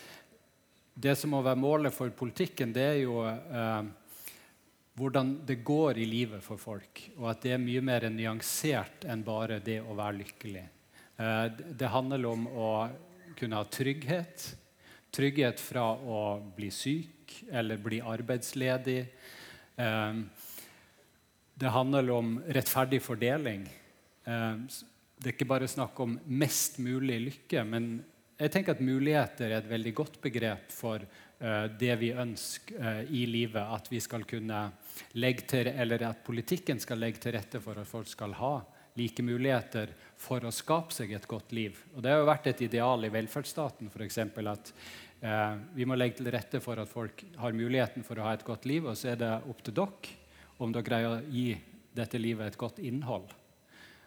det 0.94 1.16
som 1.18 1.32
må 1.34 1.42
være 1.42 1.58
målet 1.58 1.94
for 1.94 2.12
politikken, 2.14 2.72
det 2.74 2.84
er 2.86 2.98
jo 3.02 3.22
eh, 3.26 3.86
hvordan 4.94 5.32
det 5.46 5.62
går 5.66 5.98
i 5.98 6.06
livet 6.06 6.44
for 6.44 6.60
folk. 6.60 7.02
Og 7.18 7.30
at 7.32 7.42
det 7.42 7.56
er 7.56 7.62
mye 7.62 7.82
mer 7.84 8.06
nyansert 8.12 9.06
enn 9.10 9.24
bare 9.26 9.58
det 9.64 9.80
å 9.82 9.96
være 9.98 10.20
lykkelig. 10.20 10.66
Eh, 11.16 11.46
det 11.50 11.90
handler 11.90 12.28
om 12.30 12.46
å 12.46 12.70
kunne 13.38 13.58
ha 13.58 13.66
trygghet. 13.66 14.46
Trygghet 15.14 15.62
fra 15.62 15.88
å 15.94 16.22
bli 16.54 16.70
syk 16.74 17.40
eller 17.50 17.82
bli 17.82 18.00
arbeidsledig. 18.02 19.00
Eh, 19.74 20.22
det 21.54 21.70
handler 21.70 22.10
om 22.10 22.42
rettferdig 22.46 23.02
fordeling. 23.02 23.68
Eh, 24.24 24.56
det 25.16 25.30
er 25.30 25.36
ikke 25.36 25.48
bare 25.48 25.70
snakk 25.70 26.00
om 26.02 26.16
mest 26.26 26.80
mulig 26.82 27.20
lykke, 27.28 27.62
men 27.68 27.92
jeg 28.34 28.50
tenker 28.50 28.74
at 28.74 28.82
muligheter 28.82 29.52
er 29.52 29.60
et 29.60 29.70
veldig 29.70 29.92
godt 29.94 30.18
begrep 30.24 30.72
for 30.74 31.04
eh, 31.04 31.66
det 31.78 31.94
vi 32.00 32.10
ønsker 32.10 32.80
eh, 32.80 33.12
i 33.14 33.22
livet. 33.30 33.62
At 33.62 33.86
vi 33.92 34.02
skal 34.02 34.26
kunne 34.26 34.64
legge 35.14 35.46
til, 35.54 35.70
eller 35.70 36.08
at 36.10 36.24
politikken 36.26 36.82
skal 36.82 36.98
legge 37.04 37.22
til 37.22 37.36
rette 37.38 37.62
for 37.62 37.78
at 37.78 37.88
folk 37.88 38.10
skal 38.10 38.34
ha 38.40 38.56
like 38.98 39.22
muligheter 39.26 39.94
for 40.18 40.42
å 40.46 40.52
skape 40.54 40.94
seg 40.94 41.14
et 41.14 41.30
godt 41.30 41.54
liv. 41.54 41.78
Og 41.94 42.02
Det 42.02 42.10
har 42.10 42.20
jo 42.22 42.28
vært 42.30 42.50
et 42.50 42.66
ideal 42.66 43.06
i 43.06 43.14
velferdsstaten 43.14 43.90
for 43.90 44.06
eksempel, 44.06 44.50
at 44.50 44.70
vi 45.74 45.86
må 45.88 45.96
legge 45.96 46.18
til 46.18 46.28
rette 46.30 46.60
for 46.60 46.76
at 46.76 46.90
folk 46.90 47.22
har 47.40 47.56
muligheten 47.56 48.04
for 48.04 48.20
å 48.20 48.26
ha 48.26 48.34
et 48.36 48.44
godt 48.44 48.66
liv, 48.68 48.84
og 48.84 48.92
så 49.00 49.14
er 49.14 49.22
det 49.22 49.30
opp 49.48 49.62
til 49.64 49.74
dere 49.78 50.12
om 50.58 50.72
dere 50.74 50.86
greier 50.86 51.16
å 51.16 51.22
gi 51.30 51.54
dette 51.94 52.18
livet 52.20 52.52
et 52.52 52.60
godt 52.60 52.80
innhold. 52.82 53.32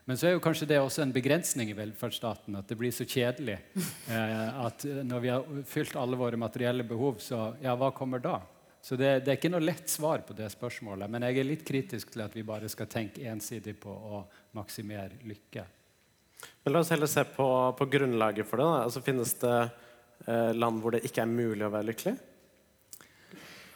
Men 0.07 0.15
så 0.15 0.29
er 0.29 0.37
jo 0.37 0.43
kanskje 0.43 0.69
det 0.69 0.77
også 0.79 1.01
en 1.03 1.11
begrensning 1.11 1.67
i 1.71 1.75
velferdsstaten. 1.75 2.55
At 2.55 2.69
det 2.69 2.77
blir 2.79 2.93
så 2.95 3.07
kjedelig. 3.07 3.59
Eh, 4.07 4.59
at 4.63 4.85
når 5.03 5.19
vi 5.19 5.29
har 5.33 5.63
fylt 5.67 5.97
alle 5.99 6.15
våre 6.15 6.37
materielle 6.39 6.85
behov, 6.87 7.17
så 7.19 7.49
ja, 7.59 7.73
hva 7.75 7.89
kommer 7.91 8.21
da? 8.23 8.37
Så 8.79 8.95
det, 8.95 9.25
det, 9.25 9.33
er 9.33 9.35
ikke 9.35 9.51
noe 9.51 9.65
lett 9.65 9.89
svar 9.91 10.21
på 10.23 10.31
det 10.37 10.47
spørsmålet. 10.53 11.11
Men 11.11 11.25
jeg 11.27 11.41
er 11.41 11.47
litt 11.49 11.65
kritisk 11.67 12.13
til 12.13 12.23
at 12.23 12.37
vi 12.37 12.45
bare 12.47 12.69
skal 12.71 12.87
tenke 12.87 13.25
ensidig 13.27 13.73
på 13.83 13.91
å 13.91 14.21
maksimere 14.55 15.19
lykke. 15.27 15.65
Men 16.63 16.73
La 16.73 16.85
oss 16.85 16.93
heller 16.93 17.11
se 17.11 17.25
på, 17.27 17.49
på 17.75 17.89
grunnlaget 17.97 18.47
for 18.47 18.63
det. 18.63 18.69
Da. 18.69 18.85
Altså, 18.85 19.03
finnes 19.03 19.35
det 19.43 19.57
eh, 19.59 20.55
land 20.55 20.79
hvor 20.79 20.95
det 20.95 21.03
ikke 21.03 21.25
er 21.25 21.35
mulig 21.35 21.67
å 21.67 21.73
være 21.73 21.89
lykkelig? 21.89 22.15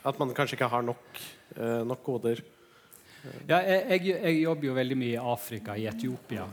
At 0.08 0.24
man 0.24 0.32
kanskje 0.38 0.62
ikke 0.62 0.72
har 0.72 0.88
nok, 0.88 1.24
eh, 1.58 1.82
nok 1.92 2.08
goder? 2.08 2.46
Ja, 3.48 3.60
jeg, 3.62 4.02
jeg, 4.08 4.40
jobber 4.42 4.70
jo 4.70 4.78
veldig 4.78 4.98
mye 4.98 5.14
i 5.14 5.22
Afrika, 5.34 5.76
i 5.78 5.86
Etiopia. 5.90 6.48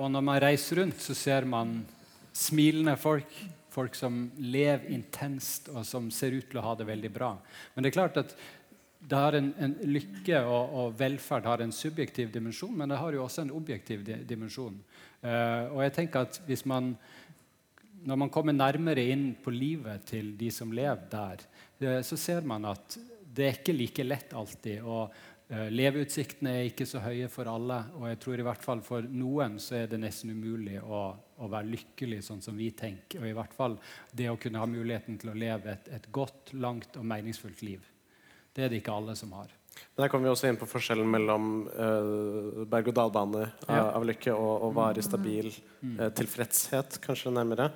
Og 0.00 0.06
når 0.12 0.24
man 0.26 0.40
reiser 0.42 0.82
rundt, 0.82 1.00
så 1.00 1.16
ser 1.16 1.48
man 1.48 1.80
smilende 2.36 2.96
folk. 3.00 3.40
Folk 3.70 3.94
som 3.94 4.24
lever 4.42 4.90
intenst, 4.90 5.68
og 5.70 5.84
som 5.86 6.08
ser 6.10 6.34
ut 6.34 6.48
til 6.50 6.58
å 6.58 6.64
ha 6.64 6.74
det 6.74 6.88
veldig 6.88 7.10
bra. 7.14 7.36
Men 7.74 7.84
det 7.84 7.92
er 7.92 7.96
klart 8.00 8.18
at 8.18 8.34
det 9.00 9.16
har 9.16 9.36
en, 9.38 9.52
en 9.62 9.76
lykke 9.86 10.42
og, 10.42 10.74
og, 10.74 10.96
velferd 10.98 11.46
har 11.48 11.62
en 11.62 11.72
subjektiv 11.72 12.32
dimensjon, 12.34 12.74
men 12.76 12.90
det 12.90 12.98
har 13.00 13.14
jo 13.14 13.22
også 13.24 13.46
en 13.46 13.54
objektiv 13.56 14.02
di 14.04 14.18
dimensjon. 14.28 14.74
Uh, 15.22 15.70
og 15.70 15.84
jeg 15.86 15.94
tenker 15.96 16.26
at 16.26 16.40
hvis 16.48 16.66
man 16.68 16.94
når 18.00 18.16
man 18.16 18.30
kommer 18.32 18.56
nærmere 18.56 19.04
inn 19.12 19.26
på 19.44 19.52
livet 19.52 20.06
til 20.08 20.32
de 20.40 20.48
som 20.52 20.72
lever 20.72 21.08
der, 21.12 21.46
uh, 21.84 22.00
så 22.04 22.18
ser 22.18 22.44
man 22.48 22.66
at 22.68 22.98
det 23.30 23.46
er 23.46 23.58
ikke 23.60 23.76
like 23.76 24.04
lett 24.04 24.34
alltid. 24.34 24.82
Og 24.82 25.14
Eh, 25.14 25.29
leveutsiktene 25.50 26.52
er 26.60 26.68
ikke 26.68 26.86
så 26.86 27.00
høye 27.02 27.26
for 27.32 27.48
alle, 27.50 27.80
og 27.98 28.04
jeg 28.06 28.18
tror 28.22 28.40
i 28.40 28.44
hvert 28.46 28.62
fall 28.62 28.82
for 28.86 29.02
noen 29.02 29.56
så 29.62 29.80
er 29.80 29.88
det 29.90 29.98
nesten 29.98 30.30
umulig 30.30 30.76
å, 30.78 31.00
å, 31.10 31.48
være 31.50 31.72
lykkelig 31.72 32.20
sånn 32.28 32.42
som 32.44 32.58
vi 32.58 32.68
tenker. 32.70 33.18
Og 33.24 33.30
i 33.32 33.34
hvert 33.34 33.56
fall 33.56 33.74
det 34.14 34.28
å 34.30 34.38
kunne 34.38 34.62
ha 34.62 34.68
muligheten 34.70 35.18
til 35.18 35.32
å 35.32 35.38
leve 35.38 35.72
et, 35.74 35.90
et 35.96 36.06
godt, 36.14 36.52
langt 36.54 36.94
og 37.00 37.08
meningsfullt 37.10 37.64
liv. 37.66 37.82
Det 38.54 38.66
er 38.66 38.70
det 38.70 38.78
ikke 38.82 38.94
alle 38.94 39.16
som 39.18 39.34
har. 39.34 39.50
Men 39.96 40.04
Der 40.04 40.12
kommer 40.12 40.28
vi 40.28 40.34
også 40.36 40.50
inn 40.50 40.58
på 40.60 40.70
forskjellen 40.70 41.10
mellom 41.10 41.50
uh, 41.66 42.62
berg-og-dal-bane 42.70 43.42
av, 43.66 43.74
Ja. 43.74 43.84
av 43.96 44.06
lykke 44.06 44.34
og, 44.34 44.54
og 44.68 44.74
varig 44.78 45.04
stabil 45.06 45.50
eh, 45.50 46.08
tilfredshet, 46.14 46.98
kanskje 47.02 47.34
nærmere. 47.34 47.70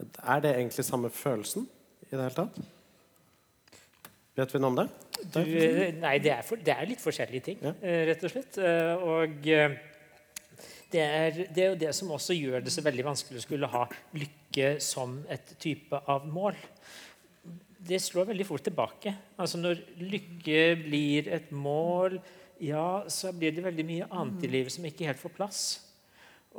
Er 0.00 0.42
det 0.42 0.56
egentlig 0.56 0.86
samme 0.86 1.10
følelsen 1.14 1.66
i 2.08 2.14
det 2.14 2.22
hele 2.22 2.36
tatt? 2.42 2.62
Vet 4.40 4.54
vi 4.54 4.60
noe 4.62 4.72
om 4.72 4.78
det? 4.80 4.88
Du, 5.34 5.40
nei, 6.00 6.14
det 6.24 6.32
er, 6.32 6.42
for, 6.46 6.60
det 6.64 6.72
er 6.72 6.88
litt 6.88 7.02
forskjellige 7.02 7.44
ting, 7.50 7.58
Ja. 7.66 7.74
eh, 7.84 8.02
rett 8.08 8.22
og 8.24 8.32
slett. 8.32 8.56
Eh, 8.58 9.04
Og 9.04 9.48
eh, 9.52 9.74
det 10.90 11.02
er, 11.04 11.40
det 11.54 11.62
er 11.64 11.68
jo 11.74 11.78
det 11.84 11.90
som 11.94 12.10
også 12.16 12.34
gjør 12.34 12.64
det 12.64 12.72
så 12.74 12.82
veldig 12.82 13.04
vanskelig 13.06 13.38
å 13.38 13.44
skulle 13.44 13.68
ha 13.70 13.84
lykke 14.16 14.72
som 14.82 15.20
et 15.30 15.52
type 15.62 16.00
av 16.10 16.24
mål. 16.26 16.56
Det 17.90 18.00
slår 18.02 18.26
veldig 18.32 18.46
fort 18.48 18.64
tilbake. 18.66 19.12
Altså 19.40 19.60
Når 19.60 19.78
lykke 20.02 20.64
blir 20.82 21.28
et 21.32 21.52
mål, 21.54 22.18
ja, 22.60 23.04
så 23.08 23.30
blir 23.32 23.54
det 23.56 23.62
veldig 23.64 23.86
mye 23.88 24.08
annet 24.10 24.42
i 24.44 24.50
livet 24.52 24.74
som 24.74 24.84
ikke 24.88 25.06
helt 25.08 25.20
får 25.22 25.36
plass. 25.36 25.60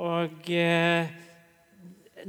Og 0.02 0.48
eh, 0.56 1.12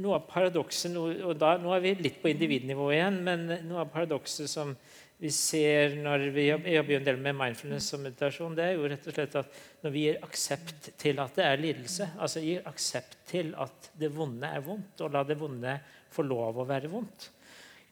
noe 0.03 0.17
av 0.19 0.27
paradokset 0.29 0.97
og 0.99 1.33
da, 1.39 1.55
nå 1.61 1.71
er 1.77 1.81
vi 1.85 1.95
litt 2.03 2.19
på 2.21 2.29
individnivå 2.33 2.89
igjen, 2.93 3.21
men 3.25 3.47
noe 3.69 3.81
av 3.85 3.91
paradokset 3.93 4.49
som 4.51 4.75
vi 5.23 5.29
ser 5.31 5.93
når 6.03 6.25
vi 6.35 6.49
jobb- 6.49 6.65
jobber 6.67 6.91
jo 6.91 6.99
en 6.99 7.05
del 7.07 7.19
med 7.23 7.37
mindfulness 7.39 7.93
og 7.95 8.01
meditasjon, 8.03 8.55
det 8.57 8.65
er 8.65 8.73
jo 8.75 8.89
rett 8.91 9.05
og 9.07 9.15
slett 9.15 9.37
at 9.39 9.59
når 9.85 9.93
vi 9.93 10.01
gir 10.03 10.25
aksept 10.27 10.89
til 10.99 11.21
at 11.23 11.37
det 11.39 11.45
er 11.47 11.61
lidelse, 11.61 12.07
altså 12.19 12.43
gir 12.43 12.65
aksept 12.67 13.15
til 13.29 13.53
at 13.55 13.87
det 13.99 14.09
vonde 14.11 14.49
er 14.49 14.65
vondt, 14.65 14.99
og 14.99 15.13
la 15.15 15.23
det 15.23 15.37
vonde 15.39 15.77
få 16.11 16.25
lov 16.27 16.59
å 16.59 16.67
være 16.67 16.91
vondt, 16.91 17.29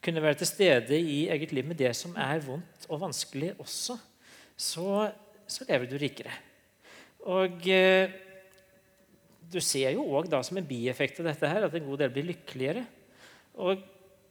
kunne 0.04 0.24
være 0.24 0.42
til 0.42 0.50
stede 0.50 1.00
i 1.00 1.22
eget 1.32 1.54
liv 1.56 1.72
med 1.72 1.80
det 1.80 1.94
som 1.96 2.18
er 2.20 2.44
vondt 2.44 2.90
og 2.90 3.00
vanskelig 3.06 3.54
også, 3.62 3.96
så, 4.58 4.90
så 5.48 5.68
lever 5.70 5.88
du 5.88 5.96
rikere. 6.02 6.36
Og 7.32 7.64
eh, 7.70 8.12
du 9.52 9.60
ser 9.64 9.94
jo 9.96 10.04
òg 10.18 10.28
som 10.44 10.60
en 10.60 10.68
bieffekt 10.68 11.22
av 11.22 11.32
dette 11.32 11.48
her, 11.48 11.64
at 11.68 11.80
en 11.80 11.88
god 11.88 12.04
del 12.04 12.12
blir 12.12 12.28
lykkeligere. 12.34 12.84
Og, 13.56 13.80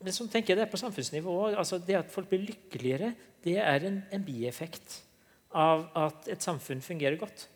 men 0.00 0.14
så 0.16 0.24
tenker 0.32 0.54
jeg 0.54 0.60
det 0.60 0.66
er 0.66 0.72
på 0.72 0.80
samfunnsnivå 0.80 1.32
òg. 1.44 1.54
altså 1.60 1.78
Det 1.78 1.98
at 1.98 2.12
folk 2.12 2.30
blir 2.30 2.46
lykkeligere, 2.46 3.12
det 3.44 3.58
er 3.60 3.86
en, 3.88 4.02
en 4.12 4.24
bieffekt 4.24 5.02
av 5.56 5.88
at 5.98 6.28
et 6.32 6.44
samfunn 6.44 6.80
fungerer 6.84 7.18
godt. 7.20 7.48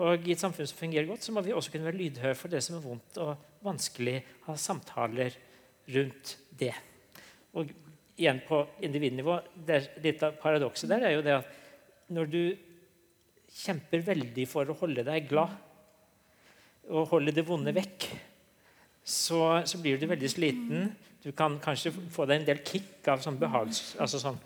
Og 0.00 0.28
i 0.28 0.34
et 0.34 0.40
samfunn 0.40 0.68
som 0.68 0.78
fungerer 0.78 1.08
godt, 1.08 1.24
så 1.24 1.32
må 1.32 1.42
vi 1.44 1.54
også 1.56 1.72
kunne 1.72 1.88
være 1.88 2.00
lydhøre 2.00 2.36
for 2.36 2.52
det 2.52 2.62
som 2.64 2.76
er 2.78 2.84
vondt 2.84 3.20
og 3.24 3.60
vanskelig, 3.64 4.18
ha 4.46 4.56
samtaler 4.60 5.36
rundt 5.94 6.36
det. 6.58 6.74
Og 7.56 7.72
igjen 8.16 8.40
på 8.48 8.62
individnivå, 8.84 9.38
det 9.66 9.76
er 9.76 9.88
litt 10.04 10.24
av 10.24 10.36
paradokset 10.40 10.90
der 10.92 11.08
er 11.08 11.16
jo 11.16 11.24
det 11.24 11.36
at 11.36 12.12
når 12.12 12.30
du 12.32 12.42
kjemper 13.56 14.04
veldig 14.04 14.44
for 14.48 14.68
å 14.68 14.76
holde 14.80 15.04
deg 15.06 15.28
glad 15.30 15.52
og 16.92 17.08
holde 17.10 17.34
det 17.34 17.44
vonde 17.46 17.72
vekk, 17.74 18.08
så, 19.06 19.40
så 19.66 19.78
blir 19.82 19.98
du 19.98 20.06
veldig 20.10 20.30
sliten. 20.30 20.90
Du 21.26 21.32
kan 21.34 21.56
kanskje 21.58 21.90
få 22.14 22.22
deg 22.30 22.38
en 22.38 22.44
del 22.46 22.60
kick 22.62 23.08
av 23.10 23.18
sånn 23.24 23.40
behags... 23.40 23.96
Altså 23.98 24.20
sånn 24.22 24.36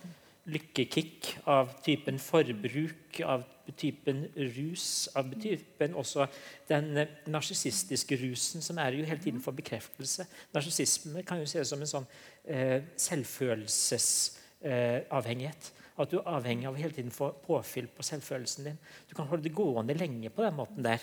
lykkekick 0.51 1.37
av 1.53 1.69
typen 1.85 2.17
forbruk, 2.19 3.21
av 3.29 3.45
typen 3.77 4.25
rus, 4.57 5.09
av 5.15 5.29
typen 5.43 5.95
også 6.01 6.27
den 6.71 6.97
eh, 6.99 7.09
narsissistiske 7.31 8.17
rusen 8.23 8.63
som 8.65 8.79
er 8.83 8.91
jo 8.97 9.05
hele 9.07 9.23
tiden 9.23 9.41
for 9.45 9.53
bekreftelse. 9.55 10.23
Narsissisme 10.55 11.23
kan 11.29 11.39
jo 11.43 11.47
ses 11.47 11.69
som 11.71 11.81
en 11.85 11.93
sånn 11.93 12.09
eh, 12.49 12.81
selvfølelsesavhengighet. 12.97 15.63
at 16.01 16.11
du 16.11 16.17
er 16.17 16.33
avhengig 16.33 16.67
av 16.67 16.75
å 16.75 16.81
hele 16.81 16.97
tiden 16.97 17.13
få 17.13 17.27
påfyll 17.45 17.89
på 17.93 18.03
selvfølelsen 18.03 18.65
din. 18.71 18.79
Du 19.07 19.15
kan 19.15 19.27
holde 19.29 19.45
det 19.45 19.55
gående 19.55 19.95
lenge 19.95 20.31
på 20.33 20.43
den 20.43 20.55
måten 20.57 20.83
der. 20.83 21.01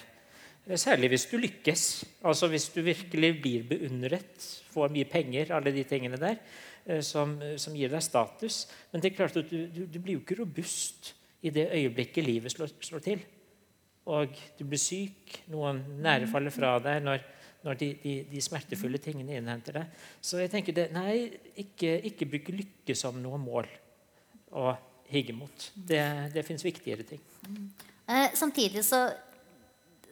Særlig 0.75 1.13
hvis 1.13 1.27
du 1.31 1.37
lykkes. 1.39 1.83
Altså 2.27 2.47
Hvis 2.51 2.69
du 2.69 2.81
virkelig 2.81 3.29
blir 3.41 3.67
beundret, 3.69 4.47
får 4.73 4.91
mye 4.91 5.07
penger, 5.07 5.53
alle 5.55 5.71
de 5.71 5.83
tingene 5.87 6.19
der, 6.19 6.41
eh, 6.85 7.01
som, 7.01 7.37
som 7.57 7.75
gir 7.75 7.89
deg 7.93 8.03
status. 8.03 8.65
Men 8.91 9.01
det 9.01 9.11
er 9.11 9.15
klart 9.15 9.37
at 9.37 9.49
du, 9.49 9.67
du, 9.71 9.85
du 9.85 9.99
blir 9.99 10.17
jo 10.17 10.25
ikke 10.25 10.41
robust 10.41 11.13
i 11.41 11.49
det 11.53 11.69
øyeblikket 11.71 12.25
livet 12.25 12.51
slår, 12.51 12.73
slår 12.81 13.03
til. 13.05 13.23
Og 14.07 14.35
du 14.59 14.63
blir 14.67 14.79
syk, 14.79 15.39
noen 15.51 15.81
nære 16.03 16.29
faller 16.31 16.53
fra 16.53 16.77
deg 16.83 17.01
når, 17.03 17.23
når 17.67 17.79
de, 17.79 17.89
de, 18.03 18.13
de 18.31 18.43
smertefulle 18.43 18.99
tingene 19.03 19.39
innhenter 19.39 19.81
deg. 19.81 19.97
Så 20.23 20.39
jeg 20.41 20.51
tenker 20.51 20.75
det, 20.75 20.89
nei, 20.95 21.27
ikke, 21.63 21.97
ikke 22.11 22.29
bruke 22.31 22.55
lykke 22.55 22.95
som 22.95 23.19
noe 23.23 23.39
mål 23.41 23.67
å 24.55 24.71
higge 25.11 25.35
mot. 25.35 25.69
Det, 25.75 26.01
det 26.33 26.43
fins 26.47 26.63
viktigere 26.63 27.07
ting. 27.07 27.23
Eh, 28.07 28.31
samtidig 28.35 28.83
så, 28.87 29.05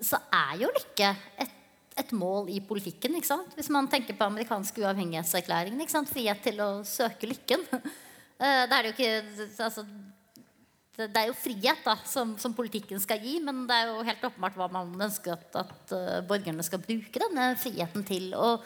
så 0.04 0.20
er 0.34 0.58
jo 0.64 0.72
lykke 0.76 1.12
et, 1.44 1.54
et 1.96 2.12
mål 2.16 2.50
i 2.52 2.60
politikken. 2.64 3.16
ikke 3.16 3.30
sant? 3.30 3.54
Hvis 3.56 3.72
man 3.74 3.88
tenker 3.92 4.18
på 4.18 4.28
amerikansk 4.28 4.82
uavhengighetserklæringen. 4.84 5.82
ikke 5.82 5.96
sant? 5.96 6.12
Frihet 6.12 6.44
til 6.44 6.60
å 6.64 6.72
søke 6.88 7.32
lykken. 7.32 7.68
Eh, 8.36 8.66
det 8.68 8.76
er 8.76 8.84
jo 8.84 8.92
ikke 8.92 9.12
altså, 9.64 9.86
det, 10.98 11.20
er 11.22 11.30
jo 11.30 11.36
frihet 11.40 11.86
da, 11.86 11.94
som, 12.04 12.34
som 12.36 12.52
politikken 12.56 13.00
skal 13.00 13.22
gi, 13.24 13.38
men 13.40 13.62
det 13.64 13.78
er 13.78 13.94
jo 13.94 14.02
helt 14.04 14.26
åpenbart 14.28 14.58
hva 14.60 14.68
man 14.74 14.92
ønsker 15.08 15.38
at, 15.38 15.56
at 15.62 15.94
eh, 15.96 16.18
borgerne 16.28 16.66
skal 16.68 16.82
bruke 16.84 17.22
denne 17.22 17.54
friheten 17.60 18.04
til. 18.04 18.34
Og, 18.36 18.66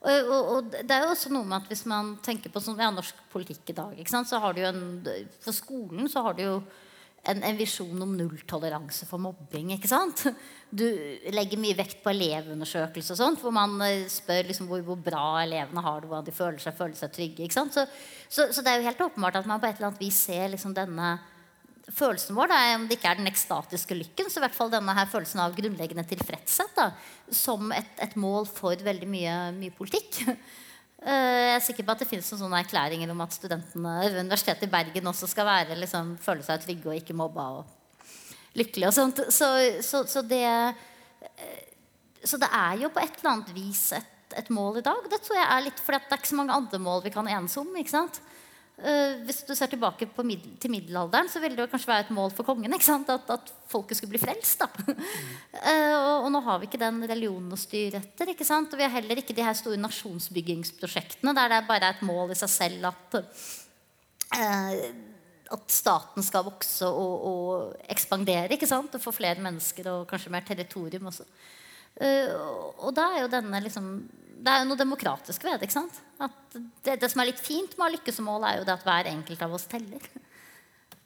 og, 0.00 0.32
og, 0.32 0.50
og 0.54 0.72
det 0.72 0.96
er 0.96 1.04
jo 1.04 1.12
også 1.12 1.34
noe 1.34 1.44
med 1.44 1.58
at 1.58 1.68
Hvis 1.68 1.84
man 1.92 2.14
tenker 2.24 2.48
på 2.48 2.62
sånn, 2.64 2.80
ja, 2.80 2.88
norsk 2.96 3.20
politikk 3.28 3.74
i 3.74 3.76
dag, 3.76 4.00
så 4.08 4.40
har 4.40 4.56
du 4.56 4.62
jo 4.62 4.70
en, 4.70 4.84
for 5.44 5.56
skolen 5.56 6.08
så 6.08 6.24
har 6.24 6.40
du 6.40 6.46
jo 6.46 6.56
en, 7.28 7.42
en 7.44 7.58
visjon 7.58 8.02
om 8.02 8.12
nulltoleranse 8.16 9.06
for 9.08 9.20
mobbing. 9.20 9.74
ikke 9.74 9.90
sant? 9.90 10.24
Du 10.70 10.86
legger 11.34 11.60
mye 11.60 11.76
vekt 11.76 12.00
på 12.04 12.12
elevundersøkelser, 12.14 13.16
og 13.16 13.20
sånt, 13.20 13.42
hvor 13.42 13.52
man 13.54 13.74
eh, 13.84 14.06
spør 14.10 14.48
liksom 14.48 14.70
hvor, 14.70 14.84
hvor 14.86 15.00
bra 15.00 15.42
elevene 15.42 15.84
har 15.84 16.00
det, 16.00 16.08
hvordan 16.10 16.28
de 16.28 16.36
føler 16.36 16.62
seg, 16.62 16.76
føler 16.78 16.96
seg 16.96 17.12
trygge. 17.16 17.44
ikke 17.44 17.58
sant? 17.58 17.76
Så, 17.76 17.84
så, 18.28 18.48
så 18.54 18.64
det 18.64 18.72
er 18.72 18.80
jo 18.80 18.88
helt 18.88 19.04
åpenbart 19.10 19.42
at 19.42 19.50
man 19.50 19.60
på 19.60 19.68
et 19.68 19.76
eller 19.76 19.90
annet 19.90 20.02
vis 20.02 20.22
ser 20.30 20.48
liksom 20.54 20.76
denne 20.76 21.18
følelsen 21.90 22.36
vår, 22.38 22.50
da, 22.52 22.58
om 22.76 22.86
det 22.88 22.98
ikke 22.98 23.10
er 23.10 23.18
den 23.18 23.30
ekstatiske 23.30 23.96
lykken, 23.98 24.30
så 24.30 24.38
i 24.38 24.44
hvert 24.44 24.56
fall 24.56 24.70
denne 24.72 24.94
her 24.94 25.08
følelsen 25.10 25.42
av 25.42 25.56
grunnleggende 25.56 26.06
tilfredshet 26.08 26.76
da, 26.78 26.90
som 27.34 27.72
et, 27.74 27.92
et 28.04 28.14
mål 28.20 28.46
for 28.48 28.78
veldig 28.86 29.08
mye, 29.10 29.36
mye 29.58 29.74
politikk. 29.74 30.22
Eh, 31.00 31.40
Jeg 31.40 31.54
er 31.56 31.62
sikker 31.64 31.86
på 31.86 31.94
at 31.94 32.02
det 32.02 32.08
finnes 32.10 32.28
noen 32.32 32.42
sånne 32.42 32.60
erklæringer 32.60 33.10
om 33.12 33.20
at 33.24 33.32
studentene 33.32 33.92
ved 34.04 34.18
Universitetet 34.20 34.66
i 34.66 34.72
Bergen 34.72 35.08
også 35.08 35.28
skal 35.30 35.48
være, 35.48 35.78
liksom, 35.80 36.16
føle 36.20 36.44
seg 36.44 36.60
trygge 36.64 36.90
og 36.92 36.98
ikke 36.98 37.16
mobba 37.16 37.46
og 37.60 37.76
lykkelige 38.58 38.90
og 38.90 38.96
sånt. 38.96 39.22
Så, 39.32 39.48
så, 39.86 40.02
så, 40.10 40.22
det, 40.26 40.42
eh, 40.44 41.62
så 42.24 42.40
det 42.40 42.50
er 42.52 42.82
jo 42.82 42.92
på 42.92 43.00
et 43.00 43.16
eller 43.20 43.32
annet 43.32 43.54
vis 43.56 43.86
et, 43.96 44.36
et 44.36 44.50
mål 44.52 44.82
i 44.82 44.84
dag. 44.84 45.08
Det 45.08 45.22
tror 45.24 45.40
jeg 45.40 45.48
er 45.48 45.66
litt 45.70 45.80
fordi 45.80 46.02
det 46.04 46.16
er 46.16 46.20
ikke 46.20 46.34
så 46.34 46.40
mange 46.42 46.58
andre 46.60 46.82
mål 46.82 47.02
vi 47.06 47.14
kan 47.16 47.32
enes 47.32 47.56
om. 47.62 47.72
ikke 47.80 47.96
sant? 47.96 48.20
Eh, 48.80 49.18
hvis 49.28 49.42
du 49.44 49.52
ser 49.52 49.68
tilbake 49.68 50.06
på 50.08 50.24
middel, 50.24 50.54
til 50.60 50.72
middelalderen, 50.72 51.28
så 51.28 51.40
ville 51.42 51.58
det 51.58 51.68
kanskje 51.68 51.90
være 51.90 52.04
et 52.06 52.12
mål 52.16 52.30
for 52.32 52.48
kongen? 52.48 52.72
At, 52.72 53.10
at 53.34 53.52
folket 53.68 53.98
skulle 53.98 54.14
bli 54.14 54.22
frelst. 54.22 54.62
da. 54.62 54.68
Eh, 55.60 55.92
og, 55.92 56.24
og 56.24 56.30
nå 56.32 56.40
har 56.46 56.60
vi 56.60 56.70
ikke 56.70 56.80
den 56.80 57.02
religionen 57.04 57.52
å 57.52 57.58
styre 57.60 58.00
etter. 58.00 58.30
Og 58.32 58.78
vi 58.78 58.86
har 58.86 58.94
heller 58.94 59.20
ikke 59.20 59.34
de 59.36 59.44
her 59.44 59.56
store 59.58 59.76
nasjonsbyggingsprosjektene 59.82 61.34
der 61.36 61.52
det 61.52 61.58
bare 61.68 61.90
er 61.90 61.98
et 61.98 62.06
mål 62.06 62.32
i 62.32 62.38
seg 62.38 62.52
selv 62.52 62.88
at, 62.88 63.18
eh, 64.38 64.78
at 65.52 65.74
staten 65.74 66.24
skal 66.24 66.46
vokse 66.48 66.88
og, 66.88 67.26
og 67.28 67.84
ekspandere 67.92 68.56
og 68.78 68.96
få 69.02 69.12
flere 69.12 69.44
mennesker 69.44 69.90
og 69.92 70.08
kanskje 70.08 70.32
mer 70.32 70.46
territorium 70.48 71.10
også. 71.12 71.28
Og 72.80 72.94
da 72.96 73.10
er 73.12 73.26
jo 73.26 73.32
denne 73.34 73.60
liksom 73.66 73.92
det 74.40 74.52
er 74.52 74.62
jo 74.62 74.68
noe 74.70 74.80
demokratisk 74.80 75.44
ved 75.44 75.58
det. 75.58 75.68
ikke 75.68 75.76
sant? 75.76 76.00
Det, 76.84 76.96
det 77.02 77.08
som 77.12 77.22
er 77.22 77.30
litt 77.30 77.40
fint 77.42 77.74
med 77.76 77.84
å 77.84 77.86
ha 77.88 77.94
lykkesmål, 77.94 78.46
er 78.46 78.60
jo 78.60 78.66
det 78.68 78.76
at 78.78 78.86
hver 78.86 79.10
enkelt 79.12 79.44
av 79.44 79.56
oss 79.56 79.66
teller. 79.70 80.06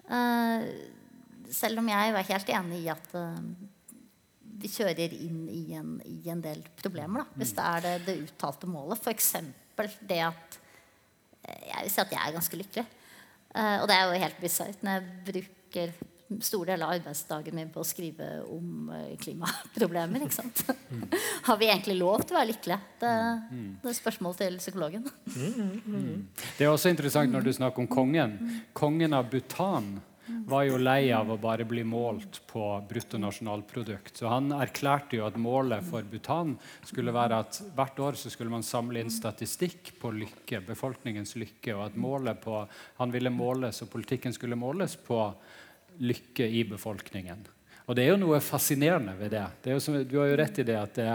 Uh, 0.07 0.63
selv 1.51 1.83
om 1.83 1.89
jeg 1.91 2.13
er 2.13 2.29
helt 2.31 2.53
enig 2.59 2.83
i 2.85 2.91
at 2.93 3.17
uh, 3.19 3.41
vi 4.61 4.71
kjører 4.71 5.15
inn 5.17 5.45
i 5.51 5.63
en, 5.77 5.97
i 6.07 6.31
en 6.31 6.43
del 6.45 6.63
problemer. 6.79 7.25
Da, 7.25 7.41
hvis 7.41 7.55
det 7.57 7.67
er 7.71 7.85
det, 7.85 7.95
det 8.07 8.19
uttalte 8.23 8.71
målet. 8.71 9.03
F.eks. 9.03 9.33
det 10.07 10.21
at 10.25 10.59
eh, 11.43 11.71
Jeg 11.73 11.83
vil 11.83 11.93
si 11.93 12.03
at 12.05 12.15
jeg 12.15 12.23
er 12.23 12.37
ganske 12.39 12.61
lykkelig. 12.63 12.87
Uh, 13.55 13.77
og 13.83 13.89
det 13.91 13.97
er 13.97 14.07
jo 14.07 14.23
helt 14.25 14.43
bisart 14.43 14.87
når 14.87 15.01
jeg 15.01 15.25
bruker 15.31 15.97
store 16.43 16.73
del 16.73 16.83
av 16.87 16.95
arbeidsdagen 16.97 17.55
min 17.57 17.71
på 17.75 17.83
å 17.83 17.87
skrive 17.87 18.31
om 18.51 18.89
eh, 18.95 19.13
klimaproblemer. 19.21 20.25
ikke 20.27 20.39
sant? 20.39 20.65
Har 21.49 21.61
vi 21.61 21.69
egentlig 21.69 21.99
lov 22.01 22.25
til 22.25 22.37
å 22.37 22.41
være 22.41 22.53
lykkelige? 22.53 22.81
Det, 23.05 23.13
det 23.83 23.93
er 23.93 24.01
spørsmål 24.01 24.39
til 24.41 24.59
psykologen. 24.63 25.07
Det 25.29 26.67
er 26.67 26.73
også 26.73 26.93
interessant 26.93 27.33
når 27.33 27.47
du 27.47 27.55
snakker 27.59 27.85
om 27.85 27.91
kongen. 27.91 28.37
Kongen 28.77 29.17
av 29.17 29.31
Bhutan 29.31 29.95
var 30.49 30.65
jo 30.65 30.79
lei 30.81 31.11
av 31.13 31.29
å 31.31 31.37
bare 31.41 31.67
bli 31.69 31.83
målt 31.85 32.41
på 32.49 32.63
bruttonasjonalprodukt. 32.89 34.17
Så 34.17 34.31
han 34.33 34.53
erklærte 34.57 35.19
jo 35.19 35.27
at 35.27 35.37
målet 35.41 35.85
for 35.85 36.07
Bhutan 36.09 36.55
skulle 36.85 37.13
være 37.15 37.43
at 37.45 37.61
hvert 37.77 38.01
år 38.07 38.19
så 38.21 38.33
skulle 38.33 38.53
man 38.53 38.65
samle 38.65 39.03
inn 39.03 39.13
statistikk 39.13 39.93
på 40.01 40.13
lykke, 40.17 40.63
befolkningens 40.69 41.37
lykke, 41.41 41.75
og 41.77 41.87
at 41.89 41.99
målet 42.01 42.41
på, 42.45 42.63
han 43.01 43.13
ville 43.15 43.33
måles, 43.33 43.83
og 43.85 43.93
politikken 43.93 44.37
skulle 44.37 44.59
måles 44.59 44.97
på 44.97 45.21
lykke 46.01 46.47
i 46.49 46.65
befolkningen. 46.69 47.45
Og 47.85 47.97
det 47.97 48.07
er 48.07 48.15
jo 48.15 48.21
noe 48.23 48.39
fascinerende 48.41 49.13
ved 49.19 49.35
det. 49.35 49.45
det 49.67 49.75
som, 49.85 49.97
du 50.09 50.15
har 50.17 50.31
jo 50.31 50.37
rett 50.41 50.59
i 50.63 50.65
det 50.65 50.77
at 50.81 50.95
det, 50.97 51.09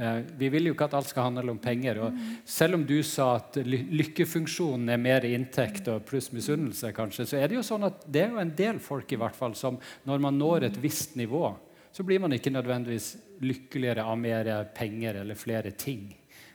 eh, 0.00 0.20
Vi 0.38 0.48
vil 0.48 0.68
jo 0.68 0.72
ikke 0.72 0.86
at 0.88 0.94
alt 0.96 1.10
skal 1.10 1.28
handle 1.28 1.52
om 1.52 1.58
penger. 1.60 1.98
og 2.00 2.14
Selv 2.44 2.78
om 2.78 2.86
du 2.88 3.02
sa 3.02 3.34
at 3.36 3.58
lykkefunksjonen 3.60 4.88
er 4.88 4.96
mer 4.96 5.26
inntekt 5.28 5.88
og 5.92 6.06
pluss 6.08 6.30
misunnelse, 6.32 6.94
kanskje, 6.96 7.26
så 7.26 7.36
er 7.36 7.48
det 7.48 7.58
jo 7.58 7.66
sånn 7.66 7.84
at 7.84 8.06
det 8.08 8.22
er 8.22 8.30
jo 8.32 8.40
en 8.40 8.54
del 8.56 8.78
folk 8.80 9.12
i 9.12 9.20
hvert 9.20 9.36
fall 9.36 9.54
som 9.54 9.76
når 10.06 10.18
man 10.24 10.38
når 10.38 10.70
et 10.70 10.80
visst 10.80 11.16
nivå, 11.16 11.54
så 11.92 12.04
blir 12.04 12.20
man 12.20 12.32
ikke 12.32 12.52
nødvendigvis 12.52 13.16
lykkeligere 13.40 14.04
av 14.04 14.16
mer 14.18 14.64
penger 14.74 15.20
eller 15.20 15.34
flere 15.34 15.70
ting. 15.76 16.14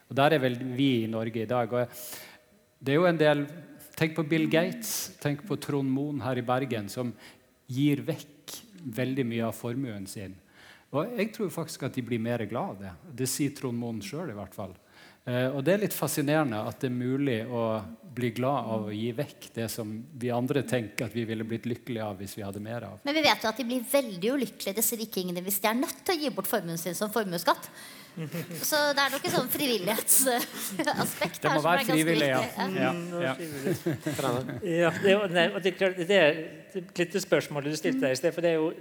Og 0.10 0.16
Der 0.16 0.34
er 0.34 0.40
vel 0.40 0.58
vi 0.58 1.04
i 1.04 1.08
Norge 1.08 1.44
i 1.44 1.46
dag. 1.46 1.72
og 1.74 1.88
det 2.82 2.94
er 2.94 2.96
jo 2.96 3.06
en 3.06 3.18
del, 3.18 3.46
Tenk 3.96 4.16
på 4.16 4.24
Bill 4.24 4.48
Gates, 4.50 5.12
tenk 5.22 5.44
på 5.46 5.60
Trond 5.62 5.90
Moen 5.92 6.22
her 6.24 6.40
i 6.40 6.42
Bergen, 6.42 6.88
som 6.90 7.12
gir 7.72 8.04
vekk 8.08 8.58
veldig 9.02 9.26
mye 9.30 9.48
av 9.48 9.56
formuen 9.56 10.08
sin. 10.10 10.36
Og 10.92 11.14
jeg 11.16 11.32
tror 11.36 11.52
faktisk 11.54 11.86
at 11.88 11.96
de 11.96 12.04
blir 12.04 12.20
mer 12.20 12.44
glad 12.50 12.76
av 12.76 12.80
det. 12.82 12.94
Det 13.22 13.28
sier 13.32 13.54
Trond 13.56 13.80
Moen 13.80 14.02
sjøl 14.04 14.34
i 14.34 14.36
hvert 14.36 14.56
fall. 14.56 14.74
Eh, 15.24 15.48
og 15.54 15.62
det 15.64 15.76
er 15.76 15.84
litt 15.84 15.96
fascinerende 15.96 16.64
at 16.66 16.82
det 16.82 16.90
er 16.90 16.96
mulig 16.98 17.38
å 17.46 17.64
bli 18.12 18.32
glad 18.36 18.70
av 18.74 18.88
å 18.90 18.94
gi 18.96 19.12
vekk 19.16 19.52
det 19.56 19.68
som 19.72 19.92
vi 20.20 20.32
andre 20.34 20.64
tenker 20.68 21.08
at 21.08 21.16
vi 21.16 21.24
ville 21.30 21.46
blitt 21.48 21.68
lykkelige 21.70 22.08
av 22.08 22.18
hvis 22.20 22.34
vi 22.40 22.44
hadde 22.44 22.64
mer 22.64 22.88
av. 22.90 23.00
Men 23.06 23.16
vi 23.16 23.24
vet 23.24 23.46
jo 23.46 23.52
at 23.52 23.62
de 23.62 23.68
blir 23.70 23.86
veldig 23.92 24.34
ulykkelige 24.36 24.80
disse 24.82 24.98
rikingene 25.00 25.44
hvis 25.46 25.62
de 25.62 25.70
er 25.70 25.78
nødt 25.78 26.02
til 26.02 26.18
å 26.18 26.24
gi 26.24 26.34
bort 26.34 26.50
formuen 26.50 26.82
sin 26.82 26.98
som 26.98 27.14
formuesskatt. 27.14 27.70
Så 28.70 28.78
det 28.96 29.04
er 29.04 29.14
nok 29.14 29.26
et 29.26 29.34
sånn 29.34 29.50
frivillighetsaspekt 29.52 31.42
Det 31.44 31.52
må 31.56 31.62
være 31.64 31.86
frivillig, 31.88 32.28
ja. 32.28 32.42
ja, 32.76 32.92
ja. 33.24 33.34
ja 34.68 34.90
det, 35.00 35.14
nei, 35.32 35.46
det, 35.64 35.72
det, 36.02 36.18
er 36.18 36.42
litt 36.76 37.14
det 37.16 37.22
spørsmålet 37.24 37.72
du 37.72 37.78
stilte 37.80 38.04
der 38.04 38.16
i 38.16 38.20
sted. 38.20 38.36
for 38.36 38.44
det 38.44 38.52
er 38.56 38.60
jo 38.60 38.72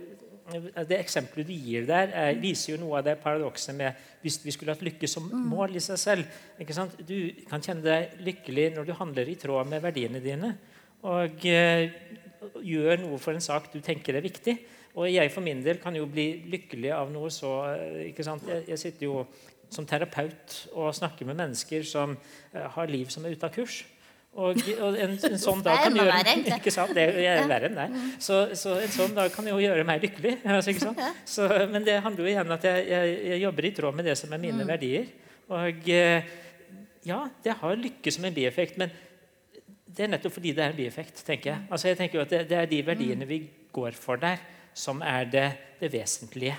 det 0.51 0.99
eksempelet 0.99 1.47
du 1.47 1.55
gir 1.55 1.87
der, 1.87 2.11
er, 2.11 2.35
viser 2.43 2.73
jo 2.73 2.81
noe 2.83 2.99
av 2.99 3.07
det 3.07 3.15
paradokset 3.23 3.77
med 3.77 3.95
hvis 4.25 4.41
vi 4.43 4.55
skulle 4.55 4.75
hatt 4.75 4.83
lykke 4.83 5.07
som 5.09 5.29
mål 5.31 5.79
i 5.79 5.83
seg 5.85 5.99
selv. 6.01 6.41
Du 7.07 7.15
kan 7.49 7.63
kjenne 7.63 7.85
deg 7.85 8.19
lykkelig 8.27 8.67
når 8.75 8.89
du 8.89 8.97
handler 8.99 9.31
i 9.31 9.39
tråd 9.39 9.71
med 9.71 9.85
verdiene 9.85 10.23
dine. 10.25 10.51
Og 11.07 11.47
eh, 11.49 11.95
gjør 12.67 13.01
noe 13.05 13.21
for 13.23 13.37
en 13.37 13.45
sak 13.45 13.71
du 13.73 13.79
tenker 13.85 14.19
er 14.19 14.27
viktig. 14.27 14.59
Og 14.99 15.07
jeg 15.11 15.31
for 15.31 15.45
min 15.45 15.63
del 15.63 15.79
kan 15.83 15.95
jo 15.95 16.09
bli 16.11 16.43
lykkelig 16.51 16.91
av 16.97 17.13
noe 17.13 17.31
så 17.31 17.53
eh, 17.71 18.11
ikke 18.11 18.27
sant? 18.27 18.49
Jeg, 18.49 18.67
jeg 18.73 18.83
sitter 18.83 19.07
jo 19.07 19.25
som 19.71 19.87
terapeut 19.87 20.57
og 20.75 20.91
snakker 20.97 21.29
med 21.29 21.39
mennesker 21.39 21.85
som 21.87 22.17
uh, 22.17 22.67
har 22.75 22.91
liv 22.91 23.11
som 23.13 23.23
er 23.23 23.37
ute 23.37 23.47
av 23.47 23.55
kurs. 23.55 23.85
Og, 24.31 24.59
og 24.79 24.97
en, 24.99 25.15
en, 25.15 25.39
sånn 25.47 25.63
dag 25.67 25.85
kan 25.85 25.97
gjøre 25.99 26.35
ikke 26.59 26.75
sant? 26.75 26.95
Det 26.95 27.07
er 27.23 27.47
verre 27.51 27.71
enn 27.71 27.79
det. 27.79 27.89
Så, 28.23 28.43
så, 28.59 28.77
en 28.83 28.93
sånn 28.95 29.17
dag 29.17 29.33
kan 29.35 29.47
jo 29.47 29.59
gjøre 29.63 29.87
meg 29.87 30.03
lykkelig. 30.07 30.37
Altså, 30.57 30.75
så, 31.27 31.49
men 31.71 31.87
det 31.87 32.01
handler 32.05 32.27
jo 32.27 32.33
igjen 32.33 32.47
om 32.47 32.57
at 32.59 32.67
jeg, 32.67 32.87
jeg, 32.91 33.17
jeg, 33.31 33.43
jobber 33.47 33.67
i 33.67 33.75
tråd 33.79 33.99
med 33.99 34.11
det 34.11 34.17
som 34.19 34.35
er 34.35 34.43
mine 34.43 34.63
mm. 34.63 34.71
verdier. 34.71 35.11
Og 35.51 35.91
eh, 35.91 36.31
ja, 37.07 37.25
det 37.43 37.59
har 37.63 37.79
lykke 37.79 38.13
som 38.15 38.27
en 38.27 38.35
bieffekt, 38.35 38.79
men 38.79 38.91
det 39.91 40.07
er 40.07 40.13
nettopp 40.13 40.37
fordi 40.37 40.53
det 40.55 40.63
er 40.63 40.75
en 40.75 40.79
bieffekt. 40.79 41.23
tenker 41.27 41.55
jeg. 41.55 41.67
Altså, 41.71 41.91
jeg 41.91 41.99
tenker 41.99 42.21
jo 42.21 42.27
at 42.27 42.35
det, 42.35 42.47
det 42.51 42.59
er 42.59 42.71
de 42.71 42.87
verdiene 42.87 43.27
vi 43.27 43.45
går 43.75 43.95
for 43.99 44.19
der 44.21 44.43
som 44.75 45.03
er 45.03 45.29
det, 45.31 45.47
det 45.81 45.91
vesentlige. 45.93 46.57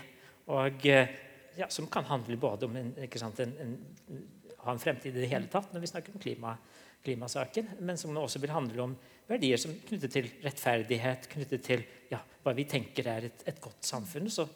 Og 0.51 0.86
eh, 0.89 1.14
ja, 1.57 1.70
som 1.70 1.88
kan 1.91 2.07
handle 2.09 2.38
både 2.38 2.68
om 2.68 2.76
en, 2.76 2.93
sant, 3.16 3.39
en, 3.39 3.53
en, 3.62 4.22
ha 4.66 4.74
en 4.74 4.82
fremtid 4.82 5.16
i 5.16 5.24
det 5.24 5.32
hele 5.32 5.49
tatt 5.51 5.74
når 5.74 5.84
vi 5.84 5.89
snakker 5.91 6.16
om 6.16 6.22
klima, 6.22 6.55
klimasaken, 7.03 7.74
men 7.80 7.97
som 7.97 8.18
også 8.18 8.41
vil 8.43 8.53
handle 8.53 8.86
om 8.86 8.95
verdier 9.32 9.59
som 9.62 9.74
knyttet 9.88 10.14
til 10.14 10.30
rettferdighet, 10.43 11.30
knyttet 11.32 11.66
til 11.66 11.84
ja, 12.12 12.20
hva 12.43 12.53
vi 12.57 12.68
tenker 12.70 13.07
er 13.09 13.30
et, 13.30 13.43
et 13.47 13.59
godt 13.64 13.88
samfunn. 13.88 14.30
Så, 14.30 14.47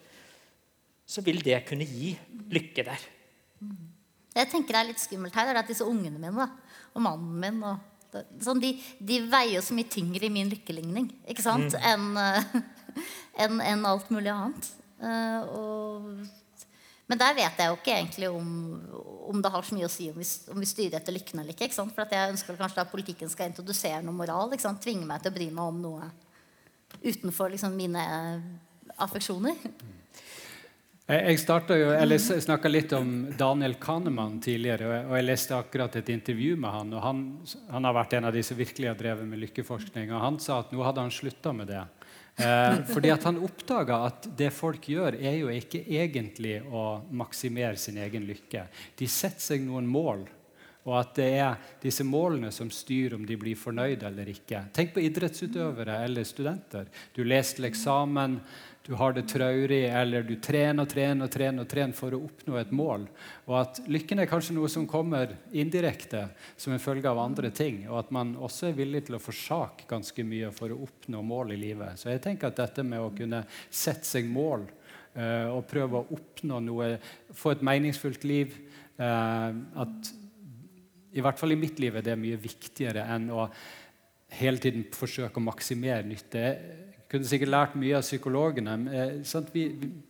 så, 1.06 1.24
vil 1.26 1.42
det 1.44 1.62
kunne 1.68 1.86
gi 1.88 2.12
lykke 2.52 2.86
der. 2.86 3.10
Jeg 4.36 4.48
tenker 4.52 4.74
det 4.74 4.80
er 4.80 4.88
litt 4.90 5.02
skummelt 5.02 5.36
her, 5.36 5.50
er 5.50 5.62
at 5.62 5.70
disse 5.70 5.86
ungene 5.86 6.20
mine 6.20 6.34
da, 6.36 6.50
og 6.94 7.04
mannen 7.04 7.36
min 7.40 7.62
og 7.64 7.92
sånn, 8.40 8.60
de, 8.62 8.72
de, 8.98 9.20
veier 9.28 9.64
så 9.64 9.74
mye 9.76 9.88
tyngre 9.92 10.28
i 10.28 10.32
min 10.32 10.48
lykkeligning 10.48 11.08
ikke 11.28 11.44
sant? 11.44 11.74
Mm. 11.74 11.86
enn 11.90 12.06
uh, 12.16 12.60
enn 13.46 13.60
en 13.60 13.86
alt 13.88 14.10
mulig 14.14 14.32
annet. 14.32 14.68
Uh, 14.96 15.40
og, 15.52 16.06
men 17.06 17.20
der 17.20 17.34
vet 17.36 17.60
jeg 17.60 17.70
jo 17.70 17.76
ikke 17.76 17.94
egentlig 17.94 18.30
om, 18.32 18.52
om, 19.30 19.42
det 19.42 19.52
har 19.52 19.66
så 19.66 19.76
mye 19.76 19.88
å 19.88 19.92
si 19.92 20.08
om 20.10 20.16
vi, 20.18 20.28
om 20.52 20.62
vi 20.62 20.68
styrer 20.70 20.98
etter 21.00 21.14
lykken 21.14 21.42
eller 21.42 21.54
ikke. 21.54 21.68
ikke 21.68 21.88
For 21.94 22.16
jeg 22.16 22.32
ønsker 22.34 22.58
kanskje 22.58 22.82
at 22.82 22.92
politikken 22.92 23.32
skal 23.32 23.52
introdusere 23.52 24.02
noe 24.06 24.16
moral. 24.16 24.54
Tvinge 24.56 25.06
meg 25.06 25.22
til 25.22 25.34
å 25.34 25.36
bry 25.36 25.50
meg 25.50 25.74
om 25.74 25.82
noe 25.84 26.08
utenfor 27.02 27.52
liksom, 27.52 27.76
mine 27.76 28.06
affeksjoner. 28.96 29.60
Jeg, 31.06 31.36
jeg 31.38 32.42
snakka 32.42 32.70
litt 32.70 32.90
om 32.96 33.10
Daniel 33.38 33.76
Kahneman 33.78 34.40
tidligere. 34.42 35.04
og 35.06 35.14
Jeg 35.14 35.26
leste 35.28 35.54
akkurat 35.54 35.94
et 36.00 36.08
intervju 36.10 36.56
med 36.58 36.72
han. 36.74 36.90
og 36.96 37.04
Han, 37.04 37.20
han 37.70 37.86
har 37.86 37.94
vært 37.94 38.16
en 38.18 38.26
av 38.26 38.34
de 38.34 38.42
som 38.42 38.58
virkelig 38.58 38.90
har 38.90 38.98
drevet 38.98 39.28
med 39.28 39.44
lykkeforskning. 39.44 40.10
og 40.10 40.24
Han 40.24 40.40
sa 40.42 40.64
at 40.64 40.74
nå 40.74 40.82
hadde 40.82 41.04
han 41.06 41.14
slutta 41.14 41.54
med 41.54 41.70
det. 41.70 41.84
Eh, 42.36 42.78
fordi 42.84 43.10
at 43.14 43.24
han 43.24 43.38
oppdaga 43.40 44.02
at 44.10 44.26
det 44.36 44.50
folk 44.52 44.90
gjør, 44.92 45.16
er 45.16 45.38
jo 45.38 45.52
ikke 45.52 45.80
egentlig 45.88 46.58
å 46.68 47.00
maksimere 47.16 47.78
sin 47.80 47.96
egen 48.02 48.26
lykke. 48.28 48.66
De 48.98 49.08
setter 49.08 49.40
seg 49.40 49.64
noen 49.64 49.88
mål, 49.88 50.26
og 50.86 50.98
at 51.00 51.14
det 51.16 51.30
er 51.40 51.56
disse 51.82 52.04
målene 52.06 52.52
som 52.54 52.68
styrer 52.70 53.16
om 53.16 53.24
de 53.26 53.38
blir 53.40 53.56
fornøyd 53.58 54.04
eller 54.06 54.28
ikke. 54.30 54.66
Tenk 54.76 54.92
på 54.94 55.02
idrettsutøvere 55.02 55.96
eller 56.04 56.28
studenter. 56.28 56.86
Du 57.16 57.24
leser 57.24 57.58
til 57.58 57.70
eksamen, 57.70 58.36
du 58.86 58.94
har 58.94 59.12
det 59.12 59.24
traurig, 59.26 59.84
eller 59.90 60.22
du 60.22 60.36
trener 60.38 60.84
og 60.84 60.90
trener 60.90 61.26
og 61.26 61.32
trener, 61.34 61.66
trener 61.66 61.96
for 61.96 62.14
å 62.14 62.20
oppnå 62.28 62.54
et 62.60 62.70
mål. 62.70 63.08
Og 63.48 63.56
at 63.58 63.80
lykken 63.90 64.22
er 64.22 64.28
kanskje 64.30 64.54
noe 64.54 64.70
som 64.70 64.86
kommer 64.86 65.32
indirekte 65.50 66.28
som 66.54 66.74
en 66.74 66.82
følge 66.82 67.10
av 67.10 67.18
andre 67.18 67.50
ting. 67.50 67.80
Og 67.90 67.98
at 68.04 68.12
man 68.14 68.36
også 68.38 68.68
er 68.68 68.76
villig 68.78 69.02
til 69.08 69.18
å 69.18 69.22
forsake 69.22 69.88
ganske 69.90 70.26
mye 70.26 70.52
for 70.54 70.70
å 70.70 70.78
oppnå 70.86 71.24
mål 71.26 71.56
i 71.56 71.58
livet. 71.64 71.98
Så 71.98 72.12
jeg 72.12 72.22
tenker 72.28 72.52
at 72.52 72.62
dette 72.62 72.86
med 72.86 73.02
å 73.02 73.10
kunne 73.16 73.42
sette 73.66 74.06
seg 74.06 74.30
mål 74.30 74.68
uh, 75.18 75.56
og 75.56 75.66
prøve 75.66 76.04
å 76.04 76.20
oppnå 76.20 76.62
noe, 76.68 76.92
få 77.34 77.56
et 77.56 77.66
meningsfullt 77.66 78.22
liv 78.28 78.54
uh, 79.00 79.50
At 79.82 80.14
i 81.16 81.24
hvert 81.24 81.42
fall 81.42 81.56
i 81.56 81.58
mitt 81.58 81.82
liv 81.82 81.96
er 81.96 82.06
det 82.06 82.18
mye 82.20 82.38
viktigere 82.38 83.08
enn 83.16 83.30
å 83.34 83.48
hele 84.36 84.60
tiden 84.60 84.86
forsøke 84.94 85.40
å 85.40 85.46
maksimere 85.46 86.06
nytte 86.06 86.42
kunne 87.10 87.28
sikkert 87.28 87.52
lært 87.52 87.76
mye 87.78 87.98
av 87.98 88.06
psykologene. 88.06 88.74
Eh, 88.90 89.44
vi, 89.52 89.66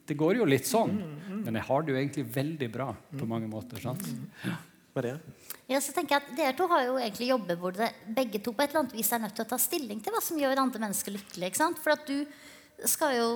det 0.09 0.17
går 0.19 0.41
jo 0.41 0.49
litt 0.49 0.69
sånn. 0.69 0.97
Mm, 0.97 1.19
mm. 1.27 1.43
Men 1.49 1.61
jeg 1.61 1.69
har 1.69 1.85
det 1.85 1.93
jo 1.93 1.99
egentlig 2.01 2.25
veldig 2.39 2.71
bra 2.73 2.89
på 2.95 3.29
mange 3.29 3.51
måter. 3.51 3.83
sant? 3.83 4.09
Ja. 4.47 4.57
Ja, 5.69 5.77
så 5.83 5.93
tenker 5.93 6.17
jeg 6.17 6.23
at 6.23 6.37
Dere 6.39 6.55
to 6.57 6.67
har 6.71 6.87
jo 6.87 6.95
egentlig 6.97 7.27
jobber 7.29 7.59
hvor 7.61 7.75
det 7.77 7.91
begge 8.17 8.41
to 8.41 8.55
på 8.57 8.65
et 8.65 8.71
eller 8.71 8.87
annet 8.87 8.95
vis 8.97 9.11
er 9.13 9.21
nødt 9.21 9.35
til 9.37 9.45
å 9.45 9.51
ta 9.51 9.59
stilling 9.61 10.01
til 10.01 10.15
hva 10.15 10.23
som 10.25 10.39
gjør 10.41 10.63
andre 10.63 10.81
mennesker 10.87 11.13
lykkelige. 11.13 11.51
ikke 11.51 11.61
sant? 11.61 11.83
For 11.85 11.93
at 11.93 12.07
du 12.09 12.25
skal 12.89 13.17
jo, 13.19 13.29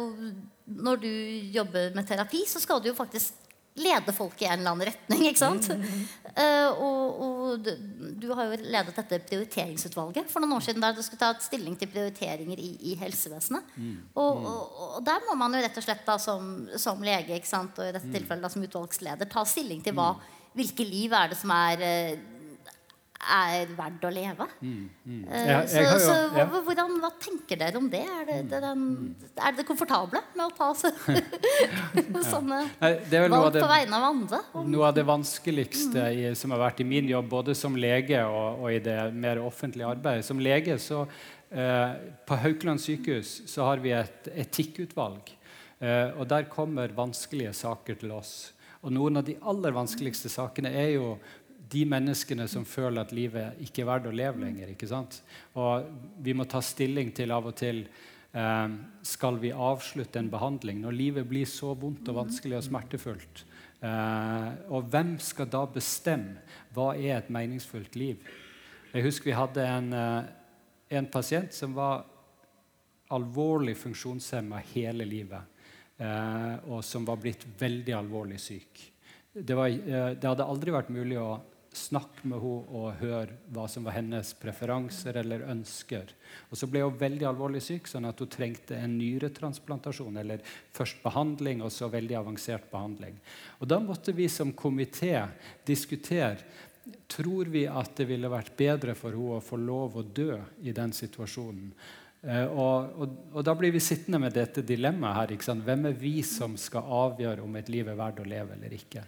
Når 0.65 1.01
du 1.03 1.11
jobber 1.53 1.93
med 1.95 2.07
terapi, 2.07 2.45
så 2.47 2.61
skal 2.63 2.81
du 2.81 2.89
jo 2.89 2.95
faktisk 2.95 3.35
lede 3.81 4.13
folk 4.15 4.41
i 4.41 4.47
en 4.47 4.61
eller 4.61 4.71
annen 4.71 4.89
retning. 4.89 5.27
ikke 5.29 5.43
sant? 5.43 5.69
Mm. 6.31 6.41
Uh, 6.41 6.83
og, 6.87 7.21
og 7.27 7.69
du, 8.23 8.27
har 8.33 8.49
jo 8.49 8.59
ledet 8.63 8.97
dette 8.97 9.21
prioriteringsutvalget 9.29 10.31
for 10.31 10.43
noen 10.43 10.57
år 10.57 10.67
siden 10.67 10.85
der 10.85 10.97
du 10.97 11.03
skulle 11.05 11.23
ta 11.23 11.33
stilling 11.43 11.77
til 11.79 11.91
prioriteringer 11.93 12.61
i, 12.61 12.71
i 12.93 12.97
helsevesenet. 13.01 13.73
Mm. 13.77 13.95
Og, 14.15 14.43
og, 14.51 14.83
og, 14.89 14.99
der 15.07 15.23
må 15.29 15.37
man 15.41 15.57
jo 15.57 15.63
rett 15.65 15.81
og 15.81 15.87
slett 15.87 16.05
da 16.07 16.19
som, 16.23 16.69
som 16.81 17.03
lege 17.05 17.39
og 17.41 17.87
i 17.87 17.95
dette 17.95 18.13
tilfellet 18.13 18.47
da 18.47 18.53
som 18.53 18.67
utvalgsleder 18.67 19.31
ta 19.31 19.45
stilling 19.49 19.83
til 19.85 19.97
hva, 19.99 20.13
hvilke 20.57 20.87
liv 20.87 21.15
er 21.17 21.33
det 21.33 21.41
som 21.41 21.55
er 21.55 21.87
uh, 21.87 22.40
er 23.21 23.73
verdt 23.77 24.05
å 24.07 24.11
leve. 24.13 24.47
Mm, 24.65 24.85
mm. 25.05 25.25
Jeg 25.29 25.69
så, 25.69 25.97
så 26.01 26.15
ja. 26.39 26.47
hvordan, 26.51 26.95
hva 27.03 27.11
tenker 27.21 27.59
dere 27.61 27.81
om 27.81 27.89
det? 27.93 28.01
Er, 28.01 28.23
det, 28.29 28.37
mm, 28.41 28.47
det 28.51 28.61
den, 28.65 29.59
er 29.61 29.67
komfortable 29.69 30.23
med 30.33 30.47
å 30.47 30.53
ta 30.57 30.71
så, 30.79 30.93
sånne 32.33 32.63
Nei, 32.81 32.93
valg 33.29 33.59
på 33.59 33.71
vegne 33.71 33.99
av 33.99 34.07
andre? 34.09 34.41
Noe 34.65 34.89
av 34.89 34.97
det 34.97 35.05
vanskeligste 35.09 36.07
mm. 36.07 36.21
i, 36.23 36.31
som 36.39 36.55
har 36.57 36.63
vært 36.65 36.81
i 36.81 36.89
min 36.89 37.11
jobb, 37.11 37.29
både 37.33 37.57
som 37.59 37.77
lege 37.77 38.23
og, 38.25 38.65
og 38.65 38.73
i 38.73 38.81
det 38.85 38.97
mer 39.13 39.43
offentlige 39.45 39.91
arbeidet 39.91 40.25
Som 40.27 40.41
lege 40.43 40.79
så 40.81 41.03
eh, 41.05 41.99
På 42.29 42.41
Haukeland 42.41 42.81
sykehus 42.81 43.43
så 43.51 43.69
har 43.69 43.85
vi 43.85 43.93
et 43.97 44.31
etikkutvalg. 44.47 45.35
Eh, 45.81 46.09
og 46.17 46.25
der 46.31 46.49
kommer 46.49 46.93
vanskelige 46.97 47.53
saker 47.57 48.01
til 48.01 48.17
oss. 48.17 48.33
Og 48.81 48.93
noen 48.97 49.21
av 49.21 49.27
de 49.27 49.37
aller 49.45 49.75
vanskeligste 49.77 50.31
sakene 50.33 50.73
er 50.73 50.95
jo 50.95 51.13
de 51.71 51.85
menneskene 51.87 52.47
som 52.51 52.65
føler 52.67 53.03
at 53.03 53.13
livet 53.15 53.61
ikke 53.65 53.85
er 53.85 53.91
verdt 53.93 54.09
å 54.11 54.15
leve 54.15 54.43
lenger. 54.43 54.73
ikke 54.73 54.89
sant? 54.91 55.21
Og 55.55 55.87
vi 56.19 56.35
må 56.35 56.45
ta 56.45 56.63
stilling 56.65 57.13
til 57.15 57.31
av 57.35 57.47
og 57.51 57.59
til 57.61 57.85
Eh, 58.33 58.69
skal 59.03 59.39
vi 59.43 59.51
avslutte 59.51 60.21
en 60.21 60.29
behandling 60.31 60.85
når 60.85 60.95
livet 60.95 61.27
blir 61.27 61.49
så 61.51 61.73
vondt 61.75 62.07
og 62.13 62.21
vanskelig 62.21 62.61
og 62.61 62.67
smertefullt? 62.69 63.43
Eh, 63.83 64.51
og 64.71 64.87
hvem 64.93 65.17
skal 65.19 65.49
da 65.51 65.65
bestemme 65.67 66.45
hva 66.77 66.93
er 66.95 67.17
et 67.17 67.33
meningsfullt 67.33 67.99
liv? 67.99 68.23
Jeg 68.93 69.07
husker 69.07 69.33
vi 69.33 69.39
hadde 69.39 69.67
en, 69.67 69.93
eh, 69.93 70.31
en 70.95 71.07
pasient 71.11 71.53
som 71.53 71.75
var 71.75 72.05
alvorlig 73.11 73.75
funksjonshemma 73.77 74.63
hele 74.75 75.05
livet, 75.05 75.43
eh, 75.99 76.57
og 76.71 76.85
som 76.85 77.05
var 77.05 77.17
blitt 77.17 77.45
veldig 77.59 77.95
alvorlig 77.99 78.39
syk. 78.39 78.93
Det, 79.35 79.57
var, 79.57 79.67
eh, 79.67 80.15
det 80.15 80.23
hadde 80.23 80.47
aldri 80.47 80.71
vært 80.71 80.95
mulig 80.95 81.19
å 81.19 81.41
snakke 81.77 82.27
med 82.27 82.43
henne 82.43 82.79
og 82.81 82.97
høre 82.99 83.37
hva 83.55 83.67
som 83.71 83.85
var 83.87 83.95
hennes 83.95 84.33
preferanser 84.41 85.21
eller 85.21 85.45
ønsker. 85.53 86.11
Og 86.51 86.59
Så 86.59 86.67
ble 86.71 86.83
hun 86.83 86.99
veldig 86.99 87.29
alvorlig 87.29 87.63
syk, 87.63 87.87
sånn 87.87 88.09
at 88.09 88.19
hun 88.19 88.31
trengte 88.31 88.75
en 88.77 88.97
nyretransplantasjon. 88.99 90.19
Eller 90.19 90.43
først 90.75 91.03
behandling, 91.05 91.63
og 91.63 91.71
så 91.71 91.91
veldig 91.93 92.19
avansert 92.19 92.67
behandling. 92.73 93.21
Og 93.61 93.69
Da 93.69 93.79
måtte 93.79 94.13
vi 94.13 94.29
som 94.29 94.53
komité 94.53 95.29
diskutere 95.65 96.39
tror 97.07 97.47
vi 97.53 97.67
at 97.69 97.95
det 97.97 98.09
ville 98.09 98.31
vært 98.31 98.57
bedre 98.57 98.97
for 98.99 99.15
henne 99.15 99.39
å 99.39 99.45
få 99.45 99.59
lov 99.61 99.99
å 100.01 100.03
dø 100.03 100.41
i 100.63 100.73
den 100.75 100.93
situasjonen. 100.97 101.71
Eh, 102.23 102.47
og, 102.47 102.91
og, 103.01 103.15
og, 103.33 103.45
Da 103.45 103.55
blir 103.57 103.73
vi 103.73 103.81
sittende 103.81 104.21
med 104.21 104.35
dette 104.37 104.65
dilemmaet 104.67 105.39
her. 105.39 105.63
Hvem 105.63 105.87
er 105.89 105.97
vi 105.97 106.21
som 106.27 106.57
skal 106.61 106.83
avgjøre 106.83 107.47
om 107.47 107.57
et 107.57 107.71
liv 107.73 107.89
er 107.89 107.99
verdt 107.99 108.21
å 108.21 108.29
leve 108.29 108.59
eller 108.59 108.77
ikke? 108.77 109.07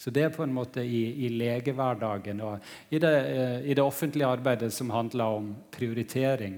Så 0.00 0.08
det 0.10 0.22
er 0.24 0.32
på 0.32 0.46
en 0.46 0.54
måte 0.56 0.80
i, 0.80 1.26
i 1.26 1.28
legehverdagen 1.34 2.40
og 2.40 2.62
i 2.88 2.98
det, 3.02 3.12
eh, 3.28 3.58
i 3.68 3.74
det, 3.76 3.84
offentlige 3.84 4.30
arbeidet 4.32 4.72
som 4.72 4.92
handler 4.94 5.36
om 5.40 5.50
prioritering. 5.74 6.56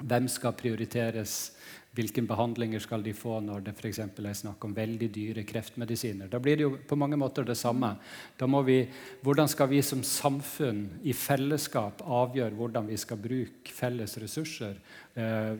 Hvem 0.00 0.28
skal 0.32 0.56
prioriteres? 0.56 1.52
Hvilke 1.94 2.24
behandlinger 2.26 2.82
skal 2.82 3.04
de 3.04 3.12
få 3.14 3.36
når 3.44 3.68
det 3.68 3.76
for 3.78 3.86
er 4.26 4.34
snakk 4.34 4.64
om 4.64 4.72
veldig 4.74 5.10
dyre 5.14 5.44
kreftmedisiner? 5.46 6.26
Da 6.26 6.40
blir 6.42 6.56
det 6.56 6.64
jo 6.64 6.72
på 6.88 6.96
mange 6.96 7.16
måter 7.20 7.44
det 7.44 7.56
samme. 7.56 7.92
Da 8.36 8.46
må 8.46 8.62
vi, 8.66 8.80
hvordan 9.22 9.46
skal 9.48 9.68
vi 9.68 9.82
som 9.82 10.02
samfunn 10.02 10.88
i 11.04 11.12
fellesskap 11.12 12.02
avgjøre 12.02 12.56
hvordan 12.58 12.88
vi 12.88 12.96
skal 12.96 13.20
bruke 13.20 13.70
felles 13.70 14.18
ressurser? 14.18 14.80
Eh, 15.14 15.54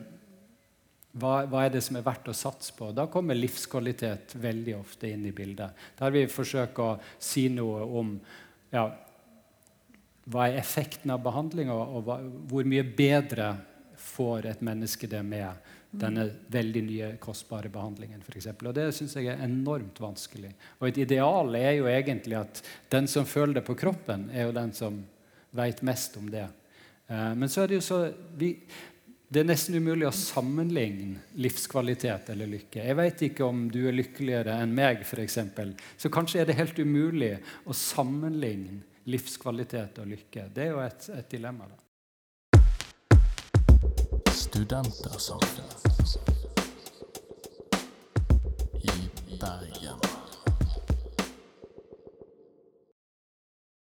hva, 1.15 1.45
hva, 1.47 1.63
er 1.63 1.71
det 1.71 1.81
som 1.85 1.95
er 1.95 2.03
verdt 2.03 2.27
å 2.27 2.35
satse 2.35 2.73
på? 2.75 2.89
Da 2.95 3.07
kommer 3.11 3.37
livskvalitet 3.37 4.35
veldig 4.41 4.75
ofte 4.81 5.07
inn 5.07 5.23
i 5.27 5.33
bildet. 5.35 5.71
Der 5.99 6.11
vi 6.11 6.25
forsøker 6.31 6.83
å 6.83 6.97
si 7.23 7.47
noe 7.53 7.85
om 7.99 8.17
ja, 8.73 8.89
hva 10.27 10.49
er 10.49 10.59
effekten 10.59 11.13
av 11.13 11.23
behandlinga, 11.23 11.73
og, 11.73 12.01
hva, 12.07 12.19
hvor 12.51 12.67
mye 12.67 12.83
bedre 12.97 13.53
får 14.05 14.49
et 14.51 14.65
menneske 14.65 15.07
det 15.07 15.21
med 15.23 15.71
denne 15.95 16.25
veldig 16.51 16.83
nye, 16.83 17.09
kostbare 17.23 17.71
behandlingen. 17.71 18.19
For 18.25 18.35
eksempel. 18.35 18.69
og 18.69 18.75
Det 18.75 18.89
syns 18.95 19.15
jeg 19.15 19.29
er 19.31 19.43
enormt 19.45 19.99
vanskelig. 20.01 20.51
Og 20.79 20.89
Et 20.89 20.99
ideal 21.05 21.55
er 21.55 21.77
jo 21.77 21.87
egentlig 21.87 22.35
at 22.39 22.61
den 22.91 23.07
som 23.07 23.25
føler 23.25 23.59
det 23.59 23.65
på 23.67 23.77
kroppen, 23.79 24.29
er 24.33 24.49
jo 24.49 24.55
den 24.55 24.73
som 24.73 24.99
vet 25.55 25.81
mest 25.81 26.17
om 26.19 26.27
det. 26.29 26.47
Eh, 27.07 27.31
men 27.35 27.47
så 27.47 27.63
er 27.63 27.71
det 27.71 27.79
jo 27.79 27.85
så 27.85 27.99
vi, 28.35 28.57
det 29.27 29.41
er 29.41 29.47
nesten 29.49 29.75
umulig 29.81 30.05
å 30.05 30.13
sammenligne 30.13 31.17
livskvalitet 31.41 32.29
eller 32.33 32.49
lykke. 32.49 32.83
Jeg 32.85 32.97
vet 32.99 33.23
ikke 33.29 33.47
om 33.47 33.63
du 33.73 33.87
er 33.89 33.95
lykkeligere 33.97 34.59
enn 34.61 34.75
meg, 34.77 35.01
f.eks. 35.01 35.39
Så 35.97 36.11
kanskje 36.13 36.43
er 36.43 36.49
det 36.49 36.59
helt 36.59 36.77
umulig 36.77 37.33
å 37.65 37.73
sammenligne 37.73 38.83
livskvalitet 39.09 39.97
og 40.03 40.11
lykke. 40.13 40.49
Det 40.53 40.67
er 40.67 40.71
jo 40.75 40.81
et, 40.85 41.09
et 41.17 41.29
dilemma. 41.33 41.65
da. 41.71 41.77
Studentersamfunnet 44.35 45.81
i 48.85 48.87
Bergen. 49.41 50.14